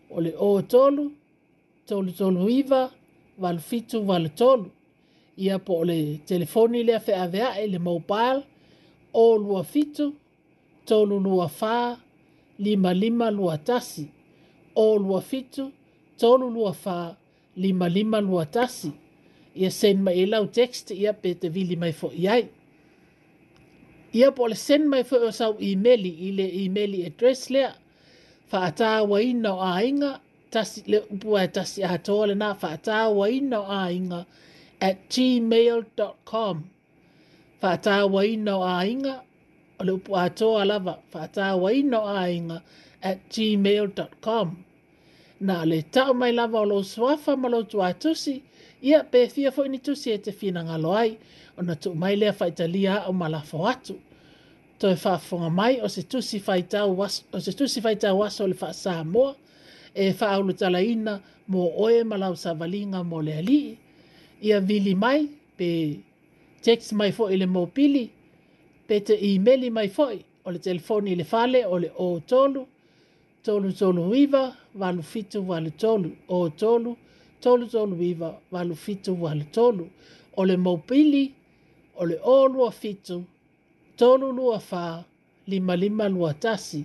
O 0.10 0.20
le 0.22 0.34
o 0.38 0.62
tolu, 0.62 1.12
tolu 1.88 2.12
tolu 2.12 2.50
iwa, 2.50 2.92
walu 3.40 3.60
fitu 3.60 4.08
walu 4.08 4.30
tolu. 4.30 4.70
Ia 5.38 5.58
po 5.60 5.84
le 5.84 6.18
telefoni 6.26 6.84
lea 6.84 7.00
fe 7.00 7.14
avea 7.16 7.56
e 7.62 7.68
le 7.68 7.80
mobile, 7.80 8.44
o 9.14 9.38
lua 9.38 9.64
fitu, 9.64 10.14
tolu 10.86 11.20
lua 11.20 11.48
faa, 11.48 11.98
lima 12.60 12.94
lima 12.94 13.32
lua 13.32 13.58
tasi. 13.58 14.08
O 14.76 14.98
lua 14.98 15.22
fitu, 15.22 15.72
tolu 16.20 16.50
lua 16.50 16.74
faa, 16.74 17.16
lima 17.56 17.90
lima 17.90 18.22
lua 18.22 18.46
tasi. 18.46 18.92
Ia 19.56 19.70
sen 19.72 19.98
mai 20.04 20.20
e 20.20 20.26
lau 20.26 20.46
text 20.48 20.92
ia 20.92 21.14
pe 21.14 21.30
te 21.42 21.48
vili 21.50 21.76
mai 21.76 21.94
fo 21.94 22.08
iai. 22.18 22.40
Ia 22.42 22.48
ia 24.14 24.30
po 24.32 24.46
le 24.48 24.56
send 24.56 24.86
mai 24.90 25.04
fo 25.10 25.16
sau 25.40 25.54
email 25.70 26.04
i 26.06 26.30
le 26.38 26.46
email 26.64 26.94
address 27.10 27.42
le 27.56 27.64
fa 28.50 28.60
ata 28.70 28.92
wa 29.10 29.18
ina 29.30 29.50
o 29.58 29.60
ainga 29.78 30.12
tasi 30.54 30.80
le 30.92 31.00
upua 31.14 31.40
e 31.44 31.48
tasi 31.56 31.80
a 31.84 31.88
hatoa 31.94 32.24
le 32.30 32.36
na 32.42 32.50
fa 32.62 32.68
ata 32.78 32.98
wa 33.18 33.26
ina 33.38 33.58
o 33.60 33.66
ainga 33.88 34.20
at 34.88 34.98
gmail.com 35.14 36.56
fa 37.60 37.70
ata 37.76 37.96
wa 38.14 38.22
ina 38.34 38.52
o 38.58 38.62
ainga 38.82 39.14
o 39.80 39.84
le 39.88 39.92
upua 39.98 40.20
hatoa 40.30 40.62
lava 40.70 40.94
fa 41.12 41.20
ata 41.28 41.46
wa 41.62 41.70
ina 41.80 41.98
o 42.00 42.08
ainga 42.26 42.58
at 43.10 43.18
gmail.com 43.34 44.48
na 45.48 45.58
le 45.70 45.80
tau 45.96 46.12
mai 46.20 46.32
lava 46.40 46.58
o 46.64 46.70
lo 46.72 46.78
swafa 46.94 47.32
malo 47.42 47.60
tu 47.72 47.78
atusi 47.90 48.34
ia 48.88 49.00
pe 49.12 49.20
fia 49.34 49.50
fo 49.56 49.62
initusi 49.70 50.08
e 50.14 50.18
te 50.24 50.32
fina 50.40 50.60
ngaloai 50.68 51.10
ia 51.12 51.18
ona 51.58 51.76
tuu 51.76 51.94
mai 51.94 52.16
lea 52.16 52.34
faitalia 52.34 52.94
a'o 53.02 53.14
ma 53.14 53.28
lafo 53.30 53.60
atu 53.70 53.96
toe 54.80 54.96
fa'afoga 54.96 55.50
mai 55.50 55.80
o 55.82 55.88
se 55.90 56.02
tusi 56.04 56.40
faitau 56.40 57.00
o 57.34 57.40
se 57.40 57.52
tusi 57.60 57.82
faitau 57.82 58.24
aso 58.24 58.44
o 58.44 58.48
le 58.48 58.54
fa'asamoa 58.62 59.36
e 59.94 60.14
fa'aulutalaina 60.14 61.14
mo 61.52 61.62
oe 61.84 62.04
ma 62.10 62.16
lau 62.18 62.34
savaliga 62.44 63.00
mo 63.10 63.18
le 63.26 63.34
ali'i 63.42 63.78
ia 64.48 64.60
vili 64.60 64.96
mai 64.96 65.20
pe 65.58 65.70
text 66.66 66.90
mai 67.00 67.12
fo'i 67.18 67.36
le 67.42 67.46
mopili 67.56 68.04
pe 68.88 68.96
te 69.08 69.14
imeli 69.32 69.70
mai 69.78 69.90
fo'i 69.98 70.20
o 70.46 70.52
le 70.54 70.60
telefoni 70.66 71.12
i 71.12 71.16
le 71.20 71.24
fale 71.32 71.60
o 71.66 71.76
le 71.84 71.90
ō 71.90 72.08
tolu 72.32 72.62
tolu 73.46 73.70
tolu 73.80 74.04
iva 74.24 74.44
valu 74.82 75.04
fitu 75.12 75.40
valu 75.50 75.70
tolu 75.84 76.10
ō 76.30 76.38
tolu 76.62 76.92
tolu 77.44 77.66
tolu 77.74 77.96
iva 78.12 78.30
valu 78.54 78.76
fitu 78.84 79.12
valu 79.22 79.44
tolu 79.56 79.86
o 80.40 80.46
le 80.50 80.58
mopili 80.58 81.24
o 81.96 82.06
le 82.06 82.18
olua 82.24 82.72
fitu, 82.72 83.24
tonu 84.00 84.28
lua 84.36 84.60
fa, 84.60 85.04
lima 85.48 85.74
lima 85.76 86.10
lua 86.10 86.34
tasi, 86.44 86.82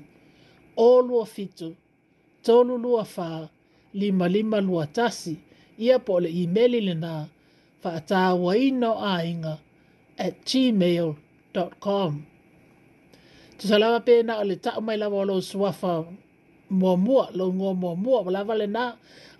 olua 0.77 1.25
fitu, 1.27 1.77
tonu 2.47 2.75
lua 2.79 3.05
fa, 3.05 3.29
lima 4.01 4.27
lima 4.35 4.59
lua 4.61 4.85
tasi, 4.97 5.33
ia 5.79 5.99
po 6.07 6.15
le 6.23 6.29
imeli 6.43 6.81
le 6.89 6.95
nā, 6.95 7.15
fa 7.81 7.91
atāwa 7.99 8.57
ino 8.57 8.91
ainga 9.15 9.55
at 10.25 10.35
gmail.com. 10.51 12.13
Tu 13.59 13.65
salama 13.71 14.01
pē 14.07 14.23
nā 14.27 14.35
o 14.39 14.45
le 14.45 14.57
tau 14.57 14.81
mai 14.81 14.97
lawa 14.99 15.19
o 15.25 15.29
lo 15.29 15.41
suafa 15.41 16.05
mua 16.71 16.97
mua, 16.97 17.29
lo 17.35 17.47
ngō 17.53 17.73
mua 17.83 17.95
mua, 17.97 18.21
wala 18.27 18.43
wale 18.49 18.67
nā, 18.67 18.85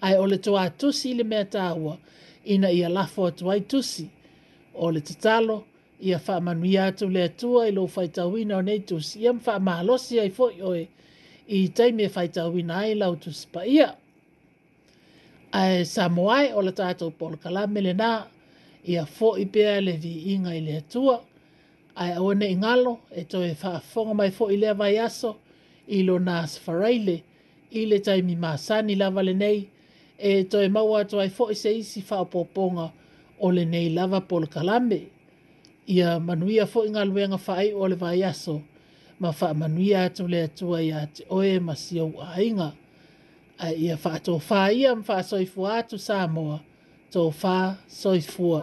ai 0.01 0.17
o 0.19 0.27
le 0.27 0.39
toa 0.39 0.71
tusi 0.71 1.13
le 1.15 1.25
mea 1.25 1.45
tāwa, 1.45 1.99
ina 2.45 2.71
ia 2.71 2.89
lafo 2.89 3.27
atu 3.27 3.47
o 4.79 4.91
le 4.91 5.01
tatalo 5.01 5.65
ia 6.01 6.19
faamanuia 6.19 6.85
atu 6.87 7.09
le 7.09 7.23
atua 7.23 7.67
i 7.69 7.73
lou 7.73 7.89
faitauina 7.89 8.57
o 8.57 8.63
nei 8.63 8.81
tusia 8.81 9.33
ma 9.33 9.41
faamalosi 9.41 10.21
ai 10.21 10.31
foʻi 10.31 10.57
oe 10.63 10.83
i 11.49 11.69
taimi 11.69 12.05
e 12.05 12.09
faitauina 12.09 12.77
ai 12.79 12.95
lau 12.95 13.17
tusi 13.17 13.47
ia. 13.67 13.95
ae 15.53 15.85
samoae 15.85 16.53
o 16.55 16.61
le 16.63 16.73
tatou 16.73 17.11
polokalame 17.11 17.81
lenā 17.81 18.11
ia 18.87 19.05
foʻi 19.19 19.47
pea 19.53 19.81
le 19.81 19.93
viiga 19.93 20.55
i 20.55 20.61
le 20.61 20.77
atua 20.77 21.21
ae 21.97 22.13
aua 22.15 22.35
neʻi 22.35 22.57
galo 22.63 22.99
e 23.11 23.25
toe 23.25 23.55
faafofoga 23.55 24.13
mai 24.15 24.31
foʻi 24.31 24.57
le 24.61 24.73
vai 24.73 24.99
aso 24.99 25.37
i 25.89 26.03
lo 26.03 26.19
lona 26.19 26.47
safaraile 26.47 27.17
i 27.71 27.87
le 27.87 27.99
taimi 27.99 28.37
masani 28.37 28.95
lava 28.95 29.23
lenei 29.23 29.67
e 30.19 30.45
toe 30.45 30.69
maua 30.69 31.01
atu 31.01 31.19
ai 31.21 31.29
foʻi 31.31 31.55
se 31.57 31.71
isi 31.79 32.01
faaopoopoga 32.03 32.87
o 33.41 33.51
le 33.51 33.65
nei 33.65 33.89
lava 33.91 34.21
po 34.21 34.41
kalambe 34.41 35.01
ia 35.87 36.19
manuia 36.21 36.65
foʻi 36.67 36.93
galuega 36.93 37.39
fai 37.39 37.73
o 37.73 37.87
le 37.89 37.97
vaiaso 37.97 38.63
ma 39.21 39.33
faamanuia 39.33 40.05
atu 40.05 40.29
le 40.29 40.43
atua 40.43 40.79
iā 40.81 41.07
te 41.13 41.25
oe 41.31 41.59
ma 41.59 41.75
siou 41.75 42.13
aiga 42.37 42.73
ae 43.59 43.75
ia 43.77 43.97
faatofā 43.97 44.73
ia 44.77 44.95
ma 44.95 45.03
faasoifua 45.03 45.79
atu 45.79 45.99
samoa 45.99 46.61
to 47.11 47.31
fa 47.31 47.77
soifua 47.89 48.63